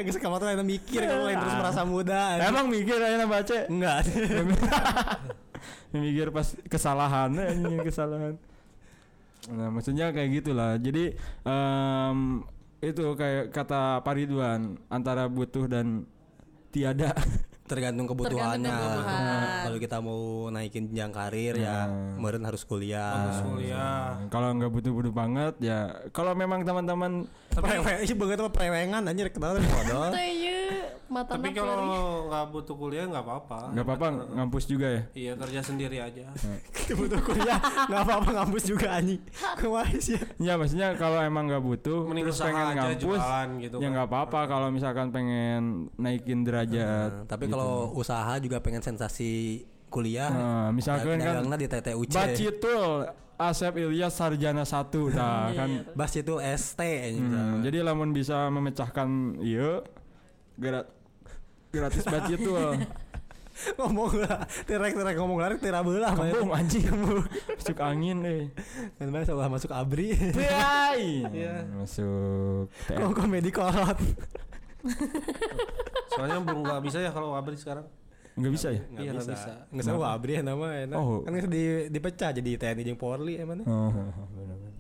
Geus 0.06 0.22
kamu 0.22 0.38
tuh 0.38 0.46
lain 0.54 0.62
mikir 0.62 1.02
kalau 1.02 1.26
lain 1.26 1.42
terus 1.42 1.56
merasa 1.58 1.82
muda. 1.82 2.38
emang 2.38 2.70
mikir 2.70 3.02
aja 3.02 3.26
baca. 3.26 3.58
Enggak. 3.66 4.06
mikir 5.96 6.30
pas 6.30 6.54
kesalahan 6.70 7.34
anjing 7.34 7.82
kesalahan. 7.82 8.38
Nah, 9.50 9.70
maksudnya 9.74 10.14
kayak 10.14 10.30
gitulah. 10.42 10.78
Jadi 10.78 11.18
em, 11.42 12.18
itu 12.86 13.06
kayak 13.18 13.50
kata 13.50 14.06
Pak 14.06 14.14
Ridwan 14.14 14.78
antara 14.94 15.26
butuh 15.26 15.66
dan 15.66 16.06
tiada. 16.70 17.18
tergantung 17.66 18.06
kebutuhannya. 18.06 18.70
kebutuhan. 18.70 19.64
Kalau 19.66 19.78
kita 19.82 19.98
mau 20.02 20.50
naikin 20.54 20.86
jenjang 20.94 21.10
karir 21.10 21.58
ya 21.58 21.90
meureun 22.18 22.46
harus 22.46 22.62
kuliah. 22.62 23.26
Harus 23.26 23.42
kuliah. 23.42 24.22
Kalau 24.30 24.54
nggak 24.54 24.72
butuh-butuh 24.72 25.14
banget 25.14 25.54
ya 25.60 25.90
kalau 26.14 26.38
memang 26.38 26.62
teman-teman 26.62 27.26
Prewe, 27.56 27.94
ih 28.06 28.16
banget 28.20 28.38
mah 28.44 28.52
prewengan 28.52 29.02
anjir 29.08 29.32
kenal 29.32 29.56
bodoh. 29.56 30.12
Mata 31.06 31.38
Tapi 31.38 31.54
kalau 31.54 31.78
nggak 32.26 32.46
butuh 32.50 32.76
kuliah 32.76 33.06
nggak 33.06 33.22
apa-apa. 33.22 33.60
nggak 33.78 33.86
apa-apa 33.86 34.08
ngampus 34.34 34.66
juga 34.66 34.88
ya. 34.90 35.02
Iya 35.14 35.34
kerja 35.38 35.62
sendiri 35.62 35.98
aja. 36.02 36.26
butuh 37.00 37.22
kuliah 37.22 37.60
nggak 37.62 38.02
apa-apa 38.02 38.30
ngampus 38.42 38.64
juga 38.66 38.88
anjing. 38.98 39.22
Kumaha 39.62 39.98
sih? 40.02 40.18
Ya 40.42 40.58
maksudnya 40.58 40.98
kalau 40.98 41.22
emang 41.22 41.46
nggak 41.46 41.62
butuh 41.62 42.10
Mending 42.10 42.26
terus 42.26 42.42
pengen 42.42 42.66
aja 42.66 42.74
ngampus 42.90 43.02
jualan 43.06 43.48
gitu 43.62 43.76
ya 43.78 43.82
kan. 43.82 43.92
nggak 43.94 44.08
apa-apa 44.10 44.40
kalau 44.50 44.68
misalkan 44.74 45.08
pengen 45.14 45.62
naikin 45.96 46.42
derajat. 46.42 47.12
Nah, 47.12 47.30
tapi 47.30 47.46
kalau 47.48 47.94
usaha 47.94 48.34
juga 48.42 48.58
pengen 48.66 48.82
sensasi 48.82 49.62
kuliah. 49.94 50.34
Nah, 50.34 50.68
misalkan 50.74 51.22
kan 51.22 51.46
di 51.46 51.68
TTUC. 51.70 52.12
Bacitul 52.12 53.06
Asep 53.36 53.76
Ilyas 53.76 54.16
Sarjana 54.16 54.64
1 54.64 55.12
nah 55.12 55.52
kan 55.60 55.70
Bas 55.92 56.16
itu 56.16 56.40
ST. 56.40 56.80
Hmm, 57.20 57.60
jadi 57.62 57.84
lamun 57.84 58.16
bisa 58.16 58.48
memecahkan 58.48 59.40
iya 59.44 59.84
gra- 60.56 60.88
gratis 61.76 62.04
bacitul. 62.08 62.80
ngomong 63.80 64.20
lah, 64.20 64.44
terek 64.68 65.00
terek 65.00 65.16
ngomong 65.16 65.40
lari 65.40 65.56
tira 65.60 65.80
belah. 65.80 66.12
Kembung 66.12 66.52
anjing 66.52 66.92
Masuk 67.56 67.80
angin 67.80 68.18
deh. 68.20 68.52
Kan 69.00 69.08
bahasa 69.16 69.32
ulah 69.32 69.48
masuk 69.48 69.72
abri. 69.72 70.12
Iya. 70.12 71.64
Masuk. 71.76 72.68
Kok 72.88 73.16
komedi 73.16 73.52
kolot. 73.52 73.96
Soalnya 76.16 76.40
belum 76.44 76.62
nggak 76.68 76.84
bisa 76.84 77.00
ya 77.00 77.12
kalau 77.16 77.36
abri 77.36 77.56
sekarang. 77.56 77.88
Enggak 78.36 78.52
bisa 78.60 78.68
ya? 78.76 78.82
Iya 79.00 79.10
nggak 79.16 79.28
bisa. 79.32 79.52
Nggak 79.72 79.84
usah 79.88 80.12
abri 80.12 80.32
ya 80.36 80.42
nama 80.44 80.66
enak. 80.84 80.98
Oh. 81.00 81.24
Kan 81.24 81.32
di 81.48 81.88
dipecah 81.88 82.36
jadi 82.36 82.60
TNI 82.60 82.84
jeung 82.84 83.00
Polri 83.00 83.40
emang. 83.40 83.64
Oh, 83.64 83.92
benar-benar. 84.36 84.74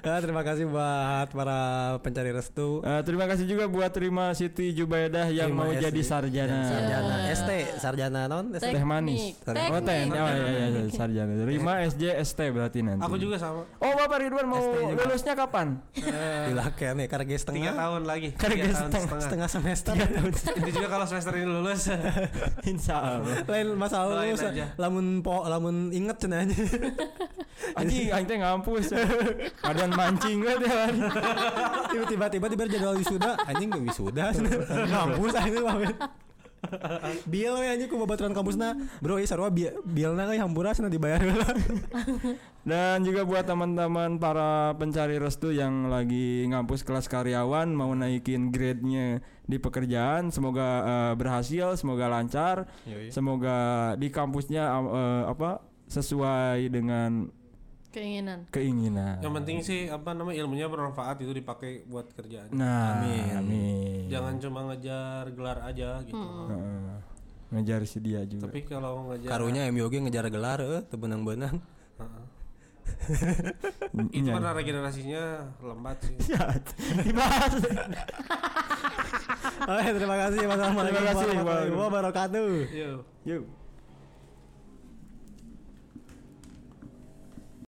Ya, 0.00 0.18
terima 0.24 0.40
kasih 0.40 0.64
buat 0.64 1.28
para 1.28 1.60
pencari 2.00 2.30
restu. 2.30 2.80
Eh, 2.80 3.02
terima 3.02 3.24
kasih 3.24 3.44
juga 3.44 3.64
buat 3.66 3.92
Rima 3.92 4.32
Siti 4.32 4.72
Jubaidah 4.72 5.28
yang 5.28 5.52
Terima 5.52 5.62
mau 5.62 5.70
kasih. 5.70 5.82
jadi 5.84 6.00
sarjana. 6.02 6.60
Sarjana 6.64 7.14
ST, 7.30 7.50
sarjana 7.78 8.20
non 8.24 8.46
ST. 8.52 8.66
Teh 8.66 8.82
manis. 8.82 9.36
Teknik. 9.38 9.70
Oh, 9.70 9.80
teh. 9.80 10.00
Oh 10.06 10.16
iya 10.26 10.46
iya 10.46 10.66
iya, 10.70 10.82
sarjana. 10.88 11.32
Rima 11.42 11.84
SJ 11.84 12.02
ST 12.20 12.40
berarti 12.48 12.80
nanti. 12.80 13.00
Aku 13.00 13.16
juga 13.16 13.36
sama. 13.36 13.68
Oh, 13.76 13.92
Bapak 13.94 14.18
Ridwan 14.18 14.46
mau 14.46 14.64
lulusnya 14.86 15.34
kapan? 15.34 15.76
Dilakukan 16.48 16.92
nih 16.96 17.06
karena 17.06 17.24
Tiga 17.26 17.38
setengah 17.38 17.72
tahun 17.74 18.02
lagi. 18.04 18.28
Karena 18.32 18.54
Tiga 18.54 18.72
setengah- 18.72 19.20
setengah. 19.20 19.48
semester. 19.48 19.94
Itu 20.58 20.70
juga 20.72 20.88
kalau 20.88 21.04
semester 21.04 21.32
ini 21.34 21.46
lulus. 21.46 21.88
Insya 22.64 22.96
Allah. 22.98 23.44
Lain 23.44 23.66
masalah 23.74 24.20
Lain 24.20 24.32
lu 24.32 24.38
sa- 24.38 24.50
aja. 24.50 24.72
lamun 24.76 25.20
po 25.20 25.44
lamun 25.44 25.90
inget 25.90 26.16
cenah 26.16 26.42
aja. 26.42 26.56
Anjing, 27.72 28.12
aing 28.12 28.26
teh 28.28 28.36
ngampus. 28.36 28.92
Kadang 29.58 29.92
mancing 29.92 30.44
we 30.44 30.52
teh. 30.60 30.68
hari. 30.68 31.00
Tiba-tiba 31.88 32.24
tiba 32.28 32.46
tiba 32.48 32.64
jadwal 32.68 32.96
wisuda 32.96 33.32
anjing 33.44 33.72
gak 33.72 33.84
wisuda 33.84 34.24
kampus 34.86 35.32
anjing 35.34 35.64
mah. 35.64 35.76
Bill 37.24 37.54
we 37.62 37.66
anjing 37.68 37.86
ku 37.86 37.96
babaturan 37.96 38.34
kampusna 38.34 38.74
bro 38.98 39.16
ieu 39.16 39.28
sarua 39.28 39.48
bi- 39.48 39.70
bilna 39.86 40.26
euy 40.26 40.40
hampura 40.40 40.74
cenah 40.74 40.90
dibayar 40.90 41.22
heula. 41.22 41.46
Dan 42.66 43.06
juga 43.06 43.22
buat 43.22 43.46
teman-teman 43.46 44.18
para 44.18 44.74
pencari 44.74 45.22
restu 45.22 45.54
yang 45.54 45.86
lagi 45.86 46.42
ngampus 46.50 46.82
kelas 46.82 47.06
karyawan 47.06 47.70
mau 47.70 47.94
naikin 47.94 48.50
grade-nya 48.50 49.22
di 49.46 49.62
pekerjaan, 49.62 50.34
semoga 50.34 50.82
eh, 50.82 51.12
berhasil, 51.14 51.78
semoga 51.78 52.10
lancar, 52.10 52.66
semoga 53.08 53.58
di 53.94 54.10
kampusnya 54.10 54.66
eh, 54.66 55.24
apa 55.30 55.62
sesuai 55.86 56.66
dengan 56.66 57.30
keinginan. 57.96 58.38
keinginan. 58.52 59.16
Yang 59.24 59.32
penting 59.40 59.58
sih 59.64 59.80
apa 59.88 60.12
namanya 60.12 60.36
ilmunya 60.44 60.68
bermanfaat 60.68 61.16
itu 61.24 61.32
dipakai 61.32 61.88
buat 61.88 62.12
kerjaan. 62.12 62.52
Nah, 62.52 63.00
Amin. 63.00 63.32
amin. 63.32 64.12
Jangan 64.12 64.36
cuma 64.36 64.68
ngejar 64.68 65.32
gelar 65.32 65.58
aja 65.64 66.04
gitu. 66.04 66.20
Heeh. 66.20 67.00
ngejar 67.46 67.80
si 67.86 68.02
dia 68.02 68.26
juga. 68.26 68.50
Tapi 68.50 68.66
kalau 68.66 69.06
ngejar 69.08 69.30
Karunya 69.30 69.70
MUG 69.70 70.02
ngejar 70.04 70.26
gelar 70.28 70.58
euy 70.60 70.82
teu 70.84 70.98
benang-benang. 71.00 71.56
itu 74.14 74.30
karena 74.30 74.50
regenerasinya 74.50 75.22
lambat 75.62 75.98
sih. 76.06 76.16
Ya, 76.30 76.42
dibahas. 77.02 77.54
Oke, 79.66 79.88
terima 79.94 80.16
kasih. 80.26 80.38
Wassalamualaikum 80.46 81.00
Terima 81.00 81.14
kasih. 81.14 81.70
wabarakatuh. 81.74 82.50
Yo. 82.70 82.90
Yuk. 83.26 83.42